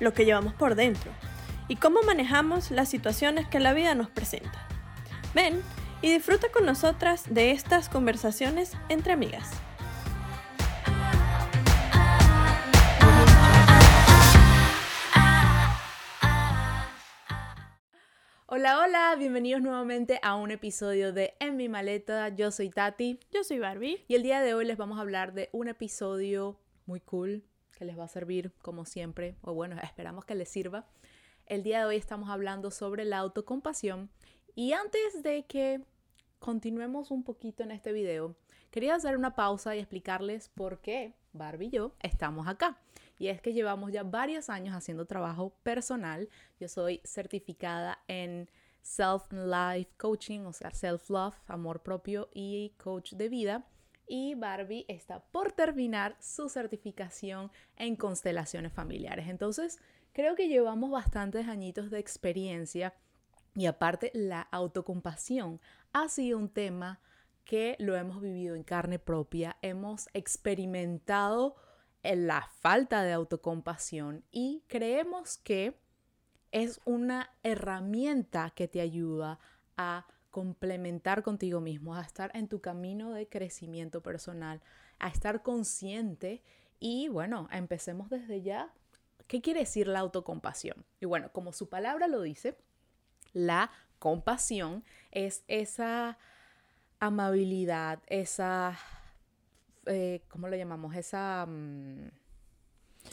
lo 0.00 0.12
que 0.12 0.24
llevamos 0.24 0.54
por 0.54 0.74
dentro 0.74 1.12
y 1.68 1.76
cómo 1.76 2.02
manejamos 2.02 2.70
las 2.72 2.88
situaciones 2.88 3.46
que 3.46 3.60
la 3.60 3.72
vida 3.72 3.94
nos 3.94 4.10
presenta. 4.10 4.66
Ven 5.34 5.62
y 6.02 6.12
disfruta 6.12 6.50
con 6.50 6.66
nosotras 6.66 7.32
de 7.32 7.52
estas 7.52 7.88
conversaciones 7.88 8.72
entre 8.88 9.12
amigas. 9.12 9.50
Hola, 18.46 18.80
hola, 18.80 19.14
bienvenidos 19.16 19.62
nuevamente 19.62 20.18
a 20.24 20.34
un 20.34 20.50
episodio 20.50 21.12
de 21.12 21.34
En 21.38 21.56
mi 21.56 21.68
maleta. 21.68 22.30
Yo 22.30 22.50
soy 22.50 22.68
Tati. 22.68 23.20
Yo 23.30 23.44
soy 23.44 23.60
Barbie. 23.60 24.04
Y 24.08 24.16
el 24.16 24.24
día 24.24 24.40
de 24.40 24.54
hoy 24.54 24.64
les 24.64 24.76
vamos 24.76 24.98
a 24.98 25.02
hablar 25.02 25.34
de 25.34 25.50
un 25.52 25.68
episodio 25.68 26.58
muy 26.84 26.98
cool 26.98 27.44
que 27.80 27.86
les 27.86 27.98
va 27.98 28.04
a 28.04 28.08
servir 28.08 28.52
como 28.60 28.84
siempre, 28.84 29.36
o 29.40 29.54
bueno, 29.54 29.74
esperamos 29.82 30.26
que 30.26 30.34
les 30.34 30.50
sirva. 30.50 30.86
El 31.46 31.62
día 31.62 31.78
de 31.80 31.86
hoy 31.86 31.96
estamos 31.96 32.28
hablando 32.28 32.70
sobre 32.70 33.06
la 33.06 33.16
autocompasión 33.16 34.10
y 34.54 34.74
antes 34.74 35.22
de 35.22 35.46
que 35.46 35.80
continuemos 36.38 37.10
un 37.10 37.24
poquito 37.24 37.62
en 37.62 37.70
este 37.70 37.92
video, 37.92 38.36
quería 38.70 38.94
hacer 38.94 39.16
una 39.16 39.34
pausa 39.34 39.74
y 39.74 39.78
explicarles 39.78 40.50
por 40.50 40.82
qué 40.82 41.14
Barbie 41.32 41.68
y 41.68 41.70
yo 41.70 41.94
estamos 42.00 42.46
acá. 42.48 42.78
Y 43.18 43.28
es 43.28 43.40
que 43.40 43.54
llevamos 43.54 43.92
ya 43.92 44.02
varios 44.02 44.50
años 44.50 44.74
haciendo 44.74 45.06
trabajo 45.06 45.54
personal. 45.62 46.28
Yo 46.58 46.68
soy 46.68 47.00
certificada 47.04 47.98
en 48.08 48.50
Self-Life 48.82 49.92
Coaching, 49.96 50.40
o 50.40 50.52
sea, 50.52 50.70
Self-Love, 50.70 51.36
amor 51.46 51.82
propio 51.82 52.28
y 52.34 52.74
coach 52.76 53.14
de 53.14 53.30
vida. 53.30 53.66
Y 54.12 54.34
Barbie 54.34 54.86
está 54.88 55.20
por 55.20 55.52
terminar 55.52 56.16
su 56.18 56.48
certificación 56.48 57.52
en 57.76 57.94
constelaciones 57.94 58.72
familiares. 58.72 59.28
Entonces, 59.28 59.78
creo 60.12 60.34
que 60.34 60.48
llevamos 60.48 60.90
bastantes 60.90 61.46
añitos 61.46 61.92
de 61.92 62.00
experiencia 62.00 62.92
y 63.54 63.66
aparte 63.66 64.10
la 64.12 64.40
autocompasión 64.40 65.60
ha 65.92 66.08
sido 66.08 66.38
un 66.38 66.48
tema 66.48 67.00
que 67.44 67.76
lo 67.78 67.94
hemos 67.94 68.20
vivido 68.20 68.56
en 68.56 68.64
carne 68.64 68.98
propia, 68.98 69.56
hemos 69.62 70.08
experimentado 70.12 71.54
la 72.02 72.48
falta 72.58 73.04
de 73.04 73.12
autocompasión 73.12 74.24
y 74.32 74.64
creemos 74.66 75.38
que 75.38 75.80
es 76.50 76.80
una 76.84 77.30
herramienta 77.44 78.50
que 78.56 78.66
te 78.66 78.80
ayuda 78.80 79.38
a 79.76 80.08
complementar 80.30 81.22
contigo 81.22 81.60
mismo, 81.60 81.94
a 81.94 82.02
estar 82.02 82.30
en 82.34 82.48
tu 82.48 82.60
camino 82.60 83.12
de 83.12 83.28
crecimiento 83.28 84.02
personal, 84.02 84.60
a 84.98 85.08
estar 85.08 85.42
consciente 85.42 86.42
y 86.78 87.08
bueno, 87.08 87.48
empecemos 87.52 88.10
desde 88.10 88.42
ya. 88.42 88.72
¿Qué 89.26 89.40
quiere 89.40 89.60
decir 89.60 89.86
la 89.86 90.00
autocompasión? 90.00 90.84
Y 91.00 91.06
bueno, 91.06 91.30
como 91.32 91.52
su 91.52 91.68
palabra 91.68 92.08
lo 92.08 92.22
dice, 92.22 92.56
la 93.32 93.70
compasión 93.98 94.84
es 95.10 95.44
esa 95.46 96.18
amabilidad, 96.98 98.00
esa 98.06 98.78
eh, 99.86 100.22
¿cómo 100.28 100.48
lo 100.48 100.56
llamamos? 100.56 100.94
Esa 100.94 101.46
mm, 101.48 102.10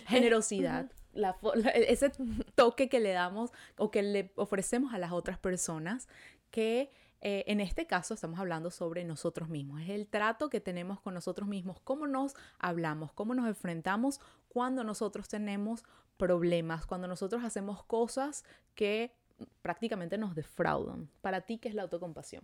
generosidad, 0.07 0.91
ese 1.73 2.11
toque 2.55 2.89
que 2.89 2.99
le 2.99 3.11
damos 3.11 3.51
o 3.77 3.89
que 3.89 4.03
le 4.03 4.31
ofrecemos 4.35 4.93
a 4.93 4.99
las 4.99 5.11
otras 5.11 5.37
personas 5.37 6.07
que 6.51 6.91
eh, 7.21 7.43
en 7.47 7.59
este 7.59 7.87
caso 7.87 8.13
estamos 8.13 8.39
hablando 8.39 8.71
sobre 8.71 9.03
nosotros 9.03 9.49
mismos, 9.49 9.81
es 9.81 9.89
el 9.89 10.07
trato 10.07 10.49
que 10.49 10.61
tenemos 10.61 10.99
con 11.01 11.13
nosotros 11.13 11.47
mismos, 11.47 11.79
cómo 11.83 12.07
nos 12.07 12.35
hablamos, 12.59 13.11
cómo 13.13 13.33
nos 13.33 13.47
enfrentamos 13.47 14.19
cuando 14.49 14.83
nosotros 14.83 15.27
tenemos 15.27 15.83
problemas, 16.17 16.85
cuando 16.85 17.07
nosotros 17.07 17.43
hacemos 17.43 17.83
cosas 17.83 18.43
que 18.75 19.11
prácticamente 19.61 20.17
nos 20.17 20.35
defraudan. 20.35 21.09
Para 21.21 21.41
ti, 21.41 21.57
¿qué 21.57 21.69
es 21.69 21.75
la 21.75 21.83
autocompasión? 21.83 22.43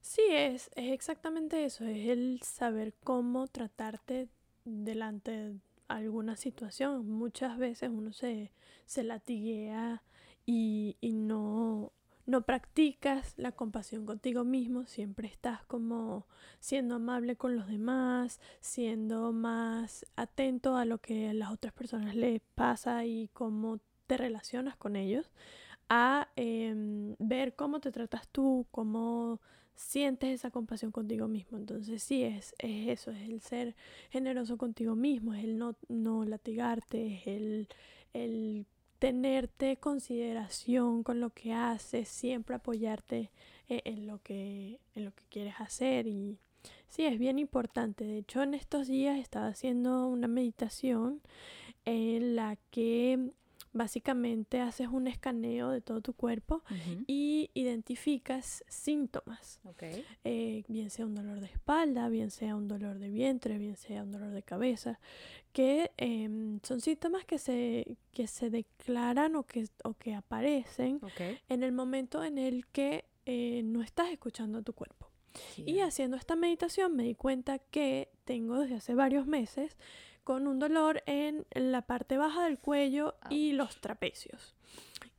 Sí, 0.00 0.22
es, 0.30 0.70
es 0.74 0.92
exactamente 0.92 1.64
eso, 1.64 1.84
es 1.84 2.08
el 2.08 2.40
saber 2.42 2.94
cómo 3.04 3.46
tratarte 3.46 4.28
delante 4.64 5.30
de 5.30 5.60
alguna 5.88 6.36
situación. 6.36 7.08
Muchas 7.08 7.56
veces 7.58 7.90
uno 7.90 8.12
se, 8.12 8.52
se 8.84 9.04
latiguea 9.04 10.02
y, 10.44 10.96
y 11.00 11.12
no, 11.12 11.92
no 12.32 12.40
practicas 12.46 13.34
la 13.36 13.52
compasión 13.52 14.06
contigo 14.06 14.42
mismo, 14.42 14.86
siempre 14.86 15.28
estás 15.28 15.62
como 15.66 16.26
siendo 16.60 16.94
amable 16.94 17.36
con 17.36 17.56
los 17.56 17.68
demás, 17.68 18.40
siendo 18.62 19.32
más 19.32 20.06
atento 20.16 20.76
a 20.76 20.86
lo 20.86 20.96
que 20.96 21.28
a 21.28 21.34
las 21.34 21.50
otras 21.50 21.74
personas 21.74 22.16
les 22.16 22.40
pasa 22.54 23.04
y 23.04 23.28
cómo 23.34 23.80
te 24.06 24.16
relacionas 24.16 24.76
con 24.76 24.96
ellos, 24.96 25.30
a 25.90 26.28
em, 26.36 27.16
ver 27.18 27.54
cómo 27.54 27.80
te 27.80 27.92
tratas 27.92 28.26
tú, 28.28 28.66
cómo 28.70 29.38
sientes 29.74 30.30
esa 30.30 30.50
compasión 30.50 30.90
contigo 30.90 31.28
mismo. 31.28 31.58
Entonces 31.58 32.02
sí, 32.02 32.22
es, 32.24 32.54
es 32.58 32.88
eso, 32.88 33.10
es 33.10 33.28
el 33.28 33.42
ser 33.42 33.76
generoso 34.08 34.56
contigo 34.56 34.96
mismo, 34.96 35.34
es 35.34 35.44
el 35.44 35.58
no, 35.58 35.76
no 35.88 36.24
latigarte, 36.24 37.16
es 37.16 37.26
el, 37.26 37.68
el 38.14 38.64
tenerte 39.02 39.78
consideración 39.78 41.02
con 41.02 41.18
lo 41.18 41.30
que 41.30 41.52
haces, 41.52 42.06
siempre 42.08 42.54
apoyarte 42.54 43.32
e, 43.68 43.82
en, 43.84 44.06
lo 44.06 44.20
que, 44.22 44.78
en 44.94 45.04
lo 45.04 45.12
que 45.12 45.24
quieres 45.28 45.54
hacer 45.58 46.06
y 46.06 46.38
sí, 46.88 47.04
es 47.04 47.18
bien 47.18 47.40
importante. 47.40 48.04
De 48.04 48.18
hecho, 48.18 48.44
en 48.44 48.54
estos 48.54 48.86
días 48.86 49.18
estaba 49.18 49.48
haciendo 49.48 50.06
una 50.06 50.28
meditación 50.28 51.20
en 51.84 52.36
la 52.36 52.56
que 52.70 53.32
Básicamente 53.72 54.60
haces 54.60 54.88
un 54.88 55.06
escaneo 55.06 55.70
de 55.70 55.80
todo 55.80 56.00
tu 56.00 56.12
cuerpo 56.12 56.62
y 57.06 57.50
identificas 57.54 58.64
síntomas. 58.68 59.60
Eh, 60.24 60.64
bien 60.68 60.90
sea 60.90 61.06
un 61.06 61.14
dolor 61.14 61.40
de 61.40 61.46
espalda, 61.46 62.08
bien 62.08 62.30
sea 62.30 62.54
un 62.54 62.68
dolor 62.68 62.98
de 62.98 63.08
vientre, 63.08 63.56
bien 63.58 63.76
sea 63.76 64.02
un 64.02 64.12
dolor 64.12 64.30
de 64.30 64.42
cabeza, 64.42 65.00
que 65.52 65.90
em, 65.96 66.60
son 66.62 66.80
síntomas 66.80 67.24
que 67.24 67.38
se, 67.38 67.96
que 68.12 68.26
se 68.26 68.50
declaran 68.50 69.36
o 69.36 69.44
que, 69.44 69.66
o 69.84 69.94
que 69.94 70.14
aparecen 70.14 71.00
en 71.48 71.62
el 71.62 71.72
momento 71.72 72.22
en 72.24 72.38
el 72.38 72.66
que 72.66 73.06
eh, 73.24 73.62
no 73.64 73.82
estás 73.82 74.10
escuchando 74.10 74.58
a 74.58 74.62
tu 74.62 74.72
cuerpo. 74.72 75.08
Y 75.56 75.80
haciendo 75.80 76.16
esta 76.16 76.36
meditación 76.36 76.94
me 76.94 77.04
di 77.04 77.14
cuenta 77.14 77.58
que 77.58 78.10
tengo 78.24 78.58
desde 78.58 78.76
hace 78.76 78.94
varios 78.94 79.26
meses 79.26 79.76
con 80.24 80.46
un 80.46 80.58
dolor 80.58 81.02
en 81.06 81.46
la 81.52 81.82
parte 81.82 82.16
baja 82.16 82.44
del 82.44 82.58
cuello 82.58 83.14
y 83.30 83.52
los 83.52 83.80
trapecios. 83.80 84.54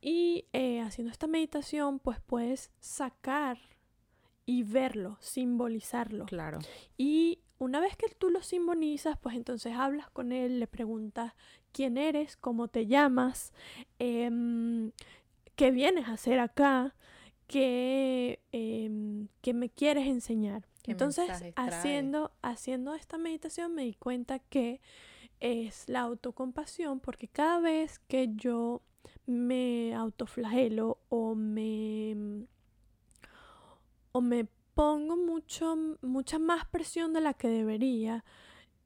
Y 0.02 0.46
eh, 0.54 0.82
haciendo 0.82 1.12
esta 1.12 1.28
meditación, 1.28 2.00
pues 2.00 2.20
puedes 2.20 2.72
sacar 2.80 3.58
y 4.46 4.64
verlo, 4.64 5.18
simbolizarlo. 5.22 6.26
Claro. 6.26 6.60
Y 6.98 7.40
una 7.60 7.80
vez 7.80 7.96
que 7.96 8.10
tú 8.10 8.30
lo 8.30 8.42
simbolizas, 8.42 9.18
pues 9.18 9.36
entonces 9.36 9.74
hablas 9.74 10.10
con 10.10 10.32
él, 10.32 10.60
le 10.60 10.68
preguntas 10.68 11.34
quién 11.72 11.98
eres, 11.98 12.36
cómo 12.36 12.68
te 12.68 12.88
llamas, 12.88 13.54
em, 14.00 14.92
qué 15.56 15.72
vienes 15.72 16.08
a 16.08 16.14
hacer 16.14 16.40
acá, 16.40 16.94
qué, 17.48 18.42
em, 18.52 19.28
qué 19.42 19.54
me 19.54 19.70
quieres 19.70 20.08
enseñar. 20.08 20.68
Entonces, 20.86 21.30
haciendo, 21.56 22.32
haciendo 22.42 22.94
esta 22.94 23.18
meditación 23.18 23.74
me 23.74 23.84
di 23.84 23.94
cuenta 23.94 24.40
que 24.40 24.82
es 25.40 25.88
la 25.88 26.02
autocompasión 26.02 27.00
porque 27.00 27.28
cada 27.28 27.60
vez 27.60 28.00
que 28.00 28.30
yo 28.36 28.82
me 29.26 29.94
autoflagelo 29.96 30.98
o 31.10 31.36
me 31.36 32.46
o 34.12 34.22
me 34.22 34.46
pongo 34.74 35.16
mucho 35.16 35.76
mucha 36.02 36.40
más 36.40 36.66
presión 36.66 37.14
de 37.14 37.22
la 37.22 37.34
que 37.34 37.48
debería 37.48 38.24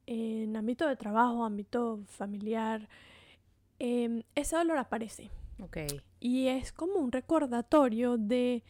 en 0.06 0.56
ámbito 0.56 0.88
de 0.88 0.96
trabajo, 0.96 1.44
ámbito 1.44 2.00
familiar, 2.06 2.88
em, 3.78 4.22
ese 4.34 4.56
dolor 4.56 4.78
aparece. 4.78 5.30
Okay. 5.60 6.00
Y 6.18 6.46
es 6.46 6.72
como 6.72 6.94
un 6.94 7.12
recordatorio 7.12 8.16
de 8.16 8.64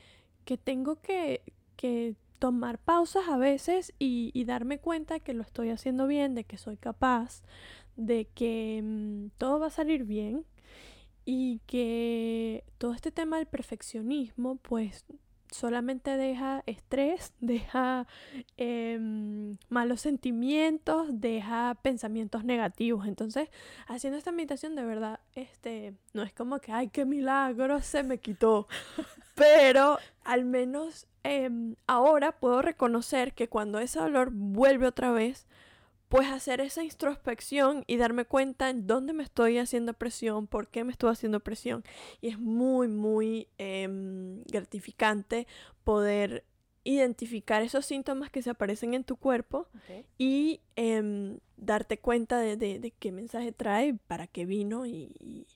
que 0.44 0.58
tengo 0.58 1.00
que, 1.00 1.42
que 1.76 2.16
tomar 2.38 2.78
pausas 2.78 3.28
a 3.28 3.36
veces 3.36 3.92
y, 3.98 4.44
darme 4.44 4.78
cuenta 4.78 5.20
que 5.20 5.34
lo 5.34 5.42
estoy 5.42 5.70
haciendo 5.70 6.06
bien, 6.06 6.34
de 6.34 6.44
que 6.44 6.58
soy 6.58 6.76
capaz, 6.76 7.42
de 7.96 8.26
que 8.34 8.80
mm, 8.82 9.38
todo 9.38 9.58
va 9.58 9.66
a 9.66 9.70
salir 9.70 10.04
bien 10.04 10.44
y 11.24 11.60
que 11.66 12.64
todo 12.78 12.94
este 12.94 13.10
tema 13.10 13.36
del 13.36 13.46
perfeccionismo 13.46 14.56
pues 14.56 15.04
solamente 15.50 16.16
deja 16.16 16.62
estrés, 16.66 17.32
deja 17.40 18.06
em, 18.56 19.56
malos 19.68 20.00
sentimientos, 20.00 21.08
deja 21.20 21.76
pensamientos 21.82 22.44
negativos. 22.44 23.06
Entonces, 23.06 23.48
haciendo 23.86 24.18
esta 24.18 24.32
meditación 24.32 24.74
de 24.74 24.84
verdad, 24.84 25.20
este, 25.34 25.94
no 26.12 26.22
es 26.22 26.32
como 26.32 26.60
que, 26.60 26.72
ay, 26.72 26.88
qué 26.88 27.04
milagro, 27.04 27.80
se 27.80 28.02
me 28.02 28.18
quitó. 28.18 28.68
Pero 29.34 29.98
al 30.24 30.44
menos 30.44 31.06
em, 31.22 31.76
ahora 31.86 32.32
puedo 32.32 32.62
reconocer 32.62 33.34
que 33.34 33.48
cuando 33.48 33.78
ese 33.78 33.98
dolor 34.00 34.30
vuelve 34.32 34.86
otra 34.86 35.12
vez, 35.12 35.46
pues 36.08 36.28
hacer 36.28 36.60
esa 36.60 36.82
introspección 36.82 37.84
y 37.86 37.96
darme 37.96 38.24
cuenta 38.24 38.70
en 38.70 38.86
dónde 38.86 39.12
me 39.12 39.22
estoy 39.22 39.58
haciendo 39.58 39.92
presión, 39.94 40.46
por 40.46 40.68
qué 40.68 40.84
me 40.84 40.92
estoy 40.92 41.10
haciendo 41.10 41.40
presión. 41.40 41.84
Y 42.20 42.28
es 42.28 42.38
muy, 42.38 42.88
muy 42.88 43.48
em, 43.58 44.42
gratificante 44.44 45.46
poder 45.84 46.44
identificar 46.84 47.62
esos 47.62 47.84
síntomas 47.84 48.30
que 48.30 48.40
se 48.40 48.50
aparecen 48.50 48.94
en 48.94 49.04
tu 49.04 49.16
cuerpo 49.16 49.68
y 50.16 50.62
em, 50.76 51.38
darte 51.58 51.98
cuenta 51.98 52.38
de, 52.38 52.94
qué 52.98 53.12
mensaje 53.12 53.52
trae, 53.52 53.94
para 54.06 54.26
qué 54.26 54.46
vino 54.46 54.86
y, 54.86 55.14
y 55.20 55.46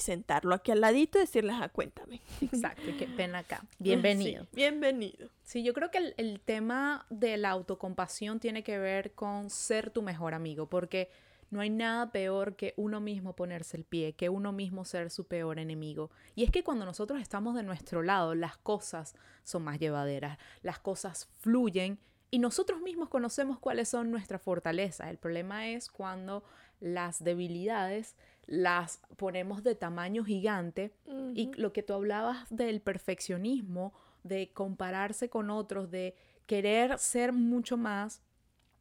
sentarlo 0.00 0.54
aquí 0.54 0.72
al 0.72 0.80
ladito 0.80 1.18
y 1.18 1.22
decirles, 1.22 1.56
ah, 1.60 1.68
cuéntame. 1.68 2.20
Exacto, 2.40 2.82
qué 2.98 3.06
pena 3.06 3.38
acá. 3.38 3.64
Bienvenido. 3.78 4.46
bienvenido. 4.52 5.28
Sí, 5.42 5.62
yo 5.62 5.72
creo 5.72 5.90
que 5.90 5.98
el, 5.98 6.14
el, 6.16 6.40
tema 6.40 7.06
de 7.10 7.36
la 7.36 7.50
autocompasión 7.50 8.40
tiene 8.40 8.62
que 8.62 8.78
ver 8.78 9.12
con 9.12 9.50
ser 9.50 9.90
tu 9.90 10.02
mejor 10.02 10.34
amigo, 10.34 10.66
porque 10.66 11.08
no 11.50 11.60
hay 11.60 11.70
nada 11.70 12.10
peor 12.10 12.56
que 12.56 12.74
uno 12.76 13.00
mismo 13.00 13.34
ponerse 13.34 13.76
el 13.76 13.84
pie, 13.84 14.14
que 14.14 14.28
uno 14.28 14.52
mismo 14.52 14.84
ser 14.84 15.10
su 15.10 15.26
peor 15.26 15.58
enemigo. 15.58 16.10
Y 16.34 16.44
es 16.44 16.50
que 16.50 16.64
cuando 16.64 16.84
nosotros 16.84 17.20
estamos 17.20 17.54
de 17.54 17.62
nuestro 17.62 18.02
lado, 18.02 18.34
las 18.34 18.56
cosas 18.56 19.14
son 19.44 19.62
más 19.64 19.78
llevaderas, 19.78 20.38
las 20.62 20.78
cosas 20.80 21.28
fluyen 21.38 21.98
y 22.30 22.40
nosotros 22.40 22.80
mismos 22.80 23.08
conocemos 23.08 23.58
cuáles 23.58 23.88
son 23.88 24.10
nuestras 24.10 24.42
fortalezas. 24.42 25.08
El 25.08 25.18
problema 25.18 25.68
es 25.68 25.88
cuando 25.88 26.42
las 26.80 27.22
debilidades 27.22 28.16
las 28.46 29.00
ponemos 29.16 29.62
de 29.62 29.74
tamaño 29.74 30.24
gigante 30.24 30.92
y 31.34 31.52
lo 31.54 31.72
que 31.72 31.82
tú 31.82 31.94
hablabas 31.94 32.46
del 32.50 32.80
perfeccionismo, 32.80 33.92
de 34.22 34.52
compararse 34.52 35.28
con 35.28 35.50
otros, 35.50 35.90
de 35.90 36.14
querer 36.46 36.98
ser 36.98 37.32
mucho 37.32 37.76
más 37.76 38.22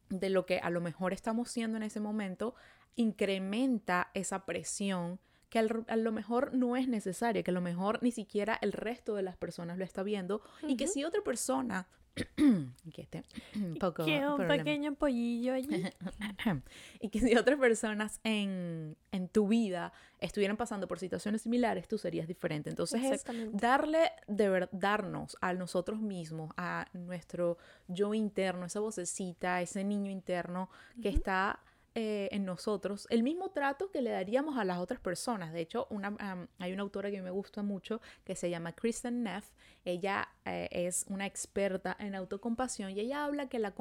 de 0.10 0.30
lo 0.30 0.46
que 0.46 0.60
a 0.60 0.70
lo 0.70 0.82
mejor 0.82 1.14
estamos 1.14 1.50
siendo 1.50 1.78
en 1.78 1.84
ese 1.84 2.00
momento, 2.00 2.54
incrementa 2.96 4.12
esa 4.14 4.46
presión 4.46 5.20
que 5.50 5.60
a 5.60 5.96
lo 5.96 6.12
mejor 6.12 6.54
no 6.54 6.76
es 6.76 6.88
necesaria, 6.88 7.42
que 7.42 7.52
a 7.52 7.54
lo 7.54 7.62
mejor 7.62 8.04
ni 8.04 8.12
siquiera 8.12 8.58
el 8.62 8.72
resto 8.74 9.16
de 9.16 9.24
las 9.24 9.38
personas 9.38 9.78
lo 9.78 9.86
está 9.86 10.04
viendo 10.04 10.42
y 10.68 10.76
que 10.76 10.88
si 10.88 11.04
otra 11.04 11.22
persona 11.22 11.88
que 12.94 13.02
este, 13.02 13.24
un 13.56 13.76
poco 13.76 14.06
un 14.06 14.48
pequeño 14.48 14.96
pollillo 14.96 15.54
allí. 15.54 15.84
y 17.02 17.10
que 17.10 17.20
si 17.20 17.36
otras 17.36 17.60
personas 17.60 18.20
en, 18.24 18.96
en, 19.12 19.28
tu 19.28 19.48
vida 19.48 19.92
estuvieran 20.20 20.56
pasando 20.56 20.88
por 20.88 21.00
situaciones 21.00 21.42
similares, 21.42 21.88
tú 21.88 21.98
serías 21.98 22.28
diferente. 22.28 22.70
Entonces 22.70 23.04
es 23.04 23.26
darle, 23.52 24.12
de 24.28 24.68
darnos 24.72 25.38
a 25.42 25.54
nosotros 25.54 26.00
mismos, 26.00 26.52
a 26.58 26.88
nuestro 26.94 27.58
yo 27.88 28.14
interno, 28.14 28.66
esa 28.66 28.80
vocecita, 28.80 29.62
ese 29.62 29.84
niño 29.84 30.10
interno 30.10 30.70
que 31.02 31.10
está 31.10 31.60
eh, 31.98 32.28
en 32.34 32.44
nosotros 32.44 33.08
el 33.10 33.24
mismo 33.24 33.52
trato 33.52 33.90
que 33.90 34.02
le 34.02 34.10
daríamos 34.10 34.58
a 34.58 34.66
las 34.66 34.80
otras 34.80 35.00
personas. 35.00 35.54
De 35.54 35.62
hecho, 35.62 35.88
una, 35.90 36.48
hay 36.60 36.74
una 36.74 36.82
autora 36.82 37.10
que 37.10 37.22
me 37.22 37.32
gusta 37.32 37.64
mucho 37.64 38.02
que 38.26 38.36
se 38.36 38.50
llama 38.50 38.74
Kristen 38.74 39.24
Neff. 39.24 39.50
Ella 39.86 40.28
eh, 40.44 40.68
es 40.72 41.06
una 41.08 41.26
experta 41.26 41.96
en 41.98 42.14
autocompasión 42.16 42.92
y 42.92 43.00
ella 43.00 43.24
habla 43.24 43.48
que 43.48 43.60
la 43.60 43.74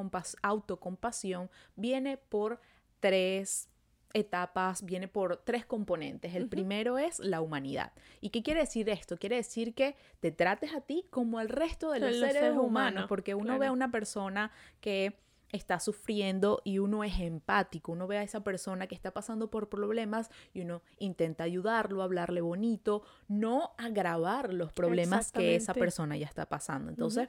autocompasión 0.42 1.50
viene 1.74 2.16
por 2.16 2.60
tres 3.00 3.68
etapas, 4.12 4.84
viene 4.84 5.08
por 5.08 5.38
tres 5.38 5.66
componentes. 5.66 6.36
El 6.36 6.48
primero 6.48 6.98
es 6.98 7.18
la 7.18 7.40
humanidad. 7.40 7.92
¿Y 8.20 8.30
qué 8.30 8.44
quiere 8.44 8.60
decir 8.60 8.88
esto? 8.90 9.18
Quiere 9.18 9.34
decir 9.34 9.74
que 9.74 9.96
te 10.20 10.30
trates 10.30 10.72
a 10.72 10.82
ti 10.82 11.04
como 11.10 11.40
el 11.40 11.48
resto 11.48 11.90
de 11.90 11.98
los, 11.98 12.16
seres, 12.16 12.56
humanos, 12.56 13.06
porque 13.08 13.34
uno 13.34 13.58
ve 13.58 13.66
a 13.66 13.72
una 13.72 13.90
persona 13.90 14.52
que 14.80 15.18
está 15.52 15.80
sufriendo 15.80 16.60
y 16.64 16.78
uno 16.78 17.04
es 17.04 17.20
empático, 17.20 17.92
uno 17.92 18.06
ve 18.06 18.18
a 18.18 18.22
esa 18.22 18.42
persona 18.42 18.86
que 18.86 18.94
está 18.94 19.12
pasando 19.12 19.50
por 19.50 19.68
problemas 19.68 20.30
y 20.52 20.62
uno 20.62 20.82
intenta 20.98 21.44
ayudarlo, 21.44 22.02
hablarle 22.02 22.40
bonito, 22.40 23.02
no 23.28 23.72
agravar 23.78 24.52
los 24.52 24.72
problemas 24.72 25.32
que 25.32 25.54
esa 25.54 25.74
persona 25.74 26.16
ya 26.16 26.26
está 26.26 26.46
pasando. 26.46 26.90
Entonces, 26.90 27.28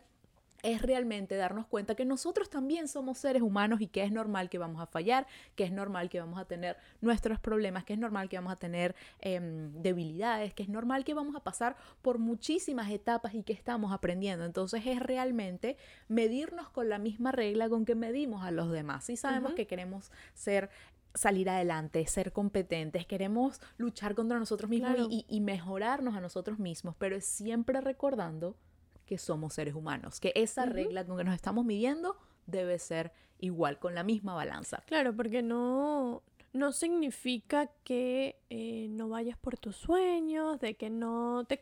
es 0.66 0.82
realmente 0.82 1.36
darnos 1.36 1.68
cuenta 1.68 1.94
que 1.94 2.06
nosotros 2.06 2.50
también 2.50 2.88
somos 2.88 3.20
seres 3.20 3.44
humanos 3.44 3.82
y 3.82 3.88
que 3.88 4.04
es 4.04 4.12
normal 4.12 4.50
que 4.50 4.58
vamos 4.58 4.82
a 4.82 4.88
fallar, 4.88 5.28
que 5.56 5.64
es 5.64 5.72
normal 5.72 6.10
que 6.10 6.20
vamos 6.20 6.40
a 6.40 6.46
tener 6.46 6.78
nuestros 7.02 7.40
problemas, 7.40 7.84
que 7.84 7.94
es 7.94 8.00
normal 8.00 8.30
que 8.30 8.38
vamos 8.38 8.52
a 8.52 8.56
tener 8.56 8.96
em, 9.20 9.72
debilidades, 9.84 10.56
que 10.56 10.64
es 10.64 10.70
normal 10.70 11.06
que 11.06 11.14
vamos 11.14 11.36
a 11.36 11.42
pasar 11.42 11.76
por 12.02 12.18
muchísimas 12.18 12.90
etapas 12.90 13.36
y 13.36 13.44
que 13.44 13.54
estamos 13.54 13.94
aprendiendo. 13.94 14.44
Entonces 14.44 14.82
es 14.88 15.00
realmente 15.00 15.78
medirnos 16.08 16.70
con 16.70 16.90
la 16.90 16.98
misma 16.98 17.32
regla 17.32 17.70
con 17.70 17.86
que 17.86 17.94
medimos 17.94 18.44
a 18.44 18.50
los 18.50 18.72
demás. 18.72 19.06
Si 19.06 19.18
sabemos 19.18 19.54
que 19.54 19.68
queremos 19.68 20.12
ser 20.34 20.72
salir 21.14 21.48
adelante, 21.48 22.06
ser 22.08 22.34
competentes, 22.34 23.06
queremos 23.06 23.62
luchar 23.78 24.16
contra 24.16 24.40
nosotros 24.40 24.70
mismos 24.70 25.08
y, 25.12 25.26
y 25.30 25.42
mejorarnos 25.42 26.16
a 26.16 26.22
nosotros 26.22 26.58
mismos, 26.58 26.96
pero 26.98 27.16
es 27.16 27.26
siempre 27.26 27.82
recordando 27.82 28.56
que 29.06 29.18
somos 29.18 29.54
seres 29.54 29.76
humanos, 29.76 30.20
que 30.20 30.32
esa 30.36 30.66
regla 30.66 31.06
con 31.06 31.18
que 31.18 31.24
nos 31.24 31.36
estamos 31.36 31.66
midiendo 31.66 32.18
debe 32.46 32.80
ser 32.80 33.12
igual, 33.40 33.80
con 33.80 33.96
la 33.96 34.04
misma 34.04 34.34
balanza. 34.34 34.84
Claro, 34.88 35.16
porque 35.16 35.42
no, 35.42 36.24
no 36.54 36.72
significa 36.72 37.68
que 37.84 38.40
eh, 38.50 38.88
no 38.90 39.10
vayas 39.10 39.38
por 39.38 39.58
tus 39.58 39.76
sueños, 39.76 40.60
de 40.60 40.76
que 40.76 40.90
no 40.90 41.46
te, 41.46 41.60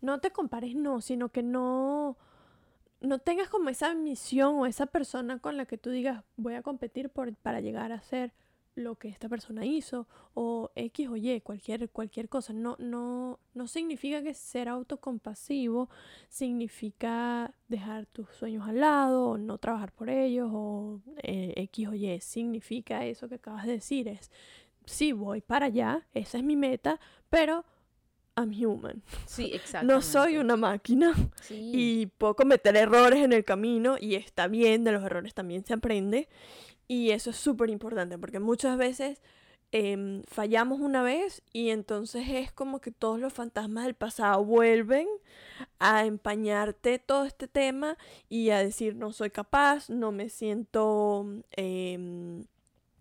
no 0.00 0.20
te 0.20 0.30
compares, 0.30 0.74
no, 0.74 1.00
sino 1.00 1.30
que 1.30 1.42
no, 1.42 2.16
no 3.00 3.18
tengas 3.18 3.48
como 3.48 3.68
esa 3.68 3.94
misión 3.94 4.56
o 4.56 4.66
esa 4.66 4.86
persona 4.86 5.38
con 5.38 5.56
la 5.56 5.66
que 5.66 5.78
tú 5.78 5.90
digas 5.90 6.24
voy 6.36 6.54
a 6.54 6.62
competir 6.62 7.10
por, 7.10 7.34
para 7.34 7.60
llegar 7.60 7.92
a 7.92 8.02
ser 8.02 8.32
lo 8.74 8.96
que 8.96 9.08
esta 9.08 9.28
persona 9.28 9.64
hizo 9.66 10.08
o 10.34 10.70
X 10.74 11.08
o 11.08 11.16
Y, 11.16 11.40
cualquier, 11.40 11.90
cualquier 11.90 12.28
cosa. 12.28 12.52
No, 12.52 12.76
no, 12.78 13.38
no 13.54 13.68
significa 13.68 14.22
que 14.22 14.34
ser 14.34 14.68
autocompasivo 14.68 15.90
significa 16.28 17.54
dejar 17.68 18.06
tus 18.06 18.28
sueños 18.30 18.66
al 18.66 18.80
lado 18.80 19.30
o 19.30 19.38
no 19.38 19.58
trabajar 19.58 19.92
por 19.92 20.08
ellos 20.08 20.50
o 20.52 21.00
eh, 21.22 21.52
X 21.56 21.88
o 21.88 21.94
Y. 21.94 22.20
Significa 22.20 23.04
eso 23.04 23.28
que 23.28 23.36
acabas 23.36 23.66
de 23.66 23.72
decir. 23.72 24.08
Es, 24.08 24.30
sí, 24.86 25.12
voy 25.12 25.40
para 25.40 25.66
allá, 25.66 26.06
esa 26.14 26.38
es 26.38 26.44
mi 26.44 26.56
meta, 26.56 26.98
pero 27.28 27.64
I'm 28.36 28.50
human. 28.50 29.02
Sí, 29.26 29.50
exacto. 29.52 29.86
No 29.92 30.00
soy 30.00 30.38
una 30.38 30.56
máquina 30.56 31.12
y 31.50 32.06
puedo 32.06 32.34
cometer 32.34 32.76
errores 32.76 33.22
en 33.22 33.32
el 33.32 33.44
camino 33.44 33.96
y 34.00 34.14
está 34.14 34.48
bien, 34.48 34.84
de 34.84 34.92
los 34.92 35.04
errores 35.04 35.34
también 35.34 35.64
se 35.64 35.74
aprende. 35.74 36.28
Y 36.88 37.10
eso 37.10 37.30
es 37.30 37.36
súper 37.36 37.70
importante 37.70 38.18
porque 38.18 38.40
muchas 38.40 38.76
veces 38.76 39.20
em, 39.72 40.22
fallamos 40.24 40.80
una 40.80 41.02
vez 41.02 41.42
y 41.52 41.70
entonces 41.70 42.28
es 42.28 42.52
como 42.52 42.80
que 42.80 42.90
todos 42.90 43.18
los 43.18 43.32
fantasmas 43.32 43.84
del 43.84 43.94
pasado 43.94 44.44
vuelven 44.44 45.08
a 45.78 46.04
empañarte 46.04 46.98
todo 46.98 47.24
este 47.24 47.48
tema 47.48 47.96
y 48.28 48.50
a 48.50 48.58
decir 48.58 48.96
no 48.96 49.12
soy 49.12 49.30
capaz, 49.30 49.90
no 49.90 50.12
me 50.12 50.28
siento... 50.28 51.26
Em, 51.52 52.44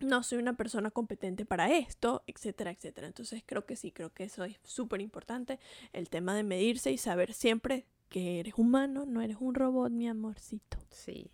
no 0.01 0.23
soy 0.23 0.39
una 0.39 0.53
persona 0.53 0.91
competente 0.91 1.45
para 1.45 1.71
esto, 1.71 2.23
etcétera, 2.27 2.71
etcétera. 2.71 3.07
Entonces 3.07 3.43
creo 3.45 3.65
que 3.65 3.75
sí, 3.75 3.91
creo 3.91 4.11
que 4.11 4.23
eso 4.23 4.43
es 4.43 4.57
súper 4.63 5.01
importante, 5.01 5.59
el 5.93 6.09
tema 6.09 6.35
de 6.35 6.43
medirse 6.43 6.91
y 6.91 6.97
saber 6.97 7.33
siempre 7.33 7.85
que 8.09 8.39
eres 8.39 8.55
humano, 8.57 9.05
no 9.05 9.21
eres 9.21 9.37
un 9.39 9.55
robot, 9.55 9.91
mi 9.91 10.07
amorcito. 10.07 10.77
Sí. 10.89 11.31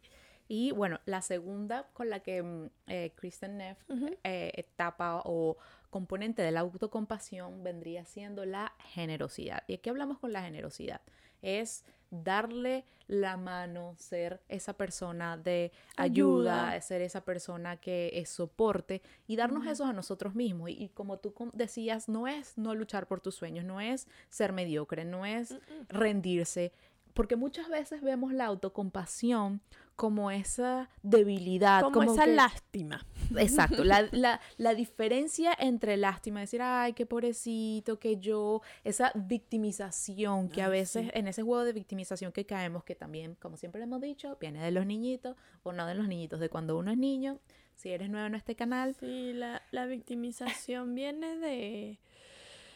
Y 0.48 0.72
bueno, 0.72 1.00
la 1.06 1.22
segunda 1.22 1.88
con 1.94 2.10
la 2.10 2.22
que 2.22 2.42
mm, 2.42 2.70
eh, 2.88 3.14
Kristen 3.16 3.58
Neff 3.58 3.78
eh, 4.24 4.52
etapa 4.56 5.22
o 5.26 5.58
componente 5.90 6.42
de 6.42 6.52
la 6.52 6.62
autocompasión 6.62 7.64
vendría 7.64 8.06
siendo 8.06 8.46
la 8.46 8.74
generosidad. 8.80 9.64
¿Y 9.68 9.76
aquí 9.76 9.90
hablamos 9.90 10.20
con 10.20 10.32
la 10.32 10.42
generosidad? 10.42 11.02
Es 11.42 11.84
darle 12.10 12.86
la 13.08 13.38
mano, 13.38 13.96
ser 13.98 14.42
esa 14.50 14.74
persona 14.74 15.38
de 15.38 15.72
ayuda, 15.96 16.80
ser 16.82 17.02
esa 17.02 17.22
persona 17.22 17.78
que 17.78 18.12
es 18.14 18.30
soporte 18.30 19.02
y 19.28 19.36
darnos 19.36 19.66
eso 19.66 19.86
a 19.86 19.94
nosotros 19.94 20.36
mismos. 20.36 20.70
Y, 20.70 20.90
como 20.90 21.18
tú 21.18 21.34
decías, 21.54 22.10
no 22.10 22.28
es 22.28 22.58
no 22.58 22.76
luchar 22.76 23.08
por 23.08 23.22
tus 23.22 23.36
sueños, 23.36 23.66
no 23.66 23.80
es 23.80 24.08
ser 24.30 24.52
mediocre, 24.52 25.06
no 25.06 25.26
es 25.26 25.58
rendirse, 25.90 26.74
porque 27.18 27.36
muchas 27.36 27.68
veces 27.68 28.04
vemos 28.04 28.32
la 28.32 28.46
autocompasión 28.46 29.60
como 29.96 30.30
esa 30.30 30.88
debilidad. 31.02 31.82
Como, 31.82 32.14
esa 32.14 32.28
lástima. 32.28 33.04
Exacto, 33.36 33.84
la, 33.84 34.08
la, 34.12 34.40
la, 34.58 34.76
diferencia 34.76 35.52
entre 35.58 35.98
lástima, 35.98 36.42
decir, 36.42 36.62
ay, 36.62 36.94
qué 36.94 37.08
pobrecito, 37.08 37.98
que 37.98 38.18
yo, 38.18 38.62
esa 38.84 39.12
victimización 39.16 40.48
que 40.50 40.62
a 40.62 40.70
veces, 40.70 41.10
en 41.16 41.28
ese 41.28 41.42
juego 41.42 41.64
de 41.64 41.74
victimización 41.74 42.32
que 42.32 42.46
caemos, 42.46 42.84
que 42.84 42.94
también, 42.94 43.34
como 43.42 43.58
siempre 43.58 43.82
hemos 43.82 44.00
dicho, 44.00 44.38
viene 44.40 44.64
de 44.64 44.70
los 44.70 44.86
niñitos, 44.86 45.36
o 45.64 45.74
no 45.74 45.88
de 45.88 45.96
los 45.96 46.08
niñitos, 46.08 46.40
de 46.40 46.50
cuando 46.50 46.78
uno 46.78 46.92
es 46.92 47.00
niño, 47.00 47.40
si 47.74 47.90
eres 47.90 48.12
nuevo 48.12 48.28
en 48.28 48.36
este 48.36 48.56
canal. 48.56 48.96
Sí, 49.00 49.34
la, 49.34 49.64
la 49.72 49.88
victimización 49.88 50.94
viene 50.94 51.36
de 51.38 52.00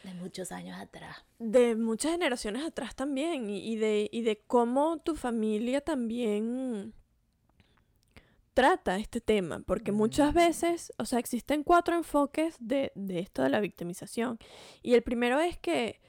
de 0.02 0.14
muchos 0.14 0.52
años 0.52 0.78
atrás. 0.80 1.24
De 1.38 1.76
muchas 1.76 2.12
generaciones 2.12 2.64
atrás 2.64 2.94
también. 2.94 3.48
Y, 3.48 3.76
de, 3.76 4.08
y 4.12 4.22
de 4.22 4.40
cómo 4.46 4.98
tu 4.98 5.14
familia 5.14 5.80
también 5.80 6.94
trata 8.54 8.98
este 8.98 9.20
tema. 9.20 9.60
Porque 9.66 9.92
muchas 9.92 10.32
mm. 10.32 10.36
veces, 10.36 10.92
o 10.98 11.04
sea, 11.04 11.18
existen 11.18 11.62
cuatro 11.62 11.96
enfoques 11.96 12.56
de, 12.58 12.92
de 12.94 13.20
esto 13.20 13.42
de 13.42 13.50
la 13.50 13.60
victimización. 13.60 14.38
Y 14.82 14.94
el 14.94 15.02
primero 15.02 15.40
es 15.40 15.58
que 15.58 16.00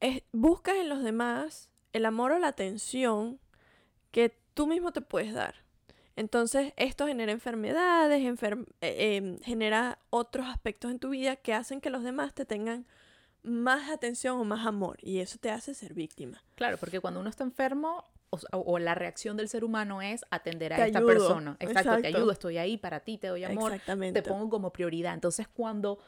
es, 0.00 0.22
buscas 0.32 0.76
en 0.76 0.88
los 0.88 1.02
demás 1.02 1.70
el 1.92 2.06
amor 2.06 2.32
o 2.32 2.38
la 2.38 2.48
atención 2.48 3.38
que 4.10 4.36
tú 4.54 4.66
mismo 4.66 4.92
te 4.92 5.00
puedes 5.00 5.32
dar. 5.34 5.54
Entonces, 6.20 6.74
esto 6.76 7.06
genera 7.06 7.32
enfermedades, 7.32 8.20
eh, 8.20 8.66
em, 8.82 9.38
genera 9.38 9.98
otros 10.10 10.46
aspectos 10.48 10.90
en 10.90 10.98
tu 10.98 11.08
vida 11.08 11.36
que 11.36 11.54
hacen 11.54 11.80
que 11.80 11.88
los 11.88 12.04
demás 12.04 12.34
te 12.34 12.44
tengan 12.44 12.86
más 13.42 13.88
atención 13.88 14.38
o 14.38 14.44
más 14.44 14.66
amor 14.66 14.98
y 15.00 15.20
eso 15.20 15.38
te 15.38 15.50
hace 15.50 15.72
ser 15.72 15.94
víctima. 15.94 16.44
Claro, 16.56 16.76
porque 16.76 17.00
cuando 17.00 17.20
uno 17.20 17.30
está 17.30 17.42
enfermo 17.42 18.04
o, 18.52 18.78
la 18.78 18.94
reacción 18.94 19.38
del 19.38 19.48
ser 19.48 19.64
humano 19.64 20.02
es 20.02 20.26
atender 20.30 20.74
a 20.74 20.86
esta 20.86 21.00
persona. 21.00 21.56
Exacto, 21.58 22.02
te 22.02 22.08
ayudo, 22.08 22.32
estoy 22.32 22.58
ahí 22.58 22.76
para 22.76 23.00
ti, 23.00 23.16
te 23.16 23.28
doy 23.28 23.44
amor, 23.44 23.80
te 24.12 24.22
pongo 24.22 24.50
como 24.50 24.74
prioridad. 24.74 25.14
Entonces, 25.14 25.48
cuando 25.48 25.98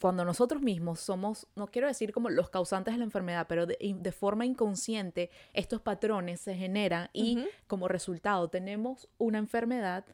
cuando 0.00 0.24
nosotros 0.24 0.62
mismos 0.62 1.00
somos, 1.00 1.46
no 1.54 1.66
quiero 1.66 1.86
decir 1.86 2.12
como 2.12 2.30
los 2.30 2.48
causantes 2.48 2.94
de 2.94 2.98
la 2.98 3.04
enfermedad, 3.04 3.46
pero 3.46 3.66
de, 3.66 4.12
forma 4.12 4.46
inconsciente 4.46 5.30
estos 5.52 5.82
patrones 5.82 6.40
se 6.40 6.54
generan 6.54 7.10
y 7.12 7.44
como 7.66 7.88
resultado 7.88 8.48
tenemos 8.48 9.08
una 9.18 9.38
enfermedad, 9.38 10.06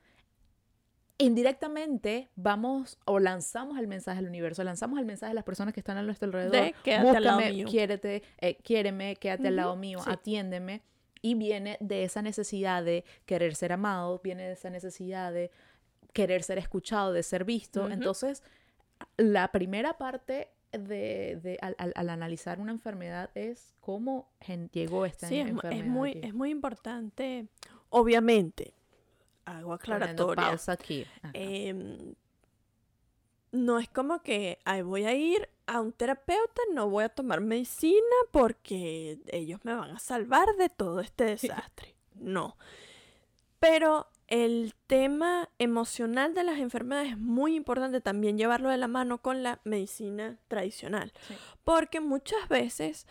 indirectamente 1.19 2.29
vamos 2.35 2.99
o 3.05 3.21
lanzamos 3.21 3.79
el 3.79 3.87
mensaje 3.87 4.19
al 4.19 4.27
universo, 4.27 4.65
lanzamos 4.65 4.99
el 4.99 5.07
mensaje 5.07 5.31
a 5.31 5.35
las 5.35 5.45
personas 5.45 5.75
que 5.75 5.81
están 5.81 5.97
a 5.97 6.03
nuestro 6.03 6.27
alrededor. 6.27 6.53
De, 6.53 6.75
quédate 6.83 7.17
al 7.17 7.25
lado 7.25 7.41
mío. 7.41 7.67
Quiérete, 7.69 8.23
eh, 8.39 8.57
quiéreme, 8.57 9.15
quédate 9.17 9.49
al 9.49 9.57
lado 9.57 9.77
mío, 9.77 10.01
atiéndeme. 10.07 10.83
Y 11.23 11.35
viene 11.35 11.77
de 11.81 12.05
esa 12.05 12.23
necesidad 12.23 12.83
de 12.83 13.05
querer 13.27 13.55
ser 13.55 13.75
amado, 13.75 14.21
viene 14.25 14.45
de 14.45 14.55
esa 14.55 14.71
necesidad 14.71 15.33
de 15.33 15.51
querer 16.15 16.43
ser 16.43 16.59
escuchado, 16.59 17.13
de 17.13 17.23
ser 17.23 17.45
visto. 17.45 17.91
Entonces, 17.91 18.43
la 19.17 19.53
primera 19.53 19.99
parte 19.99 20.51
de, 20.73 21.59
al, 21.61 22.11
analizar 22.11 22.61
una 22.61 22.73
enfermedad 22.73 23.31
es 23.35 23.75
cómo 23.81 24.29
llegó 24.73 25.05
esta 25.05 25.29
sí, 25.29 25.39
enfermedad. 25.39 25.79
Es 25.79 25.87
muy, 25.87 26.21
es 26.23 26.35
muy 26.35 26.51
importante, 26.51 27.49
obviamente, 27.89 28.75
hago 29.45 29.73
aclaratoria. 29.73 30.49
pausa 30.51 30.73
aquí. 30.73 31.07
Em, 31.33 32.15
no 33.53 33.79
es 33.79 33.89
como 33.89 34.23
que 34.23 34.59
voy 34.85 35.05
a 35.05 35.15
ir 35.15 35.49
a 35.67 35.81
un 35.81 35.93
terapeuta, 35.93 36.63
no 36.73 36.89
voy 36.89 37.05
a 37.05 37.09
tomar 37.09 37.41
medicina 37.41 38.01
porque 38.31 39.19
ellos 39.29 39.61
me 39.65 39.75
van 39.75 39.91
a 39.91 39.99
salvar 39.99 40.49
de 40.57 40.69
todo 40.69 41.01
este 41.01 41.25
desastre. 41.37 41.95
no. 42.15 42.57
Pero 43.59 44.09
el 44.31 44.75
tema 44.87 45.51
emocional 45.59 46.35
de 46.35 46.45
las 46.45 46.59
enfermedades 46.59 47.13
es 47.13 47.19
muy 47.19 47.57
importante 47.57 48.01
también 48.01 48.39
llevarlo 48.39 48.71
de 48.71 48.79
la 48.79 48.89
mano 48.89 49.19
con 49.19 49.43
la 49.43 49.61
medicina 49.65 50.39
tradicional. 50.49 51.13
Porque 51.65 52.01
muchas 52.01 52.49
veces 52.49 53.07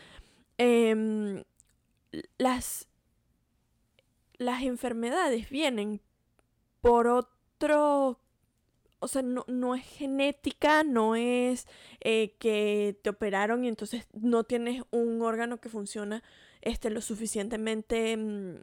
em, 0.58 1.44
las, 2.38 2.88
las 4.38 4.64
enfermedades 4.64 5.50
vienen 5.50 6.02
por 6.82 7.08
otro 7.08 8.20
o 9.02 9.08
sea, 9.08 9.22
no, 9.22 9.76
es 9.76 9.86
genética, 9.86 10.84
no 10.84 11.16
es 11.16 11.68
eh, 12.02 12.36
que 12.38 13.00
te 13.02 13.10
operaron 13.10 13.64
y 13.64 13.70
entonces 13.70 14.08
no 14.14 14.44
tienes 14.44 14.84
un 14.92 15.22
órgano 15.22 15.62
que 15.62 15.70
funciona 15.70 16.22
este, 16.62 16.90
lo 16.90 17.00
suficientemente 17.00 18.18
mm, 18.18 18.56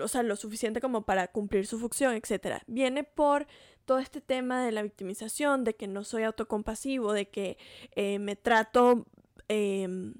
o 0.00 0.08
sea, 0.08 0.22
lo 0.22 0.36
suficiente 0.36 0.80
como 0.80 1.02
para 1.02 1.28
cumplir 1.28 1.66
su 1.66 1.78
función, 1.78 2.14
etc. 2.14 2.62
Viene 2.66 3.04
por 3.04 3.46
todo 3.84 3.98
este 3.98 4.20
tema 4.20 4.64
de 4.64 4.72
la 4.72 4.82
victimización, 4.82 5.64
de 5.64 5.74
que 5.74 5.86
no 5.86 6.04
soy 6.04 6.22
autocompasivo, 6.22 7.12
de 7.12 7.28
que 7.28 7.58
eh, 7.94 8.18
me 8.18 8.36
trato, 8.36 9.06
em, 9.48 10.14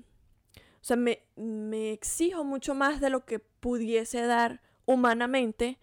o 0.57 0.85
sea, 0.85 0.97
me, 0.97 1.23
me 1.37 1.93
exijo 1.93 2.45
mucho 2.45 2.75
más 2.75 3.01
de 3.01 3.11
lo 3.11 3.25
que 3.25 3.39
pudiese 3.39 4.23
dar 4.23 4.61
humanamente. 4.87 5.79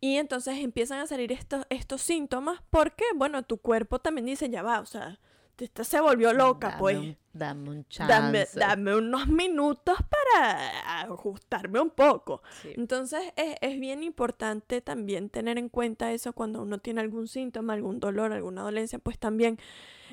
Y 0.00 0.16
entonces 0.16 0.58
empiezan 0.58 1.00
a 1.00 1.06
salir 1.06 1.32
estos, 1.32 1.66
estos 1.70 2.02
síntomas 2.02 2.62
porque, 2.70 3.04
bueno, 3.16 3.42
tu 3.42 3.58
cuerpo 3.58 3.98
también 3.98 4.26
dice, 4.26 4.48
ya 4.48 4.62
va, 4.62 4.80
o 4.80 4.86
sea, 4.86 5.18
esta 5.64 5.84
se 5.84 6.00
volvió 6.00 6.32
loca, 6.32 6.76
pues. 6.78 7.16
dame 7.32 7.70
un 7.70 7.84
chance. 7.88 8.48
Dame, 8.58 8.94
unos 8.94 9.26
minutos 9.28 9.96
para 10.08 11.02
ajustarme 11.02 11.80
un 11.80 11.90
poco. 11.90 12.42
Entonces 12.64 13.20
es, 13.36 13.80
bien 13.80 14.02
importante 14.02 14.80
también 14.80 15.30
tener 15.30 15.58
en 15.58 15.68
cuenta 15.68 16.12
eso 16.12 16.32
cuando 16.32 16.62
uno 16.62 16.78
tiene 16.78 17.00
algún 17.00 17.28
síntoma, 17.28 17.72
algún 17.72 18.00
dolor, 18.00 18.32
alguna 18.32 18.62
dolencia, 18.62 18.98
pues 18.98 19.18
también 19.18 19.58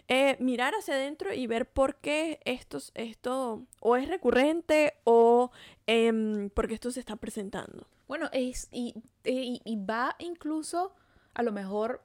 eh, 0.08 0.38
mirar 0.40 0.74
hacia 0.74 0.96
adentro 0.96 1.34
y 1.34 1.48
ver 1.48 1.70
por 1.70 1.96
qué 1.96 2.40
esto, 2.46 2.80
esto 2.94 3.66
o 3.82 3.96
es 3.96 4.08
recurrente 4.08 4.94
o 5.04 5.52
eh, 5.88 6.50
porque 6.54 6.74
esto 6.76 6.92
se 6.92 7.00
está 7.00 7.16
presentando. 7.16 7.88
Bueno, 8.08 8.30
es, 8.34 8.68
y, 8.72 8.94
y 9.24 9.76
va 9.78 10.16
incluso 10.20 10.94
a 11.36 11.44
lo 11.44 11.52
mejor 11.52 12.02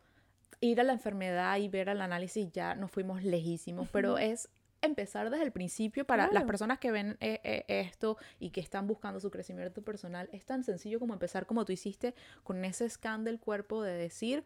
ir 0.61 0.81
a 0.81 0.85
la 0.85 0.93
enfermedad 0.93 1.57
y 1.59 1.69
ver 1.69 1.88
el 1.88 2.00
análisis 2.00 2.50
ya 2.52 2.75
nos 2.75 2.90
fuimos 2.90 3.23
lejísimos, 3.23 3.88
pero 3.90 4.19
es 4.19 4.49
empezar 4.83 5.31
desde 5.31 5.45
el 5.45 5.52
principio 5.52 6.07
para 6.07 6.31
las 6.33 6.45
personas 6.45 6.79
que 6.79 6.90
ven 6.90 7.17
eh, 7.21 7.40
eh, 7.45 7.64
esto 7.69 8.17
y 8.38 8.50
que 8.50 8.61
están 8.61 8.87
buscando 8.87 9.21
su 9.21 9.31
crecimiento 9.31 9.83
personal. 9.83 10.29
Es 10.33 10.45
tan 10.47 10.64
sencillo 10.64 10.99
como 10.99 11.12
empezar 11.12 11.47
como 11.47 11.64
tú 11.64 11.73
hiciste 11.73 12.14
con 12.43 12.64
ese 12.64 12.88
scan 12.88 13.25
del 13.25 13.38
cuerpo 13.38 13.83
de 13.83 13.93
decir, 13.93 14.45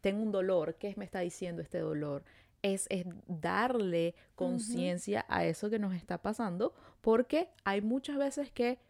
tengo 0.00 0.22
un 0.22 0.32
dolor, 0.32 0.76
¿qué 0.76 0.94
me 0.96 1.04
está 1.04 1.20
diciendo 1.20 1.62
este 1.62 1.78
dolor? 1.78 2.24
Es, 2.62 2.86
es 2.90 3.04
darle 3.28 4.16
conciencia 4.34 5.24
a 5.28 5.44
eso 5.44 5.70
que 5.70 5.78
nos 5.78 5.94
está 5.94 6.18
pasando 6.22 6.74
porque 7.00 7.50
hay 7.64 7.80
muchas 7.80 8.16
veces 8.16 8.50
que 8.50 8.80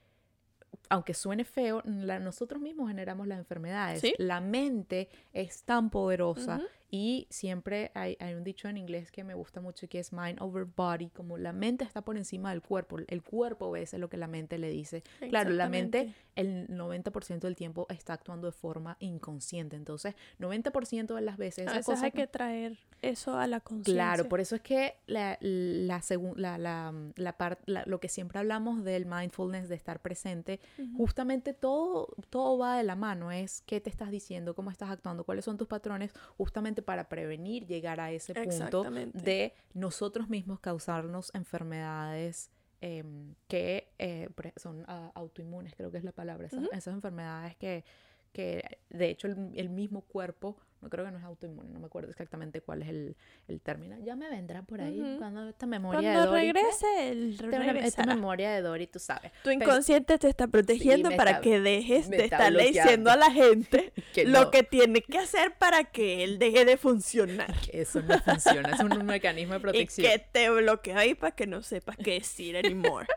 aunque 0.89 1.15
suene 1.15 1.45
feo, 1.45 1.83
nosotros 1.85 2.61
mismos 2.61 2.89
generamos 2.89 3.27
las 3.27 3.39
enfermedades. 3.39 4.03
La 4.19 4.41
mente 4.41 5.09
es 5.33 5.65
tan 5.65 5.91
poderosa 5.91 6.61
y 6.91 7.27
siempre 7.31 7.91
hay, 7.95 8.17
un 8.35 8.45
dicho 8.45 8.69
en 8.69 8.77
inglés 8.77 9.11
que 9.11 9.25
me 9.25 9.35
gusta 9.35 9.61
mucho 9.61 9.89
que 9.89 9.99
es 9.99 10.13
mind 10.13 10.41
over 10.41 10.65
body, 10.65 11.11
como 11.11 11.37
la 11.37 11.53
mente 11.53 11.85
está 11.85 12.03
por 12.03 12.17
encima 12.17 12.51
del 12.51 12.63
cuerpo, 12.63 12.99
el 13.07 13.23
cuerpo 13.23 13.71
ve 13.71 13.87
lo 13.99 14.09
que 14.09 14.17
la 14.17 14.27
mente 14.27 14.59
le 14.59 14.71
dice. 14.71 15.03
Claro, 15.29 15.51
la 15.51 15.69
mente 15.69 16.15
el 16.35 16.69
90% 16.69 17.41
del 17.41 17.57
tiempo 17.57 17.87
está 17.91 18.13
actuando 18.13 18.47
de 18.47 18.53
forma 18.53 18.97
inconsciente, 19.01 19.77
entonces 19.77 20.15
90% 20.39 21.15
de 21.15 21.21
las 21.21 21.37
veces... 21.37 21.69
A 21.69 21.75
veces 21.75 22.03
hay 22.03 22.13
que 22.13 22.27
traer 22.27 22.79
eso 23.03 23.37
a 23.37 23.47
la 23.47 23.61
conciencia. 23.61 23.95
Claro, 23.95 24.29
por 24.29 24.41
eso 24.41 24.55
es 24.57 24.63
que 24.63 24.97
la, 25.07 25.39
la, 25.41 26.01
la, 26.37 26.59
la, 26.59 27.59
la 27.67 27.85
lo 27.87 28.01
que 28.01 28.09
siempre 28.09 28.39
hablamos 28.39 28.85
del 28.85 29.07
mindfulness, 29.07 29.69
de 29.69 29.75
estar 29.75 30.01
presente, 30.01 30.61
justamente 30.97 31.55
todo, 31.55 32.15
todo 32.31 32.59
va 32.59 32.77
de 32.77 32.85
la 32.85 32.97
mano, 32.97 33.31
es 33.31 33.63
qué 33.67 33.81
te 33.81 33.91
estás 33.91 34.11
diciendo, 34.11 34.55
cómo 34.55 34.71
estás 34.71 34.91
actuando, 34.91 35.25
cuáles 35.25 35.45
son 35.45 35.57
tus 35.57 35.69
patrones, 35.69 36.13
justamente 36.37 36.78
para 36.83 37.09
prevenir 37.09 37.67
llegar 37.67 38.01
a 38.01 38.11
ese 38.11 38.35
punto 38.35 38.85
de 39.13 39.55
nosotros 39.75 40.29
mismos 40.29 40.61
causarnos 40.61 41.31
enfermedades 41.35 42.51
em, 42.81 43.35
que 43.49 43.93
eh, 43.99 44.29
son 44.57 44.85
ah, 44.87 45.11
autoinmunes, 45.15 45.75
creo 45.75 45.91
que 45.91 45.99
es 45.99 46.05
la 46.05 46.13
palabra, 46.13 46.47
esas, 46.47 46.87
enfermedades 46.87 47.57
que, 47.57 47.85
que 48.33 48.79
de 48.91 49.11
hecho 49.11 49.27
el 49.27 49.69
mismo 49.69 50.03
cuerpo 50.03 50.57
no 50.81 50.89
creo 50.89 51.05
que 51.05 51.11
no 51.11 51.19
es 51.19 51.25
autoinmune, 51.25 51.71
no 51.71 51.81
me 51.81 51.87
acuerdo 51.87 52.11
exactamente 52.11 52.61
cuál 52.61 52.83
es 52.83 52.89
el, 52.89 53.17
el 53.49 53.61
término. 53.61 53.97
Ya 54.05 54.15
me 54.15 54.31
vendrá 54.31 54.63
por 54.63 54.81
ahí 54.81 55.17
cuando 55.19 55.49
esta 55.49 55.67
memoria 55.67 56.11
de 56.11 56.27
Dory. 56.27 56.53
regrese, 56.53 57.11
el 57.11 57.39
esta, 57.79 58.07
memoria 58.07 58.53
de 58.53 58.63
Dory, 58.63 58.87
tú 58.87 58.99
sabes. 58.99 59.33
Tu 59.43 59.51
inconsciente 59.51 60.19
te 60.19 60.29
está 60.29 60.47
protegiendo 60.47 61.11
para 61.17 61.41
que 61.41 61.61
dejes 61.61 62.09
de 62.09 62.25
estarle 62.25 62.69
diciendo 62.69 63.11
a 63.11 63.17
la 63.17 63.31
gente 63.31 63.93
lo 64.27 64.51
que 64.51 64.63
tiene 64.63 65.03
que 65.03 65.19
hacer 65.19 65.55
para 65.57 65.85
que 65.85 66.23
él 66.23 66.39
deje 66.39 66.65
de 66.65 66.77
funcionar. 66.77 67.55
eso 67.73 68.01
no 68.03 68.19
funciona, 68.21 68.71
es 68.71 68.81
un, 68.81 68.89
mecanismo 69.07 69.55
de 69.55 69.61
protección. 69.61 70.07
Y 70.07 70.11
que 70.11 70.19
te 70.19 70.51
bloquea 70.51 70.99
ahí 70.99 71.15
para 71.15 71.35
que 71.35 71.47
no 71.47 71.63
sepas 71.63 71.97
qué 71.97 72.15
decir 72.15 72.57
anymore. 72.57 73.07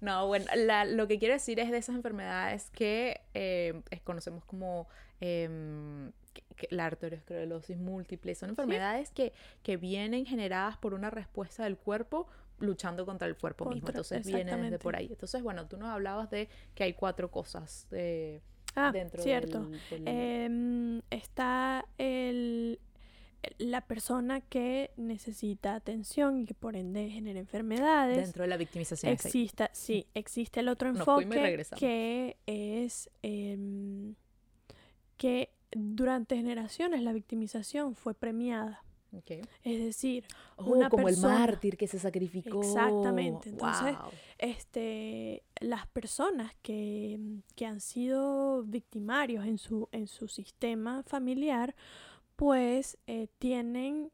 No, 0.00 0.26
bueno, 0.26 0.46
lo 0.86 1.06
que 1.06 1.18
quiero 1.18 1.34
decir 1.34 1.60
es 1.60 1.70
de 1.70 1.76
esas 1.76 1.94
enfermedades 1.94 2.70
que 2.70 3.20
eh, 3.34 3.82
conocemos 4.02 4.44
como 4.46 4.88
em, 5.20 6.12
la 6.70 6.86
arteriosclerosis 6.86 7.78
múltiple. 7.78 8.34
Son 8.34 8.50
enfermedades 8.50 9.10
que, 9.10 9.32
que 9.62 9.76
vienen 9.76 10.26
generadas 10.26 10.76
por 10.76 10.94
una 10.94 11.10
respuesta 11.10 11.64
del 11.64 11.76
cuerpo 11.76 12.26
luchando 12.58 13.06
contra 13.06 13.26
el 13.26 13.36
cuerpo 13.36 13.66
mismo. 13.70 13.88
Entonces 13.88 14.26
viene 14.26 14.56
desde 14.56 14.78
por 14.78 14.96
ahí. 14.96 15.08
Entonces, 15.10 15.42
bueno, 15.42 15.66
tú 15.66 15.76
nos 15.76 15.88
hablabas 15.88 16.30
de 16.30 16.48
que 16.74 16.84
hay 16.84 16.92
cuatro 16.92 17.30
cosas 17.30 17.86
eh, 17.90 18.42
ah, 18.74 18.90
dentro 18.92 19.22
cierto. 19.22 19.70
Del, 19.90 20.06
em, 20.06 21.02
está 21.10 21.86
el, 21.98 22.78
la 23.58 23.80
persona 23.80 24.40
que 24.42 24.92
necesita 24.96 25.74
atención 25.74 26.40
y 26.40 26.46
que 26.46 26.54
por 26.54 26.76
ende 26.76 27.08
genera 27.08 27.38
enfermedades. 27.38 28.18
Dentro 28.18 28.42
de 28.42 28.48
la 28.48 28.56
victimización. 28.56 29.12
Exista, 29.12 29.70
sí, 29.72 30.06
existe 30.14 30.60
el 30.60 30.68
otro 30.68 30.90
enfoque 30.90 31.64
que 31.76 32.36
es 32.46 33.10
em, 33.22 34.14
que 35.20 35.50
durante 35.70 36.34
generaciones 36.34 37.02
la 37.02 37.12
victimización 37.12 37.94
fue 37.94 38.14
premiada. 38.14 38.82
Es 39.62 39.84
decir, 39.84 40.24
oh, 40.56 40.64
una 40.64 40.88
como 40.88 41.10
el 41.10 41.18
mártir 41.18 41.76
que 41.76 41.86
se 41.86 41.98
sacrificó. 41.98 42.62
Exactamente. 42.62 43.50
Entonces, 43.50 43.96
este, 44.38 45.42
las 45.60 45.86
personas 45.88 46.54
que, 46.62 47.20
que, 47.54 47.66
han 47.66 47.80
sido 47.80 48.62
victimarios 48.62 49.44
en 49.44 49.58
su, 49.58 49.90
en 49.92 50.06
su 50.06 50.26
sistema 50.26 51.02
familiar, 51.02 51.74
pues 52.36 52.96
eh, 53.06 53.28
tienen 53.38 54.10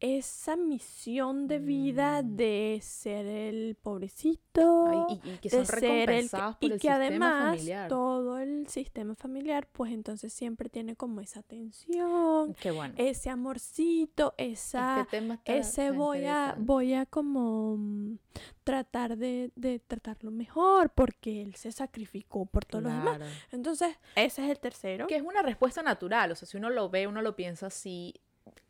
esa 0.00 0.56
misión 0.56 1.46
de 1.46 1.58
vida 1.58 2.22
mm. 2.22 2.36
de 2.36 2.78
ser 2.82 3.26
el 3.26 3.76
pobrecito 3.76 5.08
y, 5.10 5.36
que 5.38 5.50
son 5.50 5.60
de 5.60 5.66
ser 5.66 6.10
el 6.10 6.30
y 6.60 6.78
que 6.78 6.88
además 6.90 7.60
todo 7.88 8.38
el 8.38 8.66
sistema 8.66 9.14
familiar 9.14 9.68
pues 9.70 9.92
entonces 9.92 10.32
siempre 10.32 10.70
tiene 10.70 10.96
como 10.96 11.20
esa 11.20 11.40
atención 11.40 12.56
ese 12.96 13.28
amorcito 13.28 14.34
esa 14.38 15.02
este 15.02 15.38
ese 15.44 15.90
voy 15.90 16.24
a 16.24 16.56
voy 16.58 16.94
a 16.94 17.04
como 17.04 17.76
mm, 17.76 18.18
tratar 18.64 19.18
de, 19.18 19.52
de, 19.56 19.80
tratarlo 19.80 20.30
mejor 20.30 20.90
porque 20.90 21.42
él 21.42 21.54
se 21.56 21.72
sacrificó 21.72 22.46
por 22.46 22.64
todos 22.64 22.84
los 22.84 22.92
demás. 22.92 23.20
Entonces 23.50 23.96
ese 24.14 24.44
es 24.44 24.50
el 24.50 24.60
tercero. 24.60 25.06
Que 25.08 25.16
es 25.16 25.22
una 25.22 25.42
respuesta 25.42 25.82
natural 25.82 26.32
o 26.32 26.34
sea 26.34 26.48
si 26.48 26.56
uno 26.56 26.70
lo 26.70 26.88
ve 26.88 27.06
uno 27.06 27.20
lo 27.20 27.36
piensa 27.36 27.66
así 27.66 28.14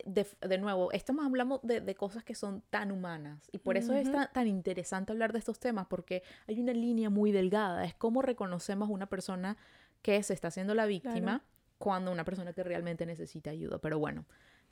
de, 0.05 0.57
nuevo, 0.57 0.91
estamos 0.91 1.25
hablando 1.25 1.59
de, 1.63 1.95
cosas 1.95 2.23
que 2.23 2.35
son 2.35 2.61
tan 2.69 2.91
humanas 2.91 3.49
y 3.51 3.59
por 3.59 3.77
eso 3.77 3.93
es 3.93 4.09
tan, 4.33 4.47
interesante 4.47 5.11
hablar 5.11 5.33
de 5.33 5.39
estos 5.39 5.59
temas 5.59 5.87
porque 5.87 6.23
hay 6.47 6.59
una 6.59 6.73
línea 6.73 7.09
muy 7.09 7.31
delgada, 7.31 7.85
es 7.85 7.93
cómo 7.93 8.21
reconocemos 8.21 8.89
una 8.89 9.07
persona 9.07 9.57
que 10.01 10.21
se 10.23 10.33
está 10.33 10.47
haciendo 10.47 10.73
la 10.73 10.85
víctima 10.85 11.43
cuando 11.77 12.11
una 12.11 12.23
persona 12.23 12.53
que 12.53 12.63
realmente 12.63 13.05
necesita 13.05 13.49
ayuda, 13.49 13.79
pero 13.79 13.99
bueno. 13.99 14.25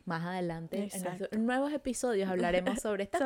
Más 0.06 0.24
adelante, 0.24 0.90
en, 1.32 1.46
nuevos 1.46 1.72
episodios 1.72 2.30
hablaremos 2.30 2.80
sobre 2.80 3.04
estas, 3.04 3.22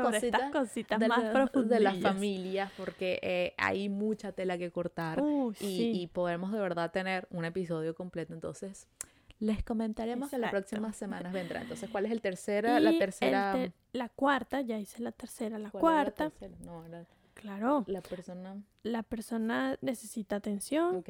cositas, 0.52 1.00
de 1.00 1.08
más 1.08 1.24
de 1.54 1.80
las 1.80 2.00
familias, 2.00 2.72
porque 2.76 3.20
eh, 3.22 3.54
hay 3.58 3.88
mucha 3.88 4.34
tela 4.34 4.58
que 4.58 4.70
cortar 4.72 5.22
uh, 5.22 5.54
y, 5.62 6.02
y 6.02 6.08
podemos 6.08 6.52
de 6.52 6.60
verdad 6.60 6.92
tener 6.92 7.28
un 7.30 7.46
episodio 7.46 7.96
completo. 7.96 8.34
Entonces, 8.34 8.88
les 9.44 9.62
comentaremos 9.62 10.30
que 10.30 10.38
las 10.38 10.52
próximas 10.52 10.96
semanas 10.96 11.34
vendrá. 11.34 11.62
Entonces, 11.62 11.90
¿cuál 11.90 12.06
es 12.06 12.12
el 12.14 12.22
tercera, 12.22 12.80
la 12.80 12.98
tercera? 12.98 13.72
la 13.92 14.10
cuarta, 14.10 14.62
ya 14.62 14.80
hice 14.80 15.02
la 15.02 15.12
tercera, 15.12 15.60
la 15.60 15.70
cuarta. 15.70 16.32
No, 16.62 16.84
claro. 17.34 17.84
La 17.88 18.02
persona. 18.02 18.64
La 18.84 19.04
persona 19.04 19.78
necesita 19.82 20.38
atención. 20.38 21.04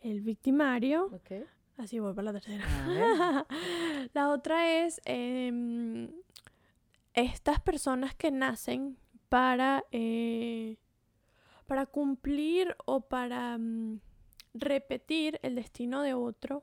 El 0.00 0.20
victimario. 0.20 1.06
Okay. 1.14 1.44
Así 1.76 1.98
voy 1.98 2.14
para 2.14 2.30
la 2.30 2.40
tercera. 2.40 2.64
la 4.14 4.28
otra 4.28 4.84
es 4.84 5.00
em, 5.04 6.10
estas 7.12 7.60
personas 7.60 8.14
que 8.14 8.30
nacen 8.30 8.96
para, 9.28 9.82
eh, 9.90 10.76
para 11.66 11.86
cumplir 11.86 12.76
o 12.84 13.00
para 13.00 13.58
mm, 13.58 13.98
repetir 14.54 15.40
el 15.42 15.56
destino 15.56 16.02
de 16.02 16.14
otro 16.14 16.62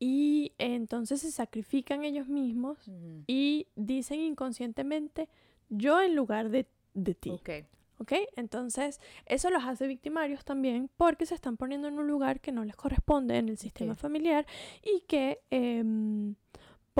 y 0.00 0.54
entonces 0.56 1.20
se 1.20 1.30
sacrifican 1.30 2.04
ellos 2.04 2.26
mismos 2.26 2.78
y 3.26 3.68
dicen 3.76 4.20
inconscientemente 4.20 5.28
yo 5.68 6.00
en 6.00 6.16
lugar 6.16 6.48
de, 6.48 6.66
de 6.94 7.14
ti. 7.14 7.30
Ok. 7.30 7.50
¿Ok? 7.98 8.12
Entonces, 8.34 8.98
eso 9.26 9.50
los 9.50 9.62
hace 9.62 9.86
victimarios 9.86 10.42
también 10.42 10.88
porque 10.96 11.26
se 11.26 11.34
están 11.34 11.58
poniendo 11.58 11.86
en 11.86 11.98
un 11.98 12.08
lugar 12.08 12.40
que 12.40 12.50
no 12.50 12.64
les 12.64 12.74
corresponde 12.74 13.36
en 13.36 13.50
el 13.50 13.58
sistema 13.58 13.94
familiar 13.94 14.46
y 14.82 15.02
que 15.02 15.40
em, 15.50 16.34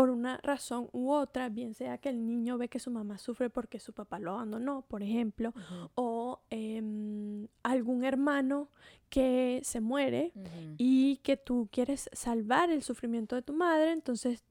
por 0.00 0.08
una 0.08 0.38
razón 0.42 0.88
u 0.92 1.12
otra, 1.12 1.50
bien 1.50 1.74
sea 1.74 1.98
que 1.98 2.08
el 2.08 2.24
niño 2.26 2.56
ve 2.56 2.70
que 2.70 2.78
su 2.78 2.90
mamá 2.90 3.18
sufre 3.18 3.50
porque 3.50 3.78
su 3.78 3.92
papá 3.92 4.18
lo 4.18 4.32
abandonó, 4.32 4.80
por 4.88 5.02
ejemplo, 5.02 5.52
o 5.94 6.40
em, 6.48 7.48
algún 7.62 8.02
hermano 8.04 8.70
que 9.10 9.60
se 9.62 9.82
muere 9.82 10.32
y 10.78 11.18
que 11.18 11.36
tú 11.36 11.68
quieres 11.70 12.08
salvar 12.14 12.70
el 12.70 12.82
sufrimiento 12.82 13.36
de 13.36 13.42
tu 13.42 13.52
madre, 13.52 13.92
entonces 13.92 14.42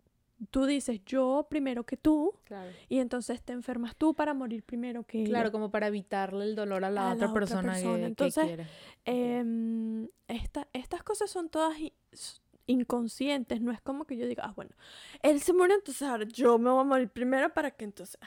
tú 0.52 0.68
dices 0.68 1.02
yo 1.04 1.48
primero 1.50 1.84
que 1.84 1.98
tú 1.98 2.32
y 2.88 3.00
entonces 3.00 3.42
te 3.42 3.52
enfermas 3.52 3.96
tú 3.96 4.14
para 4.14 4.36
morir 4.36 4.62
primero 4.62 5.02
que 5.02 5.24
claro 5.24 5.52
como 5.52 5.72
para 5.72 5.88
evitarle 5.88 6.46
el 6.46 6.56
dolor 6.56 6.86
a 6.86 6.92
la, 6.92 7.14
otra, 7.14 7.34
persona, 7.34 7.74
Que, 7.74 8.06
entonces 8.06 8.68
em, 9.04 10.08
estas 10.28 11.04
cosas 11.04 11.32
son 11.32 11.50
todas 11.50 11.76
inconscientes 12.70 13.62
no 13.62 13.72
es 13.72 13.82
como 13.82 14.06
que 14.06 14.16
yo 14.16 14.28
diga 14.28 14.46
ah 14.46 14.54
bueno 14.56 14.72
él 15.24 15.42
se 15.42 15.54
muere 15.54 15.74
entonces 15.74 16.04
ahora 16.08 16.26
yo 16.26 16.58
me 16.58 16.70
voy 16.70 16.82
a 16.82 16.84
morir 16.84 17.10
primero 17.10 17.54
para 17.54 17.72
que 17.72 17.86
entonces 17.86 18.20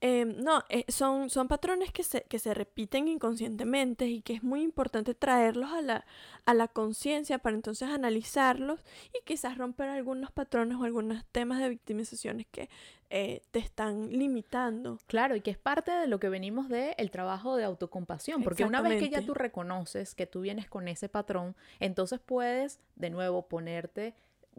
Em, 0.00 0.36
no, 0.36 0.62
eh, 0.68 0.84
son, 0.86 1.28
son 1.28 1.48
patrones 1.48 1.90
que 1.90 2.04
se, 2.04 2.22
que 2.22 2.38
se 2.38 2.54
repiten 2.54 3.08
inconscientemente 3.08 4.06
y 4.06 4.22
que 4.22 4.34
es 4.34 4.44
muy 4.44 4.62
importante 4.62 5.12
traerlos 5.12 5.72
a 5.72 5.82
la, 5.82 6.06
a 6.44 6.54
la 6.54 6.68
conciencia 6.68 7.38
para 7.38 7.56
entonces 7.56 7.88
analizarlos 7.88 8.78
y 9.12 9.24
quizás 9.24 9.58
romper 9.58 9.88
algunos 9.88 10.30
patrones 10.30 10.78
o 10.78 10.84
algunos 10.84 11.24
temas 11.32 11.58
de 11.58 11.70
victimizaciones 11.70 12.46
que 12.48 12.68
eh, 13.10 13.42
te 13.50 13.58
están 13.58 14.12
limitando. 14.12 14.98
Claro, 15.08 15.34
y 15.34 15.40
que 15.40 15.50
es 15.50 15.58
parte 15.58 15.90
de 15.90 16.06
lo 16.06 16.20
que 16.20 16.28
venimos 16.28 16.68
de 16.68 16.94
el 16.98 17.10
trabajo 17.10 17.56
de 17.56 17.64
autocompasión, 17.64 18.44
porque 18.44 18.64
una 18.64 18.82
vez 18.82 19.02
que 19.02 19.08
ya 19.08 19.22
tú 19.22 19.34
reconoces 19.34 20.14
que 20.14 20.26
tú 20.26 20.42
vienes 20.42 20.68
con 20.68 20.86
ese 20.86 21.08
patrón, 21.08 21.56
entonces 21.80 22.20
puedes 22.20 22.78
de 22.94 23.10
nuevo 23.10 23.48
ponerte 23.48 24.14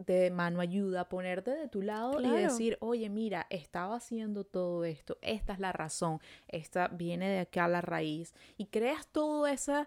de 0.06 0.30
mano 0.30 0.60
ayuda, 0.60 1.08
ponerte 1.08 1.50
de 1.50 1.68
tu 1.68 1.82
lado 1.82 2.20
y 2.20 2.28
decir, 2.28 2.76
oye, 2.80 3.08
mira, 3.08 3.46
estaba 3.50 3.96
haciendo 3.96 4.44
todo 4.44 4.84
esto, 4.84 5.18
esta 5.22 5.52
es 5.52 5.58
la 5.58 5.72
razón, 5.72 6.20
esta 6.48 6.88
viene 6.88 7.28
de 7.28 7.40
acá 7.40 7.66
a 7.66 7.68
la 7.68 7.80
raíz, 7.80 8.34
y 8.56 8.66
creas 8.66 9.06
todo 9.06 9.46
ese 9.46 9.86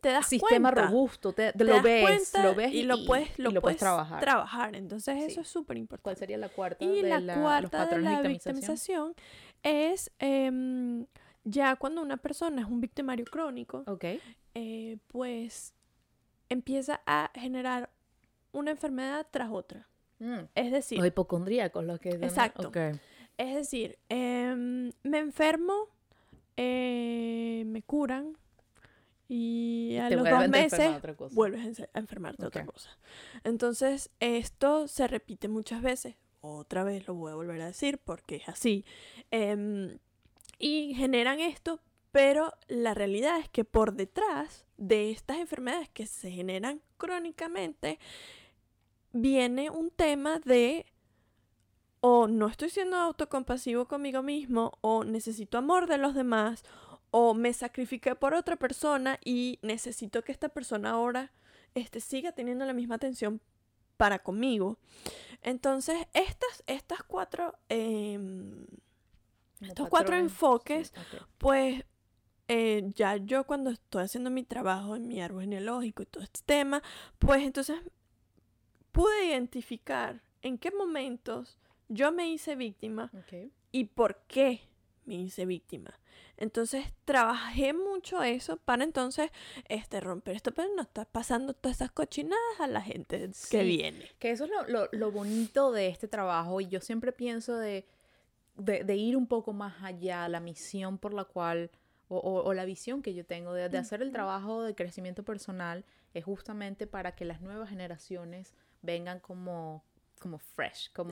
te 0.00 0.08
das 0.08 0.26
sistema 0.26 0.70
robusto, 0.70 1.32
te, 1.32 1.52
lo, 1.62 1.82
ves, 1.82 2.32
lo 2.42 2.54
ves 2.54 2.72
y, 2.72 2.84
lo 2.84 3.04
puedes, 3.04 3.38
lo, 3.38 3.52
puedes 3.60 3.78
trabajar. 3.78 4.20
trabajar. 4.20 4.74
Entonces 4.74 5.24
eso 5.24 5.42
es 5.42 5.48
súper 5.48 5.76
importante. 5.76 6.02
¿Cuál 6.02 6.16
sería 6.16 6.38
la 6.38 6.48
cuarta? 6.48 6.82
Y 6.82 7.02
la, 7.02 7.20
cuarta 7.34 7.84
de 7.84 7.98
la 8.00 8.22
victimización, 8.22 9.14
es 9.62 10.10
em, 10.18 11.04
ya 11.44 11.76
cuando 11.76 12.00
una 12.00 12.16
persona 12.16 12.62
es 12.62 12.66
un 12.66 12.80
victimario 12.80 13.26
crónico, 13.26 13.84
eh, 14.54 14.96
pues 15.08 15.74
empieza 16.48 17.02
a 17.06 17.30
generar 17.34 17.90
una 18.52 18.70
enfermedad 18.70 19.26
tras 19.30 19.50
otra. 19.50 19.88
Mm. 20.18 20.40
Es 20.54 20.72
decir... 20.72 20.98
Los 20.98 21.06
hipocondríacos, 21.06 21.84
los 21.84 21.98
que... 22.00 22.10
Exacto. 22.10 22.70
Es 23.36 23.54
decir, 23.54 23.98
em, 24.08 24.92
me 25.02 25.18
enfermo, 25.18 25.88
eh, 26.56 27.62
me 27.66 27.82
curan 27.82 28.36
y 29.28 29.96
a 29.96 30.10
los 30.10 30.28
dos 30.28 30.48
meses 30.48 31.00
vuelves 31.32 31.80
a 31.94 31.98
enfermarte 31.98 32.42
de 32.42 32.48
otra 32.48 32.66
cosa. 32.66 32.90
Entonces, 33.44 34.10
esto 34.20 34.88
se 34.88 35.06
repite 35.06 35.48
muchas 35.48 35.80
veces. 35.82 36.16
Otra 36.40 36.84
vez 36.84 37.06
lo 37.06 37.14
voy 37.14 37.32
a 37.32 37.34
volver 37.34 37.60
a 37.62 37.66
decir 37.66 37.98
porque 37.98 38.36
es 38.36 38.48
así. 38.48 38.84
Em, 39.30 39.98
y 40.58 40.94
generan 40.94 41.40
esto, 41.40 41.80
pero 42.12 42.52
la 42.68 42.92
realidad 42.92 43.38
es 43.38 43.48
que 43.48 43.64
por 43.64 43.94
detrás 43.94 44.66
de 44.76 45.10
estas 45.12 45.38
enfermedades 45.38 45.88
que 45.90 46.06
se 46.06 46.30
generan 46.30 46.82
crónicamente, 46.96 47.98
viene 49.12 49.70
un 49.70 49.90
tema 49.90 50.38
de 50.40 50.86
o 52.00 52.26
no 52.26 52.48
estoy 52.48 52.70
siendo 52.70 52.96
autocompasivo 52.96 53.86
conmigo 53.86 54.22
mismo, 54.22 54.72
o 54.80 55.04
necesito 55.04 55.58
amor 55.58 55.86
de 55.86 55.98
los 55.98 56.14
demás, 56.14 56.64
o 57.10 57.34
me 57.34 57.52
sacrifiqué 57.52 58.14
por 58.14 58.34
otra 58.34 58.56
persona 58.56 59.18
y 59.24 59.58
necesito 59.62 60.22
que 60.22 60.32
esta 60.32 60.48
persona 60.48 60.90
ahora 60.90 61.32
este, 61.74 62.00
siga 62.00 62.32
teniendo 62.32 62.64
la 62.64 62.72
misma 62.72 62.94
atención 62.94 63.40
para 63.96 64.20
conmigo. 64.20 64.78
Entonces, 65.42 66.06
estas, 66.14 66.62
estas 66.66 67.02
cuatro, 67.02 67.54
em, 67.68 68.66
estos 69.60 69.88
cuatro 69.90 70.16
enfoques, 70.16 70.94
pues 71.36 71.84
eh, 72.48 72.90
ya 72.94 73.16
yo 73.16 73.44
cuando 73.44 73.70
estoy 73.70 74.04
haciendo 74.04 74.30
mi 74.30 74.42
trabajo 74.42 74.96
en 74.96 75.06
mi 75.06 75.20
árbol 75.20 75.42
genealógico 75.42 76.02
y 76.02 76.06
todo 76.06 76.24
este 76.24 76.40
tema, 76.46 76.82
pues 77.18 77.42
entonces 77.42 77.76
pude 78.92 79.26
identificar 79.26 80.22
en 80.42 80.58
qué 80.58 80.70
momentos 80.70 81.58
yo 81.88 82.12
me 82.12 82.28
hice 82.28 82.56
víctima 82.56 83.10
y 83.72 83.84
por 83.84 84.22
qué 84.28 84.60
me 85.04 85.16
hice 85.16 85.44
víctima. 85.44 85.98
Entonces 86.36 86.86
trabajé 87.04 87.74
mucho 87.74 88.22
eso 88.22 88.56
para 88.56 88.84
entonces 88.84 89.30
este, 89.68 90.00
romper 90.00 90.36
esto, 90.36 90.52
pero 90.52 90.68
no 90.74 90.82
estar 90.82 91.06
pasando 91.06 91.52
todas 91.52 91.76
esas 91.76 91.90
cochinadas 91.90 92.60
a 92.60 92.66
la 92.66 92.80
gente 92.80 93.30
que 93.50 93.62
viene. 93.62 94.06
Que 94.18 94.30
eso 94.30 94.44
es 94.44 94.50
lo, 94.68 94.88
lo, 94.90 95.12
bonito 95.12 95.70
de 95.70 95.88
este 95.88 96.08
trabajo 96.08 96.60
y 96.60 96.68
yo 96.68 96.80
siempre 96.80 97.12
pienso 97.12 97.56
de, 97.58 97.86
de, 98.56 98.96
ir 98.96 99.16
un 99.16 99.26
poco 99.26 99.52
más 99.52 99.82
allá, 99.82 100.28
la 100.28 100.40
misión 100.40 100.96
por 100.96 101.12
la 101.12 101.24
cual, 101.24 101.70
o, 102.08 102.18
o, 102.18 102.54
la 102.54 102.64
visión 102.64 103.02
que 103.02 103.12
yo 103.12 103.26
tengo 103.26 103.52
de, 103.52 103.68
de 103.68 103.78
hacer 103.78 104.00
el 104.00 104.10
trabajo 104.10 104.62
de 104.62 104.74
crecimiento 104.74 105.24
personal 105.24 105.84
es 106.14 106.24
justamente 106.24 106.86
para 106.86 107.14
que 107.14 107.26
las 107.26 107.42
nuevas 107.42 107.68
generaciones 107.68 108.54
vengan 108.82 109.20
como 109.20 109.84
como 110.20 110.38
fresh, 110.38 110.92
como 110.92 111.10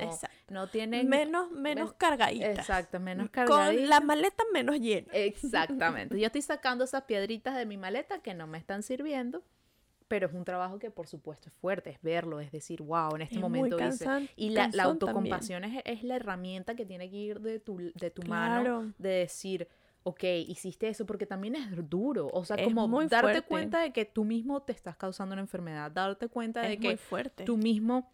no 0.50 0.66
tienen 0.66 1.08
menos 1.08 1.50
menos 1.50 1.94
cargaditas. 1.94 2.58
Exacto, 2.58 3.00
menos 3.00 3.30
cargaditas. 3.30 3.74
Con 3.74 3.88
la 3.88 4.00
maleta 4.00 4.44
menos 4.52 4.78
llena. 4.78 5.08
Exactamente. 5.12 6.16
Yo 6.20 6.26
estoy 6.26 6.42
sacando 6.42 6.84
esas 6.84 7.04
piedritas 7.04 7.56
de 7.56 7.64
mi 7.64 7.78
maleta 7.78 8.20
que 8.20 8.34
no 8.34 8.46
me 8.46 8.58
están 8.58 8.82
sirviendo, 8.82 9.42
pero 10.08 10.26
es 10.26 10.34
un 10.34 10.44
trabajo 10.44 10.78
que 10.78 10.90
por 10.90 11.06
supuesto 11.06 11.48
es 11.48 11.54
fuerte, 11.54 11.88
es 11.88 12.02
verlo, 12.02 12.38
es 12.40 12.52
decir, 12.52 12.82
wow, 12.82 13.16
en 13.16 13.22
este 13.22 13.38
momento 13.38 13.78
hice. 13.82 14.28
Y 14.36 14.50
la, 14.50 14.70
autocompasión 14.82 15.64
es, 15.64 16.02
la 16.02 16.16
herramienta 16.16 16.76
que 16.76 16.84
tiene 16.84 17.10
que 17.10 17.16
ir 17.16 17.40
de 17.40 17.60
tu, 17.60 17.78
de 17.78 18.10
tu 18.10 18.22
mano, 18.28 18.92
de 18.98 19.08
decir, 19.08 19.68
ok, 20.08 20.24
hiciste 20.46 20.88
eso, 20.88 21.04
porque 21.04 21.26
también 21.26 21.54
es 21.56 21.88
duro. 21.88 22.28
O 22.32 22.44
sea, 22.44 22.56
como 22.62 23.04
darte 23.04 23.42
cuenta 23.42 23.80
de 23.80 23.92
que 23.92 24.04
tú 24.04 24.24
mismo 24.24 24.62
te 24.62 24.72
estás 24.72 24.96
causando 24.96 25.34
una 25.34 25.42
enfermedad, 25.42 25.90
darte 25.90 26.28
cuenta 26.28 26.62
de 26.62 26.78
que 26.78 26.96
fuerte. 26.96 27.44
tú 27.44 27.56
mismo 27.56 28.10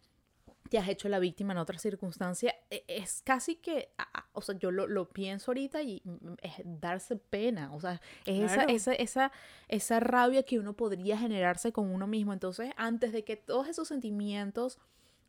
te 0.69 0.77
has 0.77 0.89
hecho 0.89 1.07
la 1.09 1.19
víctima 1.19 1.53
en 1.53 1.59
otra 1.59 1.77
circunstancia, 1.77 2.55
e, 2.69 2.83
es 2.87 3.21
casi 3.23 3.55
que, 3.55 3.89
o 4.33 4.41
sea, 4.41 4.57
yo 4.57 4.71
lo, 4.71 5.09
pienso 5.09 5.51
ahorita 5.51 5.81
y 5.83 6.01
es 6.41 6.53
darse 6.65 7.15
pena, 7.15 7.73
o 7.73 7.79
sea, 7.79 8.01
es 8.25 8.51
esa, 8.51 8.63
esa, 8.63 8.93
esa, 8.93 9.31
esa 9.67 9.99
rabia 9.99 10.43
que 10.43 10.59
uno 10.59 10.73
podría 10.73 11.17
generarse 11.17 11.71
con 11.71 11.91
uno 11.91 12.07
mismo. 12.07 12.33
Entonces, 12.33 12.71
antes 12.77 13.13
de 13.13 13.23
que 13.23 13.37
todos 13.37 13.67
esos 13.69 13.87
sentimientos 13.87 14.79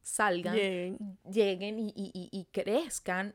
salgan, 0.07 0.55
lleguen, 1.29 1.81
y, 1.81 1.93
y, 1.97 2.29
y, 2.31 2.45
crezcan, 2.53 3.35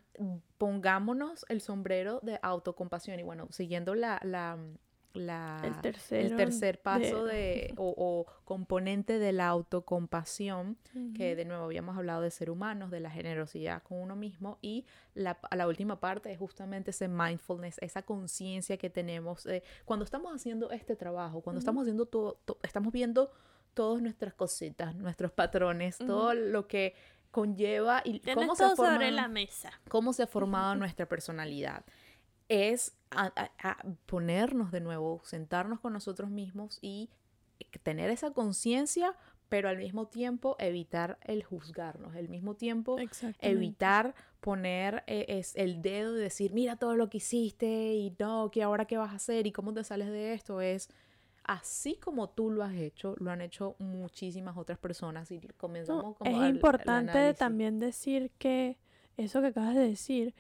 pongámonos 0.57 1.45
el 1.49 1.59
sombrero 1.59 2.21
de 2.23 2.39
autocompasión. 2.41 3.19
Y 3.19 3.23
bueno, 3.23 3.49
siguiendo 3.51 3.93
la, 3.93 4.21
la, 4.23 4.57
la, 5.13 5.59
el, 5.65 6.37
tercer 6.37 6.81
paso 6.81 7.25
de, 7.25 7.73
o, 7.75 8.25
componente 8.45 9.19
de 9.19 9.33
la 9.33 9.49
autocompasión, 9.49 10.77
que 11.13 11.35
de 11.35 11.43
nuevo 11.43 11.65
habíamos 11.65 11.97
hablado 11.97 12.21
de 12.21 12.31
ser 12.31 12.49
humanos, 12.49 12.89
de 12.89 13.01
la 13.01 13.11
generosidad 13.11 13.83
con 13.83 13.97
uno 13.97 14.15
mismo, 14.15 14.57
y 14.61 14.85
la, 15.13 15.37
la 15.53 15.67
última 15.67 15.99
parte 15.99 16.31
es 16.31 16.39
justamente 16.39 16.91
ese 16.91 17.09
mindfulness, 17.09 17.79
esa 17.79 18.03
conciencia 18.03 18.77
que 18.77 18.89
tenemos 18.89 19.45
cuando 19.83 20.05
estamos 20.05 20.33
haciendo 20.33 20.71
este 20.71 20.95
trabajo, 20.95 21.41
cuando 21.41 21.59
estamos 21.59 21.81
haciendo 21.81 22.05
todo, 22.05 22.39
estamos 22.63 22.93
viendo 22.93 23.29
todas 23.73 24.01
nuestras 24.01 24.33
cositas, 24.33 24.95
nuestros 24.95 25.31
patrones, 25.31 25.97
todo 25.97 26.33
lo 26.33 26.67
que 26.67 26.95
conlleva 27.31 28.01
y 28.03 28.19
cómo 28.19 28.55
se, 28.55 28.75
sobre 28.75 29.11
la 29.11 29.27
mesa. 29.27 29.71
cómo 29.89 30.13
se 30.13 30.23
ha 30.23 30.27
formado 30.27 30.75
nuestra 30.75 31.07
personalidad. 31.07 31.85
Es 32.49 32.93
a, 33.11 33.31
ponernos 34.05 34.71
de 34.71 34.81
nuevo, 34.81 35.21
sentarnos 35.23 35.79
con 35.79 35.93
nosotros 35.93 36.29
mismos 36.29 36.79
y 36.81 37.09
tener 37.83 38.09
esa 38.09 38.31
conciencia, 38.31 39.15
pero 39.47 39.69
al 39.69 39.77
mismo 39.77 40.07
tiempo 40.07 40.57
evitar 40.59 41.17
el 41.23 41.43
juzgarnos, 41.43 42.15
al 42.15 42.27
mismo 42.27 42.55
tiempo 42.55 42.97
evitar 43.39 44.15
poner 44.41 45.03
eh, 45.07 45.25
es 45.29 45.55
el 45.55 45.81
dedo 45.81 46.17
y 46.17 46.21
decir, 46.21 46.53
mira 46.53 46.75
todo 46.75 46.95
lo 46.95 47.09
que 47.09 47.17
hiciste 47.17 47.93
y 47.93 48.13
no, 48.19 48.49
que 48.51 48.63
ahora 48.63 48.85
qué 48.85 48.97
vas 48.97 49.11
a 49.11 49.15
hacer 49.15 49.47
y 49.47 49.51
cómo 49.51 49.73
te 49.73 49.83
sales 49.83 50.09
de 50.09 50.33
esto, 50.33 50.59
es 50.59 50.89
así 51.43 51.95
como 51.95 52.29
tú 52.29 52.49
lo 52.49 52.63
has 52.63 52.75
hecho, 52.75 53.15
lo 53.19 53.31
han 53.31 53.41
hecho 53.41 53.75
muchísimas 53.79 54.57
otras 54.57 54.77
personas 54.77 55.31
y 55.31 55.39
comenzamos 55.57 56.15
Es 56.23 56.49
importante 56.49 57.33
también 57.33 57.79
decir 57.79 58.31
que 58.37 58.77
eso 59.17 59.41
que 59.41 59.47
acabas 59.47 59.75
de 59.75 59.87
decir, 59.87 60.33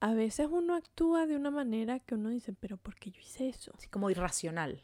a 0.00 0.14
veces 0.14 0.48
uno 0.50 0.74
actúa 0.74 1.26
de 1.26 1.36
una 1.36 1.50
manera 1.50 2.00
que 2.00 2.14
uno 2.14 2.30
dice, 2.30 2.52
pero 2.52 2.76
¿por 2.76 2.96
qué 2.96 3.10
yo 3.10 3.20
hice 3.20 3.48
eso? 3.48 3.72
Así 3.76 3.88
como 3.88 4.10
irracional. 4.10 4.82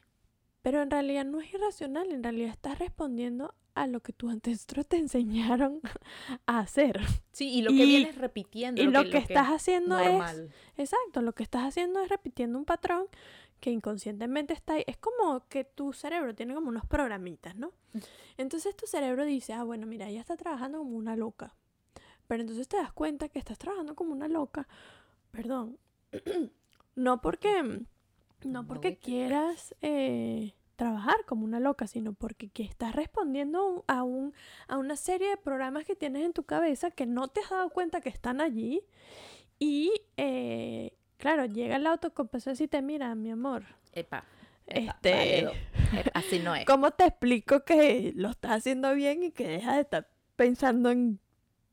Pero 0.63 0.83
en 0.83 0.91
realidad 0.91 1.25
no 1.25 1.41
es 1.41 1.53
irracional, 1.53 2.13
en 2.13 2.23
realidad 2.23 2.51
estás 2.51 2.79
respondiendo 2.79 3.55
a 3.75 3.87
lo 3.87 4.01
que 4.01 4.13
tus 4.13 4.31
ancestros 4.33 4.87
te 4.87 4.97
enseñaron 4.97 5.81
a 6.47 6.61
hacer. 6.61 7.01
Sí, 7.33 7.51
y 7.53 7.63
lo 7.63 7.71
que 7.71 7.85
vienes 7.85 8.17
repitiendo. 8.17 8.81
Y 8.81 8.87
lo, 8.87 9.05
que, 9.09 9.19
estás 9.19 9.49
haciendo 9.49 9.99
es... 9.99 10.49
Exacto, 10.77 11.23
lo 11.23 11.35
que 11.35 11.43
estás 11.43 11.65
haciendo 11.65 12.01
es 12.01 12.09
repitiendo 12.09 12.59
un 12.59 12.65
patrón 12.65 13.07
que 13.61 13.71
inconscientemente 13.71 14.55
está 14.55 14.75
ahí. 14.75 14.85
Es 14.87 14.97
como 14.97 15.47
que 15.49 15.65
tu 15.65 15.93
cerebro 15.93 16.35
tiene 16.35 16.55
como 16.55 16.69
unos 16.69 16.87
programitas, 16.87 17.55
¿no? 17.57 17.73
Entonces 18.37 18.75
tu 18.77 18.87
cerebro 18.87 19.25
dice, 19.25 19.53
ah, 19.53 19.65
bueno, 19.65 19.87
mira, 19.87 20.09
ella 20.09 20.21
está 20.21 20.37
trabajando 20.37 20.79
como 20.79 20.97
una 20.97 21.17
loca. 21.17 21.55
Pero 22.27 22.43
entonces 22.43 22.69
te 22.69 22.77
das 22.77 22.93
cuenta 22.93 23.29
que 23.29 23.39
estás 23.39 23.59
trabajando 23.59 23.95
como 23.95 24.13
una 24.13 24.29
loca 24.29 24.67
perdón, 25.31 25.79
no 26.95 27.21
porque, 27.21 27.85
no 28.45 28.67
porque 28.67 28.97
quieras 28.97 29.75
eh, 29.81 30.55
trabajar 30.77 31.17
como 31.27 31.45
una 31.45 31.61
loca, 31.61 31.87
sino 31.87 32.13
porque 32.13 32.49
que 32.49 32.63
estás 32.63 32.95
respondiendo 32.95 33.85
a, 33.87 34.03
un, 34.03 34.35
a 34.69 34.79
una 34.79 34.97
serie 34.97 35.31
de 35.31 35.37
programas 35.37 35.85
que 35.85 35.97
tienes 35.97 36.25
en 36.25 36.33
tu 36.33 36.45
cabeza 36.45 36.91
que 36.91 37.07
no 37.07 37.29
te 37.29 37.41
has 37.41 37.51
dado 37.51 37.71
cuenta 37.71 38.01
que 38.01 38.09
están 38.09 38.41
allí 38.41 38.83
y, 39.59 39.93
eh, 40.17 40.97
claro, 41.21 41.45
llega 41.45 41.77
el 41.77 41.87
autocompensación 41.87 42.65
y 42.65 42.69
te 42.69 42.83
mira, 42.83 43.15
mi 43.15 43.31
amor. 43.31 43.65
Epa. 43.93 44.25
este, 44.67 45.49
así 46.15 46.39
no 46.41 46.55
es. 46.57 46.65
¿Cómo 46.65 46.91
te 46.91 47.05
explico 47.05 47.65
que 47.65 48.13
lo 48.17 48.31
estás 48.31 48.53
haciendo 48.53 48.93
bien 48.95 49.23
y 49.23 49.31
que 49.31 49.47
dejas 49.47 49.77
de 49.77 49.81
estar 49.83 50.09
pensando 50.37 50.91
en 50.91 51.21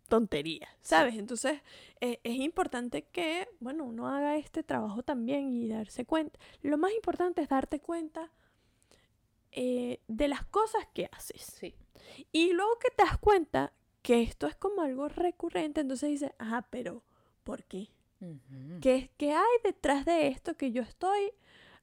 tonterías, 0.07 0.69
¿sabes? 0.81 1.15
Entonces 1.15 1.61
eh, 2.01 2.19
es 2.23 2.35
importante 2.35 3.03
que, 3.03 3.47
bueno, 3.59 3.85
uno 3.85 4.07
haga 4.07 4.37
este 4.37 4.63
trabajo 4.63 5.03
también 5.03 5.53
y 5.53 5.67
darse 5.67 6.05
cuenta. 6.05 6.39
Lo 6.61 6.77
más 6.77 6.91
importante 6.93 7.41
es 7.41 7.49
darte 7.49 7.79
cuenta 7.79 8.31
eh, 9.51 10.01
de 10.07 10.27
las 10.27 10.45
cosas 10.45 10.87
que 10.93 11.09
haces. 11.11 11.41
Sí. 11.41 11.75
Y 12.31 12.53
luego 12.53 12.77
que 12.79 12.89
te 12.89 13.03
das 13.03 13.17
cuenta 13.17 13.73
que 14.01 14.21
esto 14.21 14.47
es 14.47 14.55
como 14.55 14.81
algo 14.81 15.09
recurrente, 15.09 15.81
entonces 15.81 16.09
dices, 16.09 16.31
ah, 16.39 16.65
pero 16.69 17.03
¿por 17.43 17.63
qué? 17.65 17.89
¿Qué, 18.81 19.11
¿Qué 19.17 19.31
hay 19.33 19.57
detrás 19.63 20.05
de 20.05 20.27
esto 20.27 20.55
que 20.55 20.71
yo 20.71 20.81
estoy 20.81 21.33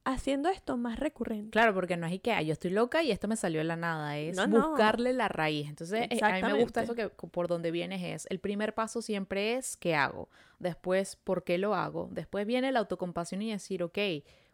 haciendo 0.05 0.51
esto 0.51 0.77
más 0.77 0.99
recurrente. 0.99 1.51
Claro, 1.51 1.75
porque 1.75 1.97
no 1.97 2.07
es 2.07 2.21
que 2.21 2.45
yo 2.45 2.53
estoy 2.53 2.71
loca 2.71 3.03
y 3.03 3.11
esto 3.11 3.27
me 3.27 3.37
salió 3.37 3.61
de 3.61 3.65
la 3.65 3.77
nada, 3.77 4.19
es 4.19 4.37
buscarle 4.49 5.13
la 5.13 5.29
raíz. 5.29 5.69
Entonces, 5.69 6.07
eh, 6.11 6.21
a 6.23 6.33
mí 6.33 6.43
me 6.43 6.63
gusta 6.63 6.83
eso 6.83 6.95
que 6.95 7.09
por 7.09 7.49
donde 7.49 7.71
vienes 7.71 8.03
es, 8.03 8.27
el 8.31 8.39
primer 8.39 8.75
paso 8.75 9.03
siempre 9.03 9.55
es 9.55 9.77
¿qué 9.77 9.95
hago? 9.95 10.29
Después, 10.59 11.17
¿por 11.17 11.43
qué 11.45 11.59
lo 11.59 11.75
hago? 11.75 12.09
Después 12.13 12.47
viene 12.47 12.71
la 12.71 12.81
autocompasión 12.81 13.43
y 13.43 13.51
decir, 13.51 13.83
ok, 13.83 13.99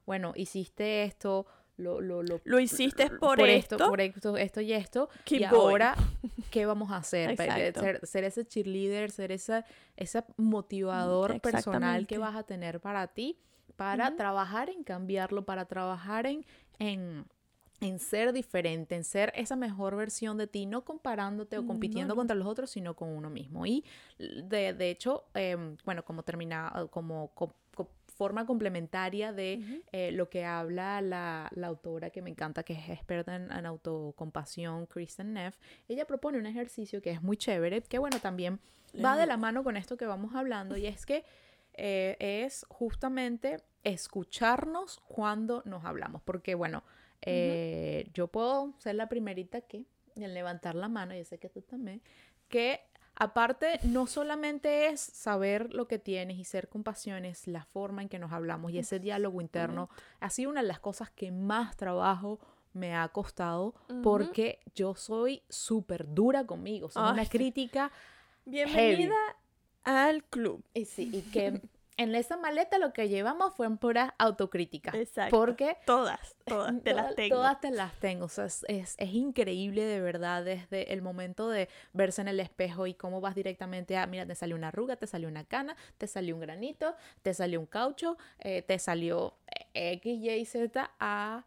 bueno, 0.06 0.32
hiciste 0.36 1.02
esto, 1.02 1.46
lo, 1.80 2.00
lo, 2.00 2.22
lo, 2.22 2.40
lo 2.44 2.60
hiciste 2.60 3.10
por, 3.10 3.40
esto, 3.40 3.76
por 3.78 4.00
esto, 4.00 4.36
esto 4.36 4.60
y 4.60 4.72
esto. 4.72 5.08
y 5.26 5.44
ahora, 5.44 5.96
¿qué 6.50 6.66
vamos 6.66 6.90
a 6.92 6.98
hacer? 6.98 7.36
Ser, 7.36 8.06
ser, 8.06 8.24
ese 8.24 8.46
cheerleader, 8.46 9.10
ser 9.10 9.32
esa, 9.32 9.64
ese 9.96 10.22
motivador 10.36 11.40
personal 11.40 12.06
que 12.06 12.18
vas 12.18 12.36
a 12.36 12.42
tener 12.44 12.80
para 12.80 13.06
ti 13.08 13.38
para 13.80 14.14
trabajar 14.14 14.68
en 14.68 14.84
cambiarlo, 14.84 15.46
para 15.46 15.64
trabajar 15.64 16.26
en, 16.26 16.44
en, 16.78 17.24
en, 17.80 17.98
ser 17.98 18.34
diferente, 18.34 18.94
en 18.94 19.04
ser 19.04 19.32
esa 19.34 19.56
mejor 19.56 19.96
versión 19.96 20.36
de 20.36 20.46
ti, 20.46 20.66
no 20.66 20.84
comparándote 20.84 21.56
o 21.56 21.66
compitiendo 21.66 22.14
contra 22.14 22.36
los 22.36 22.46
otros, 22.46 22.68
sino 22.68 22.94
con 22.94 23.08
uno 23.08 23.30
mismo. 23.30 23.64
Y 23.64 23.82
de, 24.18 24.74
de 24.74 24.90
hecho, 24.90 25.24
em, 25.32 25.78
bueno, 25.86 26.04
como 26.04 26.22
termina, 26.22 26.88
como, 26.90 27.32
forma 28.20 28.44
complementaria 28.44 29.32
de 29.32 29.82
eh, 29.92 30.12
lo 30.12 30.28
que 30.28 30.44
habla 30.44 31.00
la, 31.00 31.48
la, 31.54 31.66
autora 31.68 32.10
que 32.10 32.20
me 32.20 32.28
encanta, 32.28 32.64
que 32.64 32.74
es 32.74 32.90
experta 32.90 33.34
en, 33.34 33.64
autocompasión, 33.64 34.84
Kristen 34.84 35.32
Neff, 35.32 35.56
ella 35.88 36.06
propone 36.06 36.36
un 36.36 36.44
ejercicio 36.44 37.00
que 37.00 37.12
es 37.12 37.22
muy 37.22 37.38
chévere, 37.38 37.80
que 37.80 37.98
bueno, 37.98 38.18
también 38.20 38.60
va 39.02 39.16
de 39.16 39.24
la 39.24 39.38
mano 39.38 39.64
con 39.64 39.78
esto 39.78 39.96
que 39.96 40.04
vamos 40.04 40.34
hablando, 40.34 40.76
y 40.76 40.86
es 40.86 41.06
que 41.06 41.24
eh, 41.74 42.16
es 42.18 42.66
justamente 42.68 43.62
escucharnos 43.84 45.00
cuando 45.08 45.62
nos 45.64 45.84
hablamos. 45.86 46.20
Porque, 46.22 46.54
bueno, 46.54 46.82
eh, 47.22 48.10
yo 48.12 48.28
puedo 48.28 48.74
ser 48.78 48.96
la 48.96 49.08
primerita 49.08 49.62
que, 49.62 49.86
en 50.16 50.34
levantar 50.34 50.74
la 50.74 50.88
mano, 50.88 51.14
y 51.14 51.24
sé 51.24 51.38
que 51.38 51.48
tú 51.48 51.62
también, 51.62 52.02
que 52.50 52.82
aparte, 53.20 53.78
no 53.82 54.06
solamente 54.06 54.88
es 54.88 55.00
saber 55.00 55.74
lo 55.74 55.86
que 55.86 55.98
tienes 55.98 56.38
y 56.38 56.44
ser 56.44 56.68
compasión, 56.68 57.26
es 57.26 57.46
la 57.46 57.66
forma 57.66 58.00
en 58.00 58.08
que 58.08 58.18
nos 58.18 58.32
hablamos 58.32 58.72
y 58.72 58.78
ese 58.78 58.98
diálogo 58.98 59.42
interno 59.42 59.90
ha 60.20 60.30
sido 60.30 60.50
una 60.50 60.62
de 60.62 60.68
las 60.68 60.80
cosas 60.80 61.10
que 61.10 61.30
más 61.30 61.76
trabajo 61.76 62.40
me 62.72 62.96
ha 62.96 63.06
costado 63.08 63.74
porque 64.02 64.60
yo 64.74 64.94
soy 64.94 65.42
súper 65.50 66.12
dura 66.12 66.46
conmigo, 66.46 66.90
soy 66.90 67.12
una 67.12 67.26
crítica. 67.26 67.92
Bienvenida 68.46 69.14
al 69.84 70.24
club. 70.24 70.64
Y 70.72 70.86
sí, 70.86 71.10
y 71.12 71.20
que 71.30 71.60
en 72.00 72.14
esa 72.14 72.38
maleta 72.38 72.78
lo 72.78 72.94
que 72.94 73.10
llevamos 73.10 73.54
fue 73.54 73.66
en 73.66 73.76
pura 73.76 74.14
autocrítica. 74.18 74.90
Exacto. 74.94 75.36
Porque 75.36 75.76
todas, 75.84 76.34
todas 76.46 76.72
te 76.82 76.94
las 76.94 77.14
tengo. 77.14 77.36
Todas 77.36 77.60
te 77.60 77.70
las 77.70 77.92
tengo. 78.00 78.24
O 78.24 78.28
sea, 78.28 78.46
es, 78.46 78.64
es, 78.68 78.96
increíble 79.12 79.84
de 79.84 80.00
verdad 80.00 80.42
desde 80.42 80.94
el 80.94 81.02
momento 81.02 81.50
de 81.50 81.68
verse 81.92 82.22
en 82.22 82.28
el 82.28 82.40
espejo 82.40 82.86
y 82.86 82.94
cómo 82.94 83.20
vas 83.20 83.34
directamente 83.34 83.98
a, 83.98 84.06
mira, 84.06 84.24
te 84.24 84.34
salió 84.34 84.56
una 84.56 84.68
arruga, 84.68 84.96
te 84.96 85.06
salió 85.06 85.28
una 85.28 85.44
cana, 85.44 85.76
te 85.98 86.06
salió 86.06 86.34
un 86.34 86.40
granito, 86.40 86.94
te 87.20 87.34
salió 87.34 87.60
un 87.60 87.66
caucho, 87.66 88.16
eh, 88.38 88.62
te 88.62 88.78
salió 88.78 89.34
X, 89.74 90.24
Y, 90.24 90.44
Z, 90.46 90.90
A 90.98 91.44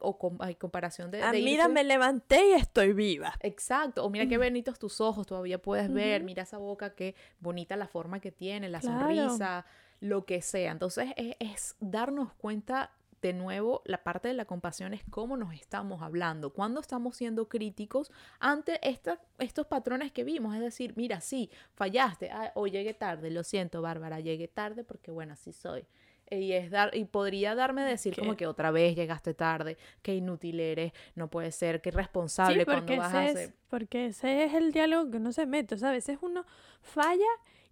o 0.00 0.36
hay 0.40 0.54
comparación 0.56 1.10
de... 1.10 1.22
Ah, 1.22 1.32
mira, 1.32 1.68
me 1.68 1.84
levanté 1.84 2.50
y 2.50 2.52
estoy 2.52 2.92
viva. 2.92 3.34
Exacto, 3.40 4.04
o 4.04 4.10
mira 4.10 4.26
qué 4.26 4.38
bonitos 4.38 4.78
tus 4.78 5.00
ojos, 5.00 5.26
todavía 5.26 5.60
puedes 5.60 5.92
ver, 5.92 6.22
mira 6.24 6.42
esa 6.42 6.58
boca, 6.58 6.94
qué 6.94 7.14
bonita 7.40 7.76
la 7.76 7.86
forma 7.86 8.20
que 8.20 8.32
tiene, 8.32 8.68
la 8.68 8.80
sonrisa, 8.80 9.64
lo 10.00 10.24
que 10.24 10.42
sea. 10.42 10.72
Entonces 10.72 11.12
es, 11.16 11.76
darnos 11.80 12.32
cuenta 12.34 12.92
de 13.20 13.32
nuevo, 13.32 13.82
la 13.84 14.04
parte 14.04 14.28
de 14.28 14.34
la 14.34 14.44
compasión 14.44 14.94
es 14.94 15.02
cómo 15.10 15.36
nos 15.36 15.52
estamos 15.52 16.02
hablando, 16.02 16.52
cuando 16.52 16.80
estamos 16.80 17.16
siendo 17.16 17.48
críticos 17.48 18.12
ante 18.38 18.78
estos 18.82 19.66
patrones 19.66 20.12
que 20.12 20.24
vimos. 20.24 20.54
Es 20.54 20.60
decir, 20.60 20.94
mira, 20.96 21.20
sí, 21.20 21.50
fallaste, 21.74 22.30
ah, 22.30 22.52
hoy 22.54 22.70
llegué 22.70 22.94
tarde, 22.94 23.30
lo 23.30 23.42
siento, 23.42 23.82
Bárbara, 23.82 24.20
llegué 24.20 24.48
tarde 24.48 24.84
porque, 24.84 25.10
bueno, 25.10 25.32
así 25.32 25.52
soy. 25.52 25.84
Y, 26.30 26.52
es 26.52 26.70
dar, 26.70 26.94
y 26.94 27.06
podría 27.06 27.54
darme 27.54 27.82
decir 27.82 28.14
como 28.14 28.36
que 28.36 28.46
otra 28.46 28.70
vez 28.70 28.94
llegaste 28.94 29.32
tarde, 29.32 29.78
que 30.02 30.14
inútil 30.14 30.60
eres, 30.60 30.92
no 31.14 31.28
puede 31.30 31.50
ser, 31.52 31.80
que 31.80 31.88
irresponsable 31.88 32.66
cuando 32.66 32.96
vas 32.98 33.14
a 33.14 33.24
hacer. 33.24 33.54
porque 33.68 34.06
ese 34.06 34.44
es 34.44 34.52
el 34.52 34.72
diálogo 34.72 35.10
que 35.10 35.20
no 35.20 35.32
se 35.32 35.46
mete. 35.46 35.74
O 35.74 35.78
sea, 35.78 35.88
a 35.88 35.92
veces 35.92 36.18
uno 36.20 36.44
falla 36.82 37.24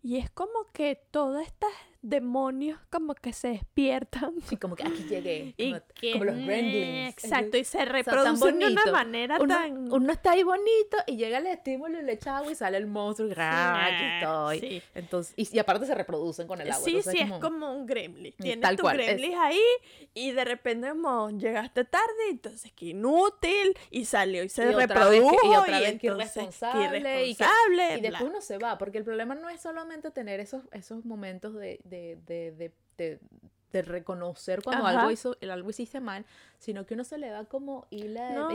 y 0.03 0.17
es 0.17 0.31
como 0.31 0.71
que 0.73 1.03
todas 1.11 1.47
estas 1.47 1.71
demonios 2.03 2.79
como 2.91 3.15
que 3.15 3.33
se 3.33 3.49
despiertan. 3.49 4.35
Sí, 4.47 4.57
como 4.57 4.77
que 4.77 4.85
aquí 4.85 5.05
llegué. 5.09 5.55
Como, 6.13 6.25
los 6.25 6.37
gremlins. 6.37 7.11
Exacto, 7.11 7.57
y 7.57 7.65
se 7.65 7.85
reproducen 7.85 8.59
de 8.59 8.67
una 8.67 8.93
manera 8.93 9.39
tan... 9.39 9.93
Uno 9.93 10.13
está 10.13 10.33
ahí 10.33 10.43
bonito 10.43 10.97
y 11.07 11.17
llega 11.17 11.39
el 11.39 11.47
estímulo 11.47 11.99
y 11.99 12.03
le 12.03 12.13
echa 12.13 12.39
agua 12.39 12.53
y 12.53 12.55
sale 12.55 12.77
el 12.77 12.87
monstruo. 12.87 13.29
Sí, 13.29 13.35
aquí 13.39 14.05
estoy. 14.21 14.83
Entonces, 14.95 15.35
y, 15.37 15.59
aparte 15.59 15.87
se 15.87 15.95
reproducen 15.95 16.47
con 16.47 16.61
el 16.61 16.71
agua. 16.71 16.85
Sí, 16.85 17.03
sí, 17.03 17.19
es 17.19 17.33
como 17.41 17.73
un 17.73 17.87
gremlin. 17.87 18.35
Tienes 18.39 18.61
Tal 18.61 18.77
tu 18.77 18.83
cual, 18.83 18.99
gremlin 18.99 19.35
ahí 19.39 19.61
y 20.15 20.33
de 20.33 20.45
repente 20.45 20.89
como 20.91 21.31
llegaste 21.31 21.85
tarde, 21.85 22.31
entonces 22.31 22.73
qué 22.73 22.87
inútil 22.87 23.77
y 23.91 24.05
salió 24.05 24.43
y 24.43 24.49
se 24.49 24.73
reprodujo. 24.73 25.37
y 25.45 25.55
otra 25.55 25.81
vez 25.81 25.99
que 25.99 26.07
irresponsable. 26.07 26.99
irresponsable 26.99 27.99
y, 27.99 28.01
después 28.01 28.23
uno 28.23 28.41
se 28.41 28.59
va, 28.59 28.79
porque 28.79 28.99
el 28.99 29.05
problema 29.05 29.35
no 29.35 29.49
es 29.49 29.61
solamente 29.61 30.11
tener 30.11 30.41
esos, 30.41 30.63
esos 30.73 31.05
momentos 31.05 31.55
de 31.55 31.81
de, 31.89 32.17
de, 32.27 32.73
de, 32.97 33.19
de 33.73 33.83
reconocer 33.83 34.63
cuando 34.63 34.87
algo, 34.87 35.11
hizo, 35.11 35.37
algo 35.51 35.71
hiciste 35.71 36.01
mal, 36.01 36.25
sino 36.59 36.87
que 36.87 36.95
uno 36.95 37.05
se 37.05 37.19
le 37.19 37.29
da 37.29 37.45
como 37.45 37.87
hila, 37.91 38.49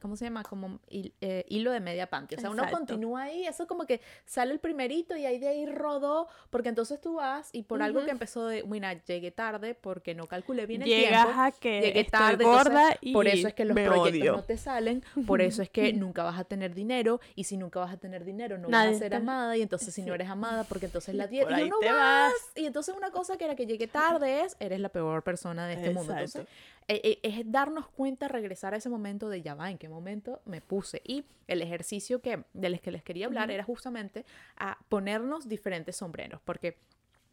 ¿cómo 0.00 0.16
se 0.16 0.24
llama? 0.24 0.42
Como 0.42 0.80
eh, 0.88 1.44
hilo 1.48 1.70
de 1.70 1.80
media 1.80 2.08
panty. 2.08 2.36
O 2.36 2.40
sea, 2.40 2.50
uno 2.50 2.64
continúa 2.70 3.24
ahí, 3.24 3.46
eso 3.46 3.66
como 3.66 3.86
que 3.86 4.00
sale 4.24 4.52
el 4.52 4.60
primerito 4.60 5.16
y 5.16 5.26
ahí 5.26 5.38
de 5.38 5.48
ahí 5.48 5.66
rodó, 5.66 6.28
porque 6.50 6.68
entonces 6.68 7.00
tú 7.00 7.14
vas 7.14 7.50
y 7.52 7.62
por 7.62 7.82
algo 7.82 8.04
que 8.04 8.10
empezó 8.10 8.46
de, 8.46 8.62
mira, 8.64 8.92
llegué 9.04 9.30
tarde 9.30 9.74
porque 9.74 10.14
no 10.14 10.26
calculé 10.26 10.66
bien 10.66 10.82
el 10.82 10.88
Llegas 10.88 11.24
tiempo. 11.24 11.40
a 11.40 11.50
que 11.52 11.80
llegué 11.80 12.04
tarde, 12.04 12.44
gorda 12.44 12.96
y 13.00 13.12
por 13.12 13.26
eso 13.26 13.48
es 13.48 13.54
que 13.54 13.64
los 13.64 13.74
proyectos 13.78 14.36
no 14.36 14.42
te 14.44 14.56
salen, 14.56 15.02
por 15.26 15.40
eso 15.40 15.62
es 15.62 15.70
que 15.70 15.92
nunca 15.92 16.22
vas 16.22 16.38
a 16.38 16.44
tener 16.44 16.74
dinero 16.74 17.20
y 17.34 17.44
si 17.44 17.56
nunca 17.56 17.80
vas 17.80 17.92
a 17.92 17.96
tener 17.96 18.24
dinero 18.24 18.58
no 18.58 18.68
vas 18.68 18.86
a 18.86 18.98
ser 18.98 19.14
amada 19.14 19.56
y 19.56 19.62
entonces 19.62 19.94
si 19.94 20.02
no 20.02 20.14
eres 20.14 20.28
amada 20.28 20.64
porque 20.64 20.86
entonces 20.86 21.14
la 21.14 21.26
dieta 21.26 21.60
y 21.60 21.68
no 21.68 21.78
te 21.78 21.90
vas. 21.90 22.32
Y 22.54 22.66
entonces 22.66 22.94
una 22.96 23.10
cosa 23.10 23.36
que 23.36 23.44
era 23.44 23.54
que 23.56 23.66
llegué 23.66 23.86
tarde 23.96 24.42
es, 24.42 24.56
eres 24.60 24.80
la 24.80 24.88
peor 24.88 25.22
persona 25.22 25.66
de 25.66 25.74
este 25.74 25.90
mundo. 25.90 26.12
Entonces, 26.12 26.46
e, 26.88 27.18
e, 27.22 27.28
es 27.28 27.50
darnos 27.50 27.88
cuenta, 27.88 28.28
regresar 28.28 28.74
a 28.74 28.76
ese 28.76 28.88
momento 28.88 29.28
de 29.28 29.42
ya 29.42 29.54
va, 29.54 29.70
en 29.70 29.78
qué 29.78 29.85
momento 29.88 30.40
me 30.44 30.60
puse. 30.60 31.02
Y 31.04 31.24
el 31.46 31.62
ejercicio 31.62 32.20
que, 32.20 32.44
del 32.52 32.80
que 32.80 32.90
les 32.90 33.02
quería 33.02 33.26
hablar 33.26 33.50
era 33.50 33.64
justamente 33.64 34.24
a 34.56 34.78
ponernos 34.88 35.48
diferentes 35.48 35.96
sombreros, 35.96 36.40
porque 36.44 36.78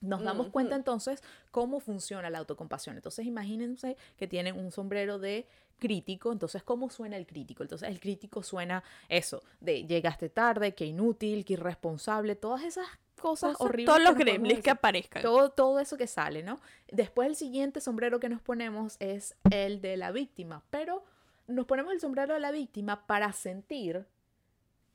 nos 0.01 0.21
damos 0.21 0.49
cuenta 0.49 0.75
entonces 0.75 1.23
cómo 1.51 1.79
funciona 1.79 2.29
la 2.29 2.39
autocompasión. 2.39 2.97
Entonces 2.97 3.25
imagínense 3.25 3.95
que 4.17 4.27
tienen 4.27 4.59
un 4.59 4.71
sombrero 4.71 5.17
de 5.17 5.47
crítico, 5.79 6.31
entonces 6.31 6.63
¿cómo 6.63 6.89
suena 6.89 7.17
el 7.17 7.25
crítico? 7.25 7.63
Entonces 7.63 7.89
el 7.89 7.99
crítico 7.99 8.43
suena 8.43 8.83
eso, 9.09 9.41
de 9.59 9.85
llegaste 9.85 10.29
tarde, 10.29 10.75
que 10.75 10.85
inútil, 10.85 11.45
que 11.45 11.53
irresponsable, 11.53 12.35
todas 12.35 12.63
esas 12.63 12.85
cosas 13.19 13.55
horribles. 13.59 13.85
Todos 13.85 14.03
los 14.03 14.15
gremlins 14.15 14.61
que 14.61 14.69
aparezcan. 14.69 15.21
Todo, 15.21 15.49
todo 15.49 15.79
eso 15.79 15.97
que 15.97 16.07
sale, 16.07 16.43
¿no? 16.43 16.59
Después 16.91 17.27
el 17.27 17.35
siguiente 17.35 17.79
sombrero 17.79 18.19
que 18.19 18.29
nos 18.29 18.41
ponemos 18.41 18.97
es 18.99 19.35
el 19.49 19.81
de 19.81 19.95
la 19.97 20.11
víctima, 20.11 20.63
pero 20.69 21.05
nos 21.47 21.65
ponemos 21.65 21.93
el 21.93 21.99
sombrero 21.99 22.33
de 22.33 22.39
la 22.39 22.51
víctima 22.51 23.05
para 23.07 23.31
sentir 23.33 24.05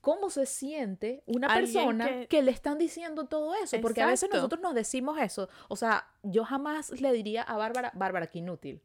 cómo 0.00 0.30
se 0.30 0.46
siente 0.46 1.22
una 1.26 1.48
persona 1.48 2.26
que... 2.26 2.42
le 2.42 2.50
están 2.50 2.78
diciendo 2.78 3.26
todo 3.26 3.54
eso, 3.54 3.80
porque 3.80 4.02
a 4.02 4.06
veces 4.06 4.30
nosotros 4.32 4.60
nos 4.60 4.74
decimos 4.74 5.18
eso, 5.18 5.48
o 5.68 5.76
sea, 5.76 6.06
yo 6.22 6.44
jamás 6.44 7.00
le 7.00 7.12
diría 7.12 7.42
a 7.42 7.56
Bárbara, 7.56 7.92
Bárbara, 7.94 8.26
que 8.26 8.38
inútil. 8.38 8.80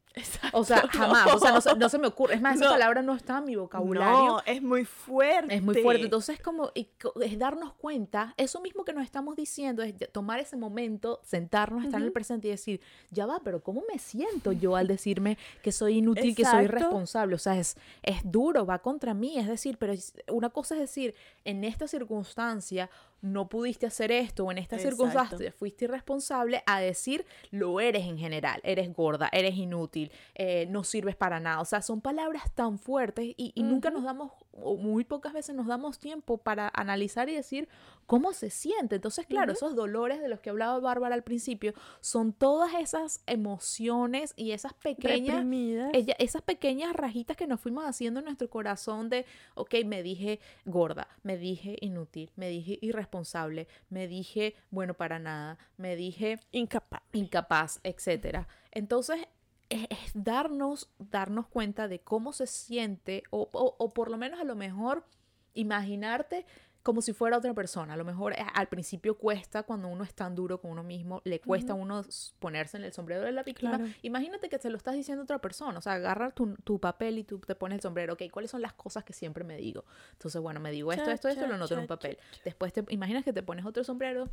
O 0.52 0.64
sea, 0.64 0.88
jamás, 0.90 1.34
o 1.34 1.40
sea, 1.40 1.76
no, 1.76 1.90
se 1.90 1.98
me 1.98 2.08
ocurre, 2.08 2.36
es 2.36 2.42
más, 2.42 2.56
esa 2.58 2.70
palabra 2.70 3.02
no 3.02 3.16
está 3.16 3.40
en 3.40 3.46
mi 3.46 3.56
vocabulario. 3.56 4.14
No, 4.14 4.42
es 4.46 4.62
muy 4.62 4.86
fuerte. 4.86 5.56
Es 5.56 5.64
muy 5.64 5.82
fuerte, 5.82 6.04
entonces 6.04 6.40
como 6.40 6.72
es 6.76 7.40
darnos 7.40 7.74
cuenta, 7.74 8.34
eso 8.38 8.62
mismo 8.62 8.86
que 8.86 8.94
nos 8.94 9.04
estamos 9.04 9.36
diciendo, 9.36 9.82
es 9.82 9.96
tomar 10.12 10.40
ese 10.40 10.56
momento, 10.56 11.20
sentarnos, 11.24 11.84
estar 11.84 12.00
en 12.00 12.08
el 12.08 12.12
presente 12.12 12.48
y 12.48 12.52
decir, 12.52 12.82
ya 13.10 13.26
va, 13.26 13.40
pero 13.44 13.64
¿cómo 13.64 13.84
me 13.92 13.98
siento 13.98 14.52
yo 14.52 14.76
al 14.76 14.88
decirme 14.88 15.38
que 15.62 15.72
soy 15.72 15.98
inútil, 15.98 16.36
que 16.36 16.46
soy 16.46 16.66
irresponsable? 16.66 17.36
O 17.36 17.40
sea, 17.40 17.58
es, 17.58 17.78
es 18.04 18.20
duro, 18.24 18.66
va 18.66 18.80
contra 18.80 19.14
mí, 19.14 19.40
es 19.40 19.48
decir, 19.48 19.78
pero 19.78 19.94
una 20.30 20.50
cosa 20.50 20.76
es 20.76 20.82
decir, 20.82 21.13
en 21.44 21.64
esta 21.64 21.88
circunstancia 21.88 22.90
no 23.24 23.48
pudiste 23.48 23.86
hacer 23.86 24.12
esto 24.12 24.44
o 24.44 24.52
en 24.52 24.58
esta 24.58 24.78
circunstancia 24.78 25.54
fuiste 25.54 25.86
irresponsable 25.86 26.62
a 26.66 26.82
decir 26.82 27.26
lo 27.52 27.80
eres 27.80 28.06
en 28.06 28.18
general, 28.18 28.60
eres 28.66 28.94
gorda, 28.94 29.30
eres 29.32 29.56
inútil, 29.56 30.12
eh, 30.36 30.68
no 30.70 30.84
sirves 30.84 31.16
para 31.16 31.40
nada. 31.40 31.62
O 31.62 31.66
sea, 31.66 31.82
son 31.82 32.02
palabras 32.02 32.54
tan 32.54 32.78
fuertes 32.78 33.34
y, 33.38 33.54
nunca 33.64 33.92
nos 33.92 34.04
damos, 34.04 34.34
o 34.52 34.76
muy 34.76 35.06
pocas 35.06 35.32
veces 35.32 35.56
nos 35.56 35.68
damos 35.68 36.00
tiempo 36.00 36.38
para 36.38 36.70
analizar 36.74 37.30
y 37.30 37.36
decir 37.36 37.70
cómo 38.06 38.34
se 38.34 38.50
siente. 38.50 38.96
Entonces, 38.96 39.26
claro, 39.26 39.54
esos 39.54 39.74
dolores 39.74 40.20
de 40.22 40.28
los 40.28 40.42
que 40.42 40.50
hablaba 40.50 40.78
Bárbara 40.82 41.16
al 41.16 41.24
principio 41.24 41.74
son 42.02 42.34
todas 42.34 42.74
esas 42.74 43.22
emociones 43.26 44.34
y 44.36 44.52
esas 44.52 44.74
pequeñas, 44.74 45.46
ella, 45.94 46.16
esas 46.20 46.42
pequeñas 46.42 46.94
rajitas 46.94 47.38
que 47.38 47.48
nos 47.48 47.62
fuimos 47.62 47.86
haciendo 47.86 48.20
en 48.20 48.26
nuestro 48.26 48.50
corazón 48.50 49.08
de, 49.08 49.26
ok, 49.56 49.76
me 49.86 50.04
dije 50.04 50.42
gorda, 50.66 51.08
me 51.24 51.38
dije 51.38 51.78
inútil, 51.80 52.30
me 52.36 52.50
dije 52.50 52.80
irresponsable 52.82 53.13
responsable, 53.14 53.68
me 53.90 54.08
dije 54.08 54.56
bueno 54.72 54.96
para 54.96 55.20
nada, 55.20 55.58
me 55.78 55.96
dije 55.96 56.40
incapaz, 56.52 57.04
incapaz, 57.14 57.80
etcétera. 57.84 58.48
Entonces 58.72 59.28
es, 59.70 59.88
darnos, 60.14 60.90
darnos 60.98 61.48
cuenta 61.48 61.88
de 61.88 62.00
cómo 62.00 62.34
se 62.34 62.48
siente 62.48 63.24
o, 63.30 63.50
o 63.52 63.94
por 63.94 64.10
lo 64.10 64.18
menos 64.18 64.40
a 64.40 64.44
lo 64.44 64.56
mejor 64.56 65.06
imaginarte 65.54 66.46
como 66.84 67.02
si 67.02 67.14
fuera 67.14 67.38
otra 67.38 67.54
persona. 67.54 67.94
A 67.94 67.98
lo 67.98 68.04
mejor 68.04 68.34
eh, 68.34 68.46
al 68.54 68.68
principio 68.68 69.18
cuesta 69.18 69.64
cuando 69.64 69.88
uno 69.88 70.04
es 70.04 70.14
tan 70.14 70.36
duro 70.36 70.60
con 70.60 70.72
uno 70.72 70.84
mismo, 70.84 71.22
le 71.24 71.40
cuesta 71.40 71.72
a 71.74 71.76
uno 71.76 72.06
ponerse 72.40 72.78
en 72.78 72.84
el 72.84 72.92
sombrero 72.92 73.24
de 73.24 73.32
la 73.32 73.44
víctima. 73.44 73.80
Imagínate 74.02 74.50
que 74.50 74.60
se 74.60 74.70
lo 74.70 74.78
estás 74.78 74.94
diciendo 74.94 75.22
a 75.22 75.24
otra 75.24 75.40
persona, 75.40 75.80
o 75.80 75.82
sea, 75.82 75.94
agarra 75.94 76.32
tu, 76.32 76.56
tu, 76.64 76.80
papel 76.80 77.18
y 77.18 77.24
tú 77.24 77.40
te 77.40 77.56
pones 77.56 77.78
el 77.78 77.82
sombrero, 77.82 78.14
ok, 78.14 78.24
¿cuáles 78.30 78.52
son 78.52 78.62
las 78.62 78.74
cosas 78.74 79.06
que 79.06 79.14
siempre 79.14 79.46
me 79.46 79.56
digo? 79.56 79.86
Entonces, 80.12 80.42
bueno, 80.42 80.60
me 80.60 80.72
digo 80.72 80.92
esto, 80.92 81.10
esto, 81.10 81.30
esto, 81.30 81.48
lo 81.48 81.58
noto 81.58 81.74
en 81.74 81.80
un 81.80 81.88
papel. 81.88 82.18
Después 82.44 82.74
te 82.74 82.84
imaginas 82.90 83.24
que 83.24 83.32
te 83.32 83.42
pones 83.42 83.66
otro 83.66 83.84
sombrero 83.84 84.30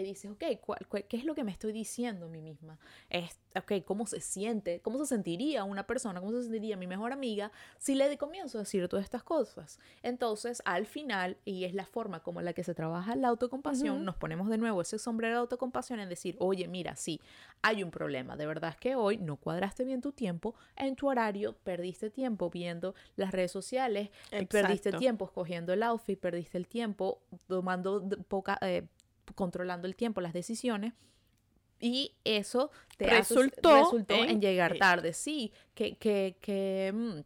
y 0.00 0.02
dices, 0.02 0.30
ok, 0.30 0.44
¿qué 1.08 1.16
es 1.16 1.24
lo 1.24 1.34
que 1.34 1.44
me 1.44 1.52
estoy 1.52 1.72
diciendo 1.72 2.26
a 2.26 2.28
mí 2.28 2.40
misma? 2.40 2.78
Es, 3.10 3.38
ok, 3.54 3.84
¿cómo 3.84 4.06
se 4.06 4.20
siente? 4.20 4.80
¿Cómo 4.80 4.98
se 4.98 5.06
sentiría 5.06 5.64
una 5.64 5.86
persona? 5.86 6.20
¿Cómo 6.20 6.32
se 6.32 6.42
sentiría 6.42 6.76
mi 6.76 6.86
mejor 6.86 7.12
amiga 7.12 7.50
si 7.78 7.94
le 7.94 8.16
comienzo 8.18 8.58
a 8.58 8.62
decir 8.62 8.88
todas 8.88 9.04
estas 9.04 9.22
cosas? 9.22 9.78
Entonces, 10.02 10.62
al 10.64 10.86
final, 10.86 11.36
y 11.44 11.64
es 11.64 11.74
la 11.74 11.86
forma 11.86 12.22
como 12.22 12.42
la 12.42 12.52
que 12.52 12.64
se 12.64 12.74
trabaja 12.74 13.16
la 13.16 13.28
autocompasión, 13.28 14.04
nos 14.04 14.16
ponemos 14.16 14.48
de 14.48 14.58
nuevo 14.58 14.80
ese 14.80 14.98
sombrero 14.98 15.34
de 15.34 15.40
autocompasión 15.40 16.00
en 16.00 16.08
decir, 16.08 16.36
oye, 16.38 16.68
mira, 16.68 16.96
sí, 16.96 17.20
hay 17.62 17.82
un 17.82 17.90
problema. 17.90 18.36
De 18.36 18.46
verdad 18.46 18.70
es 18.70 18.76
que 18.76 18.96
hoy 18.96 19.18
no 19.18 19.36
cuadraste 19.36 19.84
bien 19.84 20.00
tu 20.00 20.12
tiempo 20.12 20.54
en 20.76 20.96
tu 20.96 21.08
horario, 21.08 21.54
perdiste 21.64 22.10
tiempo 22.10 22.50
viendo 22.50 22.94
las 23.16 23.32
redes 23.32 23.52
sociales, 23.52 24.10
perdiste 24.50 24.92
tiempo 24.92 25.24
escogiendo 25.24 25.72
el 25.72 25.82
outfit, 25.82 26.18
perdiste 26.18 26.58
el 26.58 26.66
tiempo 26.66 27.20
tomando 27.46 28.06
poca... 28.28 28.58
Eh, 28.60 28.86
controlando 29.34 29.86
el 29.86 29.96
tiempo, 29.96 30.20
las 30.20 30.32
decisiones. 30.32 30.92
Y 31.78 32.14
eso 32.24 32.70
te 32.96 33.06
resultó, 33.06 33.92
en, 34.08 34.40
llegar 34.40 34.78
tarde. 34.78 35.12
Sí, 35.12 35.52
que, 35.74 35.96
que, 35.98 36.36
que 36.40 36.92
mm, 36.94 37.20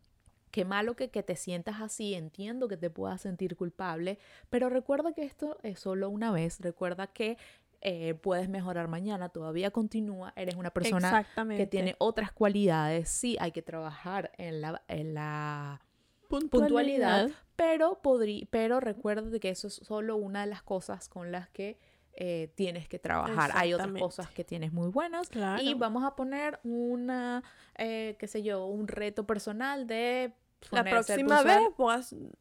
qué 0.50 0.64
malo 0.64 0.96
que, 0.96 1.10
que, 1.10 1.22
te 1.22 1.36
sientas 1.36 1.80
así, 1.80 2.14
entiendo 2.14 2.66
que 2.66 2.76
te 2.76 2.90
puedas 2.90 3.20
sentir 3.20 3.56
culpable, 3.56 4.18
pero 4.48 4.68
recuerda 4.68 5.12
que 5.12 5.22
esto 5.22 5.58
es 5.62 5.78
solo 5.78 6.10
una 6.10 6.32
vez, 6.32 6.60
recuerda 6.60 7.06
que 7.06 7.38
eh, 7.82 8.14
puedes 8.14 8.48
mejorar 8.48 8.88
mañana, 8.88 9.30
todavía 9.30 9.70
continúa, 9.70 10.34
eres 10.36 10.56
una 10.56 10.70
persona 10.70 11.26
que 11.56 11.66
tiene 11.66 11.94
otras 11.98 12.30
cualidades, 12.32 13.08
sí, 13.08 13.38
hay 13.40 13.52
que 13.52 13.62
trabajar 13.62 14.32
en 14.36 14.60
la, 14.60 14.82
en 14.88 15.14
la 15.14 15.80
puntualidad, 16.28 17.30
pero, 17.56 18.00
podrí, 18.02 18.46
pero 18.50 18.80
recuerda 18.80 19.38
que 19.38 19.48
eso 19.48 19.68
es 19.68 19.74
solo 19.74 20.16
una 20.16 20.42
de 20.42 20.48
las 20.48 20.62
cosas 20.62 21.08
con 21.08 21.32
las 21.32 21.48
que 21.48 21.78
eh, 22.14 22.53
tienes 22.55 22.88
que 22.88 22.99
trabajar. 22.99 23.51
Hay 23.55 23.73
otras 23.75 23.92
cosas 23.92 24.31
que 24.31 24.44
tienes 24.44 24.73
muy 24.73 24.88
buenas. 24.88 25.31
Y 25.61 25.75
vamos 25.75 26.05
a 26.05 26.16
poner 26.16 26.61
una, 26.62 27.42
eh, 27.77 28.16
qué 28.18 28.27
sé 28.27 28.42
yo, 28.42 28.66
un 28.66 28.88
reto 28.88 29.25
personal 29.27 29.87
de... 29.87 30.33
La 30.73 30.85
próxima 30.85 31.42
vez 31.42 31.59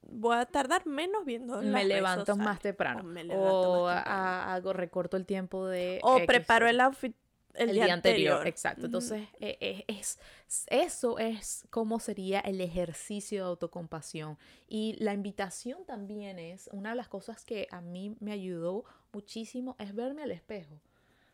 voy 0.02 0.36
a, 0.36 0.46
tardar 0.46 0.86
menos 0.86 1.24
viendo 1.24 1.62
Me 1.62 1.86
levanto 1.86 2.36
más 2.36 2.60
temprano. 2.60 3.10
O, 3.32 3.88
hago, 3.88 4.74
recorto 4.74 5.16
el 5.16 5.26
tiempo 5.26 5.68
de... 5.68 6.00
O 6.04 6.20
preparo 6.26 6.68
el 6.68 6.82
outfit 6.82 7.16
el, 7.60 7.74
día, 7.74 7.93
anterior. 7.93 8.48
Exacto. 8.48 8.86
Entonces, 8.86 9.28
e, 9.39 9.58
e, 9.60 9.86
es, 9.88 10.19
eso 10.67 11.19
es 11.19 11.65
cómo 11.69 12.00
sería 12.00 12.39
el 12.39 12.62
ejercicio 12.62 13.43
de 13.43 13.50
autocompasión. 13.50 14.38
Y 14.67 14.95
la 15.00 15.13
invitación 15.13 15.86
también 15.86 16.39
es, 16.39 16.69
una 16.72 16.91
de 16.91 16.95
las 16.95 17.08
cosas 17.08 17.45
que 17.45 17.67
a 17.72 17.82
mí 17.82 18.15
me 18.19 18.32
ayudó 18.32 18.86
muchísimo, 19.12 19.76
es 19.80 19.93
verme 19.93 20.24
al 20.24 20.32
espejo. 20.32 20.80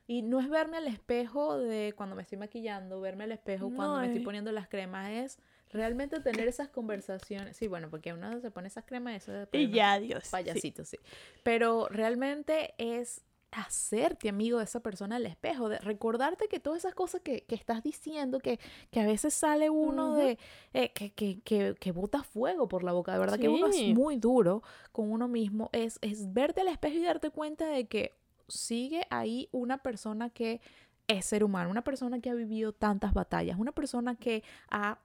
Y 0.08 0.22
no 0.22 0.40
es 0.40 0.50
verme 0.50 0.78
al 0.78 0.88
espejo 0.88 1.58
de 1.58 1.94
cuando 1.96 2.16
me 2.16 2.22
estoy 2.22 2.38
maquillando, 2.38 3.02
verme 3.02 3.24
al 3.24 3.32
espejo 3.32 3.72
cuando 3.76 4.00
me 4.00 4.08
estoy 4.08 4.24
poniendo 4.24 4.52
las 4.52 4.68
cremas, 4.68 5.10
es 5.10 5.40
realmente 5.72 6.20
tener 6.20 6.48
esas 6.48 6.70
conversaciones. 6.70 7.58
Sí, 7.58 7.68
bueno, 7.68 7.90
porque 7.90 8.14
uno 8.14 8.40
se 8.40 8.52
pone 8.52 8.68
esas 8.68 8.86
cremas, 8.86 9.16
eso 9.16 9.48
Y 9.52 9.70
ya, 9.70 10.00
Dios. 10.00 10.30
Payasito, 10.30 10.86
sí. 10.86 10.98
Pero 11.44 11.88
realmente 11.90 12.76
es 12.78 13.24
hacerte 13.56 14.30
amigo 14.30 14.58
de 14.58 14.66
esa 14.66 14.82
persona 14.82 15.16
al 15.16 15.26
espejo, 15.26 15.70
de 15.70 15.80
recordarte 15.80 16.48
que 16.48 16.60
todas 16.60 16.80
esas 16.80 16.94
cosas 16.94 17.22
que, 17.22 17.42
que 17.42 17.56
estás 17.56 17.82
diciendo, 17.84 18.40
que, 18.40 18.60
que, 18.92 19.00
a 19.00 19.06
veces 19.06 19.34
sale 19.34 19.70
uno 19.70 20.16
de 20.16 20.38
eh, 20.74 20.92
que, 20.92 21.12
que, 21.12 21.76
que, 21.80 21.92
bota 21.92 22.24
fuego 22.24 22.68
por 22.68 22.84
la 22.84 22.92
boca, 22.92 23.14
de 23.14 23.20
verdad 23.20 23.40
que 23.40 23.50
uno 23.50 23.68
es 23.68 23.96
muy 23.96 24.18
duro 24.18 24.62
con 24.92 25.12
uno 25.12 25.28
mismo, 25.28 25.70
es, 25.72 26.00
es 26.02 26.34
verte 26.34 26.62
al 26.62 26.68
espejo 26.68 26.98
y 26.98 27.04
darte 27.04 27.30
cuenta 27.30 27.68
de 27.68 27.88
que 27.88 28.14
sigue 28.48 29.08
ahí 29.10 29.48
una 29.52 29.78
persona 29.78 30.30
que 30.30 30.62
es 31.08 31.26
ser 31.26 31.44
humano, 31.44 31.70
una 31.70 31.84
persona 31.84 32.20
que 32.20 32.30
ha 32.30 32.34
vivido 32.34 32.74
tantas 32.74 33.14
batallas, 33.14 33.58
una 33.58 33.72
persona 33.72 34.16
que 34.16 34.44
ha 34.70 35.00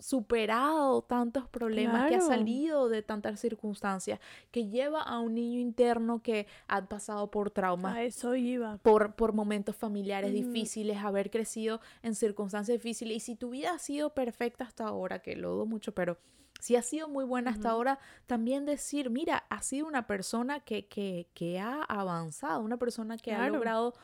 superado 0.00 1.02
tantos 1.02 1.48
problemas, 1.48 2.08
que 2.08 2.16
ha 2.16 2.20
salido 2.20 2.88
de 2.88 3.02
tantas 3.02 3.38
circunstancias, 3.40 4.18
que 4.50 4.68
lleva 4.68 5.02
a 5.02 5.20
un 5.20 5.34
niño 5.34 5.60
interno 5.60 6.22
que 6.22 6.46
ha 6.68 6.84
pasado 6.86 7.30
por 7.30 7.50
traumas. 7.50 7.98
eso 7.98 8.34
iba. 8.34 8.78
Por, 8.78 9.14
por 9.14 9.32
momentos 9.32 9.76
familiares 9.76 10.32
difíciles, 10.32 10.98
haber 10.98 11.30
crecido 11.30 11.80
en 12.02 12.14
circunstancias 12.14 12.76
difíciles. 12.78 13.16
Y 13.18 13.20
si 13.20 13.36
tu 13.36 13.50
vida 13.50 13.72
ha 13.72 13.78
sido 13.78 14.14
perfecta 14.14 14.64
hasta 14.64 14.86
ahora, 14.86 15.20
que 15.20 15.36
lo 15.36 15.52
dudo 15.52 15.66
mucho, 15.66 15.92
pero 15.92 16.18
si 16.60 16.76
ha 16.76 16.82
sido 16.82 17.08
muy 17.08 17.24
buena 17.24 17.50
hasta 17.50 17.70
ahora, 17.70 17.98
también 18.26 18.66
decir, 18.66 19.10
mira, 19.10 19.44
ha 19.48 19.62
sido 19.62 19.86
una 19.86 20.06
persona 20.06 20.60
que, 20.60 20.86
que, 20.86 21.28
que 21.34 21.58
ha 21.58 21.82
avanzado, 21.84 22.60
una 22.60 22.76
persona 22.76 23.16
que 23.16 23.32
ha 23.32 23.48
logrado 23.48 23.94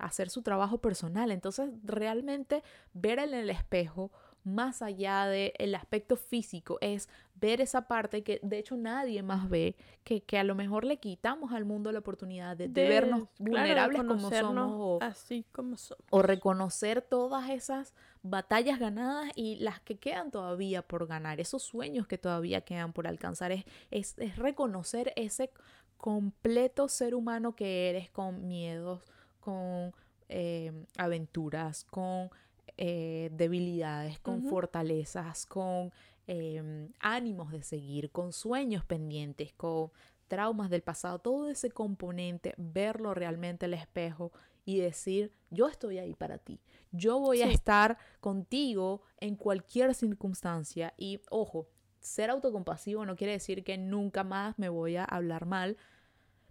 hacer 0.00 0.30
su 0.30 0.42
trabajo 0.42 0.78
personal. 0.78 1.30
Entonces, 1.30 1.70
realmente 1.84 2.62
ver 2.92 3.18
en 3.18 3.34
el 3.34 3.50
espejo 3.50 4.10
más 4.44 4.82
allá 4.82 5.26
del 5.26 5.74
aspecto 5.74 6.16
físico, 6.16 6.78
es 6.80 7.08
ver 7.34 7.60
esa 7.60 7.88
parte 7.88 8.22
que 8.22 8.40
de 8.42 8.58
hecho 8.58 8.76
nadie 8.76 9.22
más 9.22 9.48
ve, 9.48 9.76
que, 10.04 10.22
que 10.22 10.38
a 10.38 10.44
lo 10.44 10.54
mejor 10.54 10.84
le 10.84 10.98
quitamos 10.98 11.52
al 11.52 11.64
mundo 11.64 11.90
la 11.92 11.98
oportunidad 11.98 12.56
de, 12.56 12.68
vernos 12.68 13.28
vulnerables 13.38 14.02
como 14.04 14.30
somos, 14.30 14.72
o, 14.72 14.98
así 15.02 15.44
como 15.50 15.76
somos. 15.76 16.04
O 16.10 16.22
reconocer 16.22 17.02
todas 17.02 17.50
esas 17.50 17.94
batallas 18.22 18.78
ganadas 18.78 19.30
y 19.34 19.56
las 19.56 19.80
que 19.80 19.96
quedan 19.96 20.30
todavía 20.30 20.82
por 20.82 21.06
ganar, 21.06 21.40
esos 21.40 21.62
sueños 21.62 22.06
que 22.06 22.18
todavía 22.18 22.60
quedan 22.60 22.92
por 22.92 23.06
alcanzar, 23.06 23.50
es, 23.50 23.64
es, 23.90 24.14
es 24.18 24.36
reconocer 24.36 25.12
ese 25.16 25.50
completo 25.96 26.88
ser 26.88 27.14
humano 27.14 27.56
que 27.56 27.88
eres 27.88 28.10
con 28.10 28.46
miedos, 28.46 29.02
con 29.40 29.92
eh, 30.28 30.72
aventuras, 30.96 31.84
con 31.84 32.30
eh, 32.76 33.30
debilidades, 33.32 34.18
con 34.18 34.42
fortalezas, 34.42 35.46
con 35.46 35.92
em, 36.26 36.90
ánimos 37.00 37.52
de 37.52 37.62
seguir, 37.62 38.10
con 38.10 38.32
sueños 38.32 38.84
pendientes, 38.84 39.52
con 39.52 39.90
traumas 40.28 40.70
del 40.70 40.82
pasado, 40.82 41.18
todo 41.18 41.48
ese 41.48 41.70
componente, 41.70 42.54
verlo 42.56 43.14
realmente 43.14 43.66
al 43.66 43.74
espejo 43.74 44.32
y 44.64 44.78
decir, 44.78 45.32
yo 45.50 45.68
estoy 45.68 45.98
ahí 45.98 46.14
para 46.14 46.38
ti, 46.38 46.60
yo 46.90 47.18
voy 47.20 47.42
a 47.42 47.50
estar 47.50 47.98
contigo 48.20 49.02
en 49.20 49.36
cualquier 49.36 49.94
circunstancia 49.94 50.94
y 50.96 51.20
ojo, 51.30 51.68
ser 52.00 52.30
autocompasivo 52.30 53.06
no 53.06 53.16
quiere 53.16 53.32
decir 53.34 53.64
que 53.64 53.78
nunca 53.78 54.24
más 54.24 54.58
me 54.58 54.68
voy 54.68 54.96
a 54.96 55.04
hablar 55.04 55.46
mal 55.46 55.76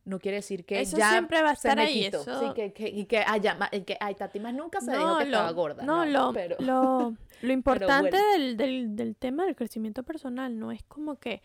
no 0.06 0.20
quiere 0.20 0.38
decir 0.38 0.66
que 0.66 0.82
eso 0.82 0.98
ya 0.98 1.12
siempre 1.12 1.42
va 1.42 1.52
a 1.52 1.54
estar 1.54 1.80
ahí 1.80 2.06
eso... 2.06 2.24
sí, 2.24 2.54
que, 2.54 2.74
que, 2.74 2.88
y 2.89 3.06
que 3.06 3.20
haya 3.20 3.58
que 3.86 3.98
ay 4.00 4.16
Tati 4.16 4.39
más 4.39 4.54
nunca 4.54 4.82
se 4.82 4.92
dijo 4.92 5.18
que 5.18 5.24
estaba 5.26 5.52
gorda 5.52 5.84
no, 5.84 6.06
lo, 6.06 6.34
lo, 6.60 7.16
lo 7.42 7.54
importante 7.54 8.18
del, 8.34 8.58
del, 8.58 8.96
del, 8.96 9.16
tema 9.16 9.46
del 9.46 9.56
crecimiento 9.56 10.04
personal 10.04 10.58
no 10.60 10.72
es 10.72 10.84
como 10.84 11.20
que 11.20 11.42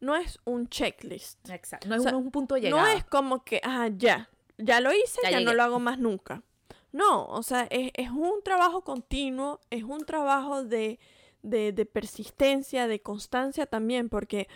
no 0.00 0.16
es 0.16 0.40
un 0.44 0.68
checklist. 0.68 1.48
Exacto 1.48 1.88
no 1.88 1.94
es 1.94 2.04
un, 2.04 2.30
punto 2.30 2.56
de 2.56 2.62
llegada. 2.62 2.82
no 2.82 2.88
es 2.88 3.04
como 3.04 3.44
que 3.44 3.60
ah 3.64 3.88
ya 3.96 4.28
ya 4.58 4.80
lo 4.80 4.92
hice 4.92 5.20
ya, 5.30 5.40
no 5.40 5.54
lo 5.54 5.62
hago 5.62 5.80
más 5.80 5.98
nunca. 5.98 6.42
No 6.92 7.26
o 7.26 7.42
sea 7.42 7.66
es, 7.70 7.92
es 7.94 8.10
un 8.10 8.42
trabajo 8.44 8.82
continuo 8.82 9.60
es 9.70 9.84
un 9.84 10.04
trabajo 10.04 10.64
de, 10.64 10.98
de, 11.42 11.72
de 11.72 11.86
persistencia 11.86 12.86
de 12.86 13.00
constancia 13.00 13.64
también 13.64 14.10
porque 14.10 14.48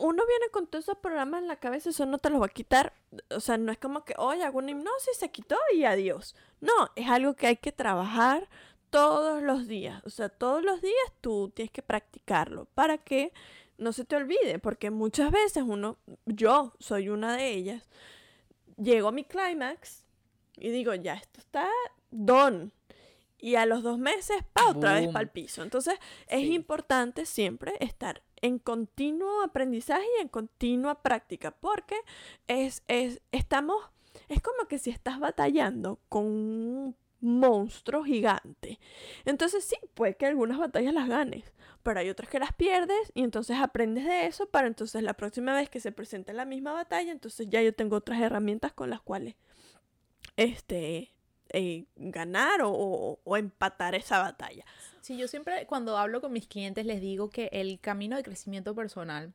uno 0.00 0.22
viene 0.26 0.48
con 0.50 0.66
todos 0.66 0.84
esos 0.84 0.98
programas 0.98 1.42
en 1.42 1.48
la 1.48 1.56
cabeza, 1.56 1.90
eso 1.90 2.06
no 2.06 2.18
te 2.18 2.30
los 2.30 2.40
va 2.40 2.46
a 2.46 2.50
quitar. 2.50 2.92
O 3.30 3.40
sea, 3.40 3.56
no 3.58 3.72
es 3.72 3.78
como 3.78 4.04
que, 4.04 4.14
oye, 4.18 4.42
hago 4.42 4.58
una 4.58 4.70
hipnosis, 4.70 5.16
se 5.16 5.30
quitó 5.30 5.56
y 5.74 5.84
adiós. 5.84 6.34
No, 6.60 6.72
es 6.96 7.08
algo 7.08 7.34
que 7.34 7.46
hay 7.46 7.56
que 7.56 7.72
trabajar 7.72 8.48
todos 8.90 9.42
los 9.42 9.66
días. 9.66 10.02
O 10.04 10.10
sea, 10.10 10.28
todos 10.28 10.62
los 10.62 10.80
días 10.80 11.12
tú 11.20 11.50
tienes 11.54 11.70
que 11.70 11.82
practicarlo 11.82 12.66
para 12.74 12.98
que 12.98 13.32
no 13.78 13.92
se 13.92 14.04
te 14.04 14.16
olvide. 14.16 14.58
Porque 14.58 14.90
muchas 14.90 15.30
veces 15.30 15.64
uno, 15.66 15.98
yo 16.24 16.74
soy 16.78 17.08
una 17.08 17.36
de 17.36 17.50
ellas, 17.50 17.88
llego 18.76 19.08
a 19.08 19.12
mi 19.12 19.24
clímax 19.24 20.04
y 20.56 20.70
digo, 20.70 20.94
ya, 20.94 21.14
esto 21.14 21.40
está 21.40 21.68
don. 22.10 22.72
Y 23.38 23.56
a 23.56 23.66
los 23.66 23.82
dos 23.82 23.98
meses, 23.98 24.38
pa, 24.52 24.68
otra 24.70 24.94
vez 24.94 25.08
para 25.08 25.22
el 25.22 25.28
piso. 25.28 25.62
Entonces, 25.62 25.94
es 26.26 26.44
importante 26.44 27.26
siempre 27.26 27.74
estar 27.80 28.22
en 28.40 28.58
continuo 28.58 29.42
aprendizaje 29.42 30.04
y 30.18 30.22
en 30.22 30.28
continua 30.28 31.02
práctica, 31.02 31.50
porque 31.50 31.96
es, 32.46 32.82
es, 32.88 33.20
estamos, 33.32 33.76
es 34.28 34.40
como 34.40 34.68
que 34.68 34.78
si 34.78 34.90
estás 34.90 35.20
batallando 35.20 36.00
con 36.08 36.24
un 36.24 36.96
monstruo 37.20 38.04
gigante. 38.04 38.78
Entonces 39.24 39.64
sí, 39.64 39.76
puede 39.94 40.16
que 40.16 40.26
algunas 40.26 40.58
batallas 40.58 40.94
las 40.94 41.08
ganes, 41.08 41.44
pero 41.82 42.00
hay 42.00 42.10
otras 42.10 42.28
que 42.28 42.38
las 42.38 42.52
pierdes 42.52 43.12
y 43.14 43.22
entonces 43.22 43.56
aprendes 43.58 44.04
de 44.04 44.26
eso 44.26 44.48
para 44.48 44.66
entonces 44.66 45.02
la 45.02 45.14
próxima 45.14 45.54
vez 45.54 45.70
que 45.70 45.80
se 45.80 45.92
presente 45.92 46.32
la 46.32 46.44
misma 46.44 46.72
batalla, 46.72 47.12
entonces 47.12 47.48
ya 47.48 47.62
yo 47.62 47.74
tengo 47.74 47.96
otras 47.96 48.20
herramientas 48.20 48.72
con 48.72 48.90
las 48.90 49.00
cuales 49.00 49.36
este, 50.36 51.15
eh, 51.56 51.86
ganar 51.96 52.62
o, 52.62 53.18
o, 53.24 53.36
empatar 53.36 53.94
esa 53.94 54.18
batalla. 54.18 54.64
Sí, 55.00 55.16
yo 55.16 55.28
siempre 55.28 55.66
cuando 55.66 55.96
hablo 55.96 56.20
con 56.20 56.32
mis 56.32 56.46
clientes 56.46 56.84
les 56.84 57.00
digo 57.00 57.30
que 57.30 57.48
el 57.52 57.80
camino 57.80 58.16
de 58.16 58.22
crecimiento 58.22 58.74
personal 58.74 59.32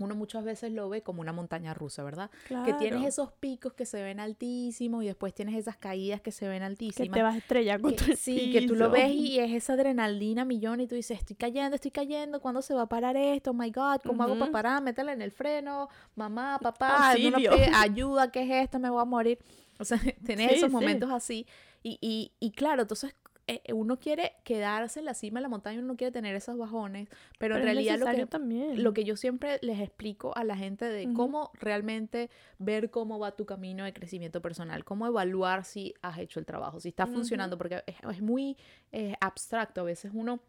uno 0.00 0.14
muchas 0.14 0.44
veces 0.44 0.72
lo 0.72 0.88
ve 0.88 1.02
como 1.02 1.20
una 1.20 1.32
montaña 1.32 1.74
rusa, 1.74 2.02
¿verdad? 2.02 2.30
Que 2.64 2.72
tienes 2.74 3.06
esos 3.06 3.32
picos 3.32 3.74
que 3.74 3.84
se 3.84 4.02
ven 4.02 4.18
altísimos 4.18 5.04
y 5.04 5.06
después 5.06 5.34
tienes 5.34 5.56
esas 5.56 5.76
caídas 5.76 6.20
que 6.20 6.32
se 6.32 6.48
ven 6.48 6.62
altísimas. 6.62 7.08
Que 7.08 7.14
te 7.14 7.22
vas 7.22 7.34
a 7.34 7.38
estrellar 7.38 7.80
con 7.80 7.94
que, 7.94 8.16
Sí, 8.16 8.50
que 8.50 8.66
tú 8.66 8.74
lo 8.74 8.90
ves 8.90 9.12
y 9.12 9.38
es 9.38 9.52
esa 9.52 9.74
adrenalina 9.74 10.44
millón 10.44 10.80
y 10.80 10.86
tú 10.86 10.94
dices, 10.94 11.18
estoy 11.18 11.36
cayendo, 11.36 11.74
estoy 11.74 11.90
cayendo, 11.90 12.40
¿cuándo 12.40 12.62
se 12.62 12.74
va 12.74 12.82
a 12.82 12.88
parar 12.88 13.16
esto? 13.16 13.50
Oh 13.50 13.54
my 13.54 13.70
God, 13.70 14.00
¿cómo 14.04 14.22
hago 14.22 14.38
para 14.38 14.52
parar? 14.52 14.82
Métela 14.82 15.12
en 15.12 15.22
el 15.22 15.32
freno, 15.32 15.88
mamá, 16.14 16.58
papá, 16.60 17.10
ayuda, 17.74 18.30
¿qué 18.30 18.42
es 18.42 18.64
esto? 18.64 18.78
Me 18.78 18.88
voy 18.88 19.02
a 19.02 19.04
morir. 19.04 19.38
O 19.80 19.84
sea, 19.84 19.98
tienes 20.24 20.52
esos 20.52 20.70
momentos 20.70 21.10
así. 21.10 21.46
Y, 21.82 21.98
y, 22.00 22.32
y 22.38 22.52
claro, 22.52 22.82
entonces 22.82 23.14
eh, 23.50 23.62
eh, 23.64 23.72
uno 23.72 23.98
quiere 23.98 24.34
quedarse 24.44 25.00
en 25.00 25.06
la 25.06 25.14
cima 25.14 25.40
de 25.40 25.42
la 25.42 25.48
montaña, 25.48 25.80
uno 25.80 25.88
no 25.88 25.96
quiere 25.96 26.12
tener 26.12 26.36
esos 26.36 26.56
bajones, 26.56 27.08
pero, 27.36 27.56
en 27.56 27.64
realidad 27.64 27.98
lo 27.98 28.06
que, 28.06 28.26
también. 28.26 28.80
lo 28.80 28.92
que 28.92 29.02
yo 29.02 29.16
siempre 29.16 29.58
les 29.60 29.80
explico 29.80 30.36
a 30.36 30.44
la 30.44 30.56
gente 30.56 30.84
de 30.84 31.12
cómo 31.14 31.50
realmente 31.54 32.30
ver 32.58 32.90
cómo 32.90 33.18
va 33.18 33.32
tu 33.32 33.46
camino 33.46 33.82
de 33.82 33.92
crecimiento 33.92 34.40
personal, 34.40 34.84
cómo 34.84 35.04
evaluar 35.04 35.64
si 35.64 35.94
has 36.00 36.18
hecho 36.18 36.38
el 36.38 36.46
trabajo, 36.46 36.78
si 36.78 36.90
está 36.90 37.08
funcionando, 37.08 37.58
porque 37.58 37.82
es, 37.86 38.22
muy 38.22 38.56
eh, 38.92 39.14
abstracto, 39.20 39.80
a 39.80 39.84
veces 39.84 40.12
uno 40.14 40.40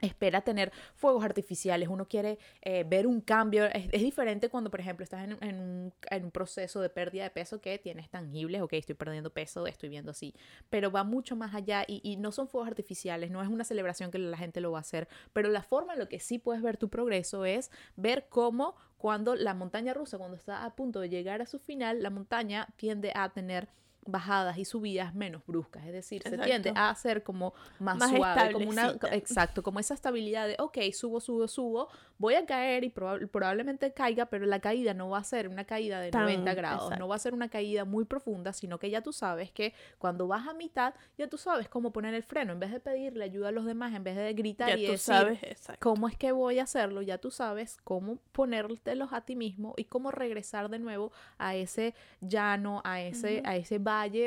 espera 0.00 0.42
tener 0.42 0.72
fuegos 0.94 1.24
artificiales, 1.24 1.88
uno 1.88 2.06
quiere 2.06 2.38
eh, 2.62 2.84
ver 2.84 3.06
un 3.06 3.20
cambio. 3.20 3.66
Es, 3.66 4.02
diferente 4.02 4.48
cuando, 4.48 4.70
por 4.70 4.80
ejemplo, 4.80 5.04
estás 5.04 5.28
en, 5.28 5.92
un, 6.22 6.30
proceso 6.30 6.80
de 6.80 6.90
pérdida 6.90 7.24
de 7.24 7.30
peso 7.30 7.60
que 7.60 7.78
tienes 7.78 8.08
tangibles, 8.10 8.60
ok, 8.60 8.74
estoy 8.74 8.94
perdiendo 8.94 9.30
peso, 9.30 9.66
estoy 9.66 9.88
viendo 9.88 10.10
así, 10.10 10.34
pero 10.70 10.90
va 10.90 11.04
mucho 11.04 11.36
más 11.36 11.54
allá 11.54 11.84
y, 11.86 12.00
y, 12.02 12.16
no 12.16 12.32
son 12.32 12.48
fuegos 12.48 12.68
artificiales, 12.68 13.30
no 13.30 13.42
es 13.42 13.48
una 13.48 13.64
celebración 13.64 14.10
que 14.10 14.18
la 14.18 14.36
gente 14.36 14.60
lo 14.60 14.72
va 14.72 14.78
a 14.78 14.80
hacer, 14.82 15.08
pero 15.32 15.48
la 15.48 15.62
forma 15.62 15.94
en 15.94 16.00
la 16.00 16.06
que 16.06 16.20
sí 16.20 16.38
puedes 16.38 16.62
ver 16.62 16.76
tu 16.76 16.88
progreso 16.88 17.44
es 17.44 17.70
ver 17.96 18.26
cómo 18.28 18.76
cuando 18.98 19.36
la 19.36 19.54
montaña 19.54 19.94
rusa, 19.94 20.18
cuando 20.18 20.36
está 20.36 20.64
a 20.64 20.74
punto 20.74 21.00
de 21.00 21.08
llegar 21.08 21.40
a 21.40 21.46
su 21.46 21.58
final, 21.58 22.02
la 22.02 22.10
montaña 22.10 22.68
tiende 22.76 23.12
a 23.14 23.30
tener 23.30 23.68
bajadas 24.10 24.56
y 24.58 24.64
subidas 24.64 25.14
menos 25.14 25.42
bruscas, 25.46 25.84
es 25.84 25.92
decir, 25.92 26.22
se 26.22 26.38
tiende 26.38 26.72
a 26.74 26.90
hacer 26.90 27.22
como 27.22 27.52
más, 27.78 28.10
suave, 28.10 28.52
como 28.52 28.68
una, 28.68 28.96
exacto, 29.12 29.62
como 29.62 29.80
esa 29.80 29.94
estabilidad 29.94 30.48
de, 30.48 30.56
ok, 30.58 30.78
subo, 30.92 31.20
subo, 31.20 31.46
subo, 31.46 31.88
voy 32.16 32.34
a 32.34 32.46
caer 32.46 32.84
y 32.84 32.90
probablemente 32.90 33.92
caiga, 33.92 34.26
pero 34.26 34.46
la 34.46 34.60
caída 34.60 34.94
no 34.94 35.10
va 35.10 35.18
a 35.18 35.24
ser 35.24 35.48
una 35.48 35.64
caída 35.64 36.00
de 36.00 36.10
90 36.10 36.54
grados, 36.54 36.98
no 36.98 37.06
va 37.06 37.16
a 37.16 37.18
ser 37.18 37.34
una 37.34 37.48
caída 37.48 37.84
muy 37.84 38.04
profunda, 38.04 38.52
sino 38.52 38.78
que 38.78 38.90
ya 38.90 39.02
tú 39.02 39.12
sabes 39.12 39.50
que 39.52 39.74
cuando 39.98 40.26
vas 40.26 40.48
a 40.48 40.54
mitad, 40.54 40.94
ya 41.16 41.28
tú 41.28 41.38
sabes 41.38 41.68
cómo 41.68 41.92
poner 41.92 42.14
el 42.14 42.22
freno, 42.22 42.52
en 42.52 42.60
vez 42.60 42.72
de 42.72 42.80
pedirle 42.80 43.24
ayuda 43.24 43.48
a 43.48 43.52
los 43.52 43.66
demás, 43.66 43.94
en 43.94 44.04
vez 44.04 44.16
de 44.16 44.32
gritar 44.32 44.78
y 44.78 44.82
decir 44.82 44.98
sabes, 44.98 45.38
cómo 45.80 46.08
es 46.08 46.16
que 46.16 46.32
voy 46.32 46.58
a 46.58 46.62
hacerlo, 46.62 47.02
ya 47.02 47.18
tú 47.18 47.30
sabes 47.30 47.78
cómo 47.84 48.16
ponértelos 48.32 49.12
a 49.12 49.20
ti 49.20 49.36
mismo 49.36 49.74
y 49.76 49.84
cómo 49.84 50.10
regresar 50.10 50.70
de 50.70 50.78
nuevo 50.78 51.12
a 51.36 51.54
ese 51.54 51.94
llano, 52.20 52.80
a 52.84 53.00
ese, 53.00 53.42
a 53.44 53.56
ese 53.56 53.78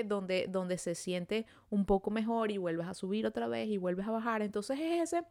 donde, 0.06 0.48
donde 0.50 0.78
se 0.78 0.96
siente 0.96 1.46
un 1.70 1.86
poco 1.86 2.12
mejor 2.12 2.52
y 2.52 2.58
vuelves 2.58 2.88
a 2.88 2.94
subir 2.94 3.26
otra 3.26 3.48
vez 3.48 3.68
y 3.68 3.78
vuelves 3.78 4.08
a 4.08 4.12
bajar. 4.12 4.42
Entonces 4.42 4.80
es 4.80 5.14
ese 5.14 5.26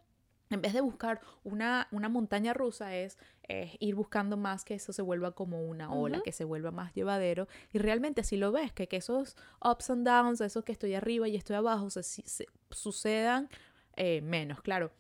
en 0.51 0.61
vez 0.61 0.73
de 0.73 0.81
buscar 0.81 1.21
una, 1.45 1.87
una 1.93 2.09
montaña 2.09 2.53
rusa, 2.53 2.97
es, 2.97 3.17
ir 3.79 3.95
buscando 3.95 4.37
más 4.37 4.65
que 4.65 4.75
eso 4.75 4.93
se 4.93 5.03
vuelva 5.03 5.33
como 5.33 5.63
una 5.63 5.93
ola, 5.93 6.21
que 6.23 6.33
se 6.33 6.45
vuelva 6.45 6.71
más 6.71 6.93
llevadero. 6.93 7.49
Y 7.73 7.79
realmente 7.79 8.23
si 8.25 8.37
lo 8.37 8.53
ves, 8.53 8.73
que, 8.73 8.89
que 8.89 8.97
esos 8.97 9.37
ups 9.65 9.91
and 9.91 10.07
downs, 10.07 10.41
esos 10.41 10.65
que 10.65 10.73
estoy 10.73 10.95
arriba 10.95 11.29
y 11.29 11.37
estoy 11.37 11.57
abajo, 11.57 11.89
se, 11.91 12.03
sucedan 12.71 13.49
eh, 13.97 14.21
menos. 14.23 14.61
Claro, 14.61 14.93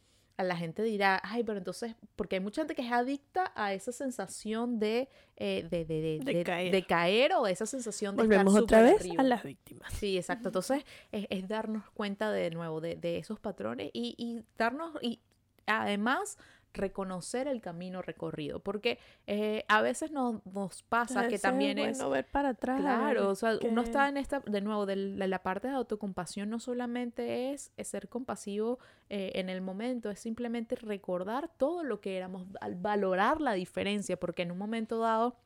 la 0.42 0.56
gente 0.56 0.82
dirá, 0.82 1.20
ay, 1.24 1.44
pero 1.44 1.58
entonces, 1.58 1.94
porque 2.16 2.36
hay 2.36 2.40
mucha 2.40 2.62
gente 2.62 2.74
que 2.74 2.82
es 2.82 2.92
adicta 2.92 3.52
a 3.54 3.74
esa 3.74 3.92
sensación 3.92 4.78
de, 4.78 5.08
eh, 5.36 5.66
de, 5.70 5.84
de, 5.84 6.20
de, 6.70 6.84
caer. 6.86 7.32
o 7.34 7.46
esa 7.46 7.66
sensación 7.66 8.16
de 8.16 8.22
Volvemos 8.22 8.54
otra 8.54 8.82
vez 8.82 9.06
a 9.18 9.22
las 9.22 9.42
víctimas. 9.42 9.92
Sí, 9.94 10.16
exacto. 10.16 10.48
Entonces, 10.48 10.84
es, 11.12 11.48
darnos 11.48 11.90
cuenta 11.90 12.30
de 12.30 12.50
nuevo 12.50 12.80
de, 12.80 13.18
esos 13.18 13.40
patrones 13.40 13.90
y, 13.92 14.14
y 14.16 14.44
darnos, 14.56 14.92
y 15.02 15.20
además 15.66 16.38
reconocer 16.72 17.48
el 17.48 17.60
camino 17.60 18.02
recorrido, 18.02 18.60
porque 18.60 18.98
eh, 19.26 19.64
a 19.68 19.82
veces 19.82 20.10
nos, 20.12 20.44
nos 20.46 20.82
pasa 20.82 21.28
que 21.28 21.38
también 21.38 21.78
es... 21.78 21.98
Bueno 21.98 22.10
ver 22.10 22.26
para 22.26 22.50
atrás. 22.50 22.80
Claro, 22.80 23.28
o 23.30 23.34
sea, 23.34 23.58
uno 23.62 23.82
está 23.82 24.08
en 24.08 24.16
esta, 24.16 24.40
de 24.40 24.60
nuevo, 24.60 24.86
de 24.86 24.96
la, 24.96 25.42
parte 25.42 25.68
de 25.68 25.74
autocompasión 25.74 26.50
no 26.50 26.60
solamente 26.60 27.52
es, 27.52 27.72
ser 27.82 28.08
compasivo 28.08 28.78
eh, 29.08 29.32
en 29.34 29.48
el 29.48 29.60
momento, 29.60 30.10
es 30.10 30.20
simplemente 30.20 30.76
recordar 30.76 31.48
todo 31.56 31.82
lo 31.84 32.00
que 32.00 32.16
éramos, 32.16 32.46
al 32.60 32.74
valorar 32.74 33.40
la 33.40 33.54
diferencia, 33.54 34.18
porque 34.18 34.42
en 34.42 34.50
un 34.50 34.58
momento 34.58 34.98
dado 34.98 35.36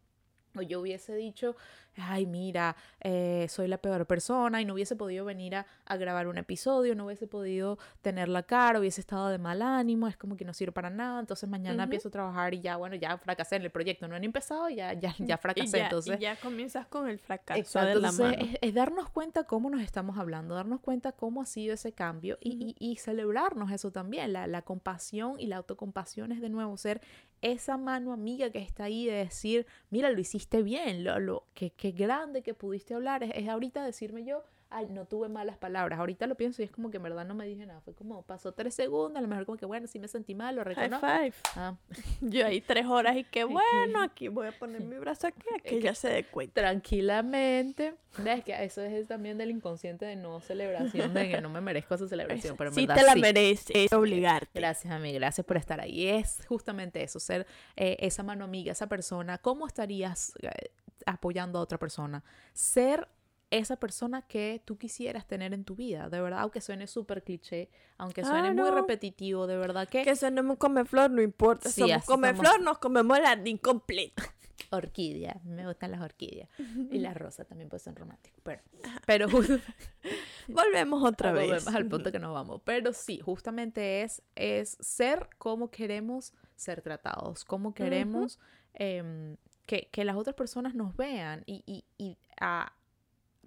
o 0.56 0.62
yo 0.62 0.80
hubiese 0.80 1.14
dicho, 1.14 1.56
ay, 1.96 2.26
mira, 2.26 2.76
eh, 3.00 3.46
soy 3.48 3.68
la 3.68 3.78
peor 3.78 4.06
persona 4.06 4.60
y 4.60 4.64
no 4.64 4.74
hubiese 4.74 4.96
podido 4.96 5.24
venir 5.24 5.54
a, 5.56 5.66
grabar 5.96 6.26
un 6.26 6.38
episodio, 6.38 6.94
no 6.94 7.06
hubiese 7.06 7.26
podido 7.26 7.78
tener 8.02 8.28
la 8.28 8.42
cara, 8.42 8.80
hubiese 8.80 9.00
estado 9.00 9.28
de 9.28 9.38
mal 9.38 9.62
ánimo, 9.62 10.08
es 10.08 10.16
como 10.16 10.36
que 10.36 10.44
no 10.44 10.52
sirve 10.52 10.72
para 10.72 10.90
nada, 10.90 11.20
entonces 11.20 11.48
mañana 11.48 11.84
empiezo 11.84 12.08
a 12.08 12.10
trabajar 12.10 12.52
y 12.52 12.60
ya, 12.60 12.76
bueno, 12.76 12.96
ya 12.96 13.16
fracasé 13.18 13.56
en 13.56 13.62
el 13.62 13.70
proyecto, 13.70 14.08
no 14.08 14.16
han 14.16 14.24
empezado, 14.24 14.68
ya, 14.68 14.92
ya, 14.94 15.14
ya 15.18 15.38
fracasé, 15.38 15.78
ya, 15.78 15.84
entonces... 15.84 16.18
ya 16.18 16.36
comienzas 16.36 16.86
con 16.86 17.08
el 17.08 17.18
fracaso 17.18 17.80
de 17.80 17.94
la 17.94 18.12
mano. 18.12 18.36
Es, 18.60 18.74
darnos 18.74 19.08
cuenta 19.10 19.44
cómo 19.44 19.70
nos 19.70 19.82
estamos 19.82 20.18
hablando, 20.18 20.54
darnos 20.54 20.80
cuenta 20.80 21.12
cómo 21.12 21.42
ha 21.42 21.46
sido 21.46 21.74
ese 21.74 21.92
cambio 21.92 22.38
y, 22.40 22.74
y, 22.78 22.96
celebrarnos 22.96 23.70
eso 23.70 23.92
también, 23.92 24.32
la, 24.32 24.46
la 24.46 24.62
compasión 24.62 25.38
y 25.38 25.46
la 25.46 25.56
autocompasión 25.56 26.32
es 26.32 26.40
de 26.40 26.48
nuevo 26.48 26.76
ser 26.76 27.00
esa 27.44 27.76
mano 27.76 28.12
amiga 28.12 28.50
que 28.50 28.58
está 28.58 28.84
ahí 28.84 29.06
de 29.06 29.12
decir, 29.12 29.66
mira, 29.90 30.10
lo 30.10 30.18
hiciste 30.20 30.62
bien, 30.62 31.04
lo, 31.04 31.18
lo 31.20 31.46
que, 31.54 31.70
qué 31.70 31.92
grande 31.92 32.42
que 32.42 32.54
pudiste 32.54 32.94
hablar. 32.94 33.22
Es, 33.22 33.32
es 33.34 33.48
ahorita 33.48 33.84
decirme 33.84 34.24
yo, 34.24 34.42
ay, 34.74 34.88
no 34.90 35.06
tuve 35.06 35.28
malas 35.28 35.56
palabras. 35.56 36.00
Ahorita 36.00 36.26
lo 36.26 36.34
pienso 36.34 36.60
y 36.60 36.64
es 36.64 36.70
como 36.72 36.90
que 36.90 36.96
en 36.96 37.04
verdad 37.04 37.24
no 37.24 37.34
me 37.34 37.46
dije 37.46 37.64
nada. 37.64 37.80
Fue 37.80 37.94
como, 37.94 38.22
pasó 38.22 38.52
tres 38.52 38.74
segundos, 38.74 39.18
a 39.18 39.20
lo 39.20 39.28
mejor 39.28 39.46
como 39.46 39.56
que, 39.56 39.66
bueno, 39.66 39.86
sí 39.86 40.00
me 40.00 40.08
sentí 40.08 40.34
mal, 40.34 40.56
lo 40.56 40.64
reconozco. 40.64 41.06
High 41.06 41.30
five. 41.30 41.42
Ah. 41.54 41.76
Yo 42.20 42.44
ahí 42.44 42.60
tres 42.60 42.84
horas 42.86 43.16
y 43.16 43.24
que, 43.24 43.44
bueno, 43.44 44.02
aquí 44.02 44.28
voy 44.28 44.48
a 44.48 44.52
poner 44.52 44.82
mi 44.82 44.98
brazo 44.98 45.28
aquí, 45.28 45.46
que 45.64 45.80
ya 45.80 45.94
se 45.94 46.08
dé 46.08 46.24
cuenta. 46.24 46.60
Tranquilamente. 46.60 47.94
¿Ves? 48.18 48.44
Que 48.44 48.64
eso 48.64 48.82
es 48.82 49.06
también 49.06 49.38
del 49.38 49.50
inconsciente 49.50 50.06
de 50.06 50.16
no 50.16 50.40
celebración, 50.40 51.14
de 51.14 51.30
que 51.30 51.40
no 51.40 51.48
me 51.48 51.60
merezco 51.60 51.94
esa 51.94 52.08
celebración, 52.08 52.56
pero 52.56 52.70
en 52.70 52.74
sí 52.74 52.86
verdad 52.86 53.00
te 53.00 53.06
la 53.06 53.14
mereces, 53.16 53.92
obligarte. 53.92 54.58
Gracias, 54.58 54.92
amiga, 54.92 55.18
gracias 55.18 55.44
por 55.44 55.56
estar 55.56 55.80
ahí. 55.80 56.06
Es 56.06 56.44
justamente 56.46 57.02
eso, 57.02 57.18
ser 57.18 57.46
eh, 57.76 57.96
esa 58.00 58.22
mano 58.22 58.44
amiga, 58.44 58.70
esa 58.70 58.88
persona. 58.88 59.38
¿Cómo 59.38 59.66
estarías 59.66 60.32
eh, 60.42 60.70
apoyando 61.06 61.58
a 61.58 61.62
otra 61.62 61.78
persona? 61.78 62.22
Ser 62.52 63.08
esa 63.54 63.76
persona 63.76 64.22
que 64.22 64.62
tú 64.64 64.76
quisieras 64.76 65.26
tener 65.26 65.54
en 65.54 65.64
tu 65.64 65.74
vida, 65.76 66.08
de 66.08 66.20
verdad, 66.20 66.40
aunque 66.40 66.60
suene 66.60 66.86
súper 66.86 67.22
cliché, 67.22 67.68
aunque 67.98 68.22
ah, 68.22 68.24
suene 68.24 68.52
muy 68.52 68.70
repetitivo, 68.70 69.46
de 69.46 69.56
verdad 69.56 69.88
que... 69.88 70.02
Que 70.02 70.16
suene 70.16 70.42
come 70.56 70.84
flor, 70.84 71.10
no 71.10 71.22
importa, 71.22 71.68
si 71.68 71.80
somos 71.80 72.04
come 72.04 72.34
flor, 72.34 72.60
nos 72.60 72.78
comemos 72.78 73.18
el 73.18 73.24
jardín 73.24 73.58
completo. 73.58 74.22
Orquídea, 74.70 75.40
me 75.44 75.66
gustan 75.66 75.92
las 75.92 76.00
orquídeas. 76.00 76.48
Y 76.90 76.98
las 76.98 77.16
rosas 77.16 77.46
también 77.46 77.68
pueden 77.68 77.84
ser 77.84 77.94
románticas, 77.94 78.40
pero... 78.42 78.62
pero 79.06 79.28
volvemos 80.48 81.04
otra 81.04 81.32
vez. 81.32 81.48
Volvemos 81.48 81.74
al 81.74 81.86
punto 81.86 82.10
que 82.10 82.18
nos 82.18 82.32
vamos. 82.32 82.60
Pero 82.64 82.92
sí, 82.92 83.20
justamente 83.20 84.02
es, 84.02 84.22
es 84.34 84.76
ser 84.80 85.28
como 85.38 85.70
queremos 85.70 86.32
ser 86.56 86.82
tratados, 86.82 87.44
como 87.44 87.74
queremos 87.74 88.38
em, 88.74 89.36
que, 89.66 89.88
que, 89.90 90.04
las 90.04 90.16
otras 90.16 90.34
personas 90.34 90.74
nos 90.74 90.96
vean 90.96 91.42
y, 91.46 91.62
y, 91.66 91.84
y 91.98 92.16
a, 92.40 92.72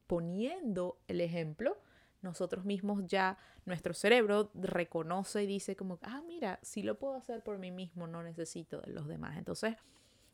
poniendo 0.08 0.98
el 1.08 1.22
ejemplo, 1.22 1.78
nosotros 2.22 2.66
mismos 2.66 3.06
ya, 3.06 3.38
nuestro 3.66 3.94
cerebro 3.94 4.50
reconoce 4.56 5.44
y 5.44 5.48
dice 5.48 5.76
como, 5.76 6.00
ah, 6.02 6.22
mira, 6.26 6.60
si 6.62 6.82
lo 6.84 6.98
puedo 6.98 7.16
hacer 7.16 7.44
por 7.44 7.58
mí 7.58 7.72
mismo, 7.72 8.08
no 8.08 8.24
necesito 8.24 8.82
de 8.82 8.92
los 8.92 9.08
demás. 9.08 9.38
Entonces, 9.38 9.76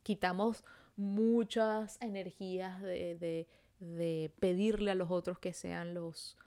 quitamos 0.03 0.63
muchas 0.95 1.97
energías 2.01 2.81
de, 2.81 3.47
pedirle 4.39 4.91
a 4.91 4.95
los 4.95 5.11
otros 5.11 5.39
que 5.39 5.53
sean 5.53 5.93
los... 5.93 6.37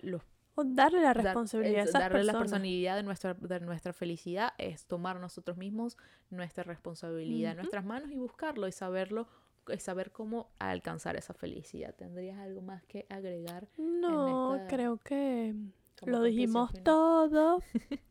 los 0.00 0.22
o 0.58 0.64
darle 0.64 1.02
la 1.02 1.12
responsabilidad 1.12 1.86
a 1.94 1.98
Darle 1.98 2.24
la 2.24 2.32
responsabilidad 2.32 2.96
de 2.96 3.02
nuestra, 3.02 3.34
de 3.34 3.60
nuestra 3.60 3.92
felicidad 3.92 4.54
es 4.56 4.86
tomar 4.86 5.20
nosotros 5.20 5.58
mismos 5.58 5.98
nuestra 6.30 6.64
responsabilidad 6.64 7.50
en 7.50 7.58
nuestras 7.58 7.84
manos 7.84 8.10
y 8.10 8.16
buscarlo 8.16 8.66
y 8.66 8.72
saberlo 8.72 9.28
saber 9.78 10.12
cómo 10.12 10.50
alcanzar 10.58 11.16
esa 11.16 11.34
felicidad. 11.34 11.94
¿Tendrías 11.94 12.38
algo 12.38 12.62
más 12.62 12.82
que 12.84 13.06
agregar? 13.08 13.68
No, 13.76 14.64
creo 14.68 14.98
que 14.98 15.54
lo 16.04 16.22
dijimos 16.22 16.72
todo. 16.82 17.62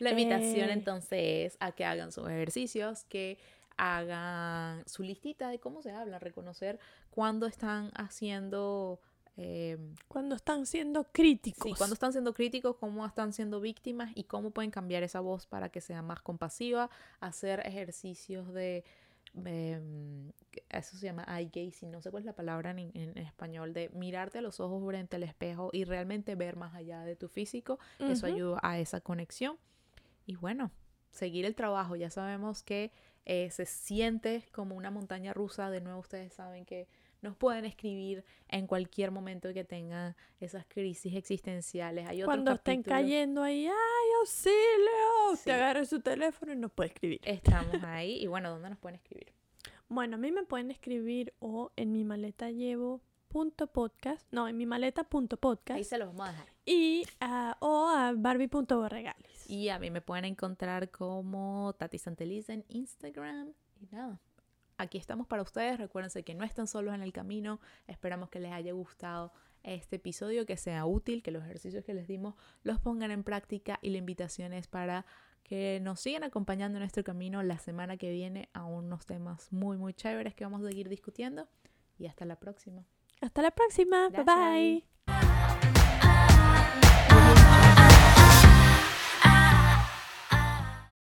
La 0.00 0.10
invitación 0.10 0.70
eh, 0.70 0.72
entonces 0.72 1.52
es 1.52 1.56
a 1.60 1.72
que 1.72 1.84
hagan 1.84 2.12
sus 2.12 2.28
ejercicios, 2.28 3.04
que 3.04 3.38
hagan 3.76 4.82
su 4.88 5.02
listita 5.02 5.48
de 5.48 5.58
cómo 5.58 5.82
se 5.82 5.92
habla, 5.92 6.18
reconocer 6.18 6.78
cuándo 7.10 7.46
están 7.46 7.90
haciendo... 7.94 9.00
Eh, 9.38 9.78
cuando 10.08 10.34
están 10.34 10.66
siendo 10.66 11.04
críticos. 11.04 11.64
Sí, 11.64 11.74
cuando 11.76 11.94
están 11.94 12.12
siendo 12.12 12.34
críticos, 12.34 12.76
cómo 12.76 13.06
están 13.06 13.32
siendo 13.32 13.60
víctimas 13.60 14.12
y 14.14 14.24
cómo 14.24 14.50
pueden 14.50 14.70
cambiar 14.70 15.02
esa 15.02 15.20
voz 15.20 15.46
para 15.46 15.70
que 15.70 15.80
sea 15.80 16.02
más 16.02 16.20
compasiva, 16.20 16.90
hacer 17.20 17.66
ejercicios 17.66 18.52
de 18.52 18.84
em, 19.44 20.30
eso 20.68 20.96
se 20.96 21.06
llama 21.06 21.24
eye 21.28 21.50
gazing, 21.52 21.90
no 21.90 22.02
sé 22.02 22.10
cuál 22.10 22.22
es 22.22 22.26
la 22.26 22.34
palabra 22.34 22.70
en, 22.70 22.90
en, 22.94 23.18
español, 23.18 23.72
de 23.72 23.88
mirarte 23.90 24.38
a 24.38 24.42
los 24.42 24.60
ojos 24.60 24.84
frente 24.86 25.16
al 25.16 25.22
espejo 25.22 25.70
y 25.72 25.84
realmente 25.84 26.34
ver 26.34 26.56
más 26.56 26.74
allá 26.74 27.04
de 27.04 27.16
tu 27.16 27.28
físico, 27.28 27.78
eso 27.98 28.26
ayuda 28.26 28.58
a 28.62 28.78
esa 28.78 29.00
conexión. 29.00 29.56
Y 30.26 30.36
bueno, 30.36 30.70
seguir 31.10 31.44
el 31.44 31.54
trabajo, 31.54 31.96
ya 31.96 32.10
sabemos 32.10 32.62
que 32.62 32.92
eh, 33.24 33.50
se 33.50 33.66
siente 33.66 34.48
como 34.52 34.74
una 34.74 34.90
montaña 34.90 35.32
rusa, 35.32 35.70
de 35.70 35.80
nuevo 35.80 36.00
ustedes 36.00 36.32
saben 36.32 36.64
que 36.64 36.88
nos 37.22 37.36
pueden 37.36 37.64
escribir 37.64 38.24
en 38.48 38.66
cualquier 38.66 39.12
momento 39.12 39.52
que 39.54 39.64
tengan 39.64 40.14
esas 40.40 40.66
crisis 40.66 41.14
existenciales. 41.14 42.06
Hay 42.08 42.22
Cuando 42.22 42.52
estén 42.52 42.82
cayendo 42.82 43.42
ahí, 43.42 43.66
¡ay, 43.66 44.10
auxilio! 44.20 45.42
Te 45.44 45.52
agarre 45.52 45.86
su 45.86 46.00
teléfono 46.00 46.52
y 46.52 46.56
nos 46.56 46.72
puede 46.72 46.88
escribir. 46.88 47.20
Estamos 47.24 47.74
ahí. 47.84 48.22
Y 48.22 48.26
bueno, 48.26 48.50
¿dónde 48.50 48.68
nos 48.68 48.78
pueden 48.78 48.96
escribir? 48.96 49.32
Bueno, 49.88 50.16
a 50.16 50.18
mí 50.18 50.32
me 50.32 50.42
pueden 50.42 50.70
escribir 50.70 51.32
o 51.38 51.70
en 51.76 51.92
mi 51.92 52.04
maleta 52.04 52.50
llevo 52.50 53.00
punto 53.28 53.66
podcast, 53.66 54.26
no, 54.30 54.46
en 54.46 54.56
mi 54.56 54.66
maleta 54.66 55.04
punto 55.04 55.38
podcast. 55.38 55.78
Ahí 55.78 55.84
se 55.84 55.96
los 55.98 56.08
vamos 56.08 56.28
a 56.28 56.32
dejar. 56.32 56.46
Y 56.66 57.04
o 57.60 57.88
a 57.88 58.12
barbie.borregales. 58.14 59.48
Y 59.48 59.68
a 59.68 59.78
mí 59.78 59.90
me 59.90 60.00
pueden 60.00 60.24
encontrar 60.24 60.90
como 60.90 61.72
Tati 61.78 61.98
Santeliz 61.98 62.48
en 62.48 62.64
Instagram. 62.68 63.52
Y 63.80 63.86
nada, 63.86 64.20
aquí 64.78 64.98
estamos 64.98 65.26
para 65.26 65.42
ustedes. 65.42 65.78
Recuérdense 65.78 66.22
que 66.22 66.34
no 66.34 66.44
están 66.44 66.66
solos 66.66 66.94
en 66.94 67.02
el 67.02 67.12
camino. 67.12 67.60
Esperamos 67.86 68.30
que 68.30 68.40
les 68.40 68.52
haya 68.52 68.72
gustado 68.72 69.32
este 69.62 69.96
episodio, 69.96 70.46
que 70.46 70.56
sea 70.56 70.84
útil, 70.86 71.22
que 71.22 71.30
los 71.30 71.44
ejercicios 71.44 71.84
que 71.84 71.94
les 71.94 72.08
dimos 72.08 72.34
los 72.62 72.80
pongan 72.80 73.10
en 73.10 73.22
práctica 73.22 73.78
y 73.82 73.90
la 73.90 73.98
invitación 73.98 74.52
es 74.52 74.66
para 74.66 75.06
que 75.44 75.80
nos 75.82 76.00
sigan 76.00 76.24
acompañando 76.24 76.78
en 76.78 76.80
nuestro 76.80 77.04
camino 77.04 77.42
la 77.42 77.58
semana 77.58 77.96
que 77.96 78.10
viene 78.10 78.48
a 78.52 78.64
unos 78.64 79.06
temas 79.06 79.52
muy, 79.52 79.76
muy 79.76 79.94
chéveres 79.94 80.34
que 80.34 80.44
vamos 80.44 80.62
a 80.62 80.68
seguir 80.68 80.88
discutiendo. 80.88 81.48
Y 81.98 82.06
hasta 82.06 82.24
la 82.24 82.36
próxima. 82.36 82.84
Hasta 83.20 83.42
la 83.42 83.50
próxima. 83.50 84.08
Bye 84.08 84.24
bye. 84.24 84.84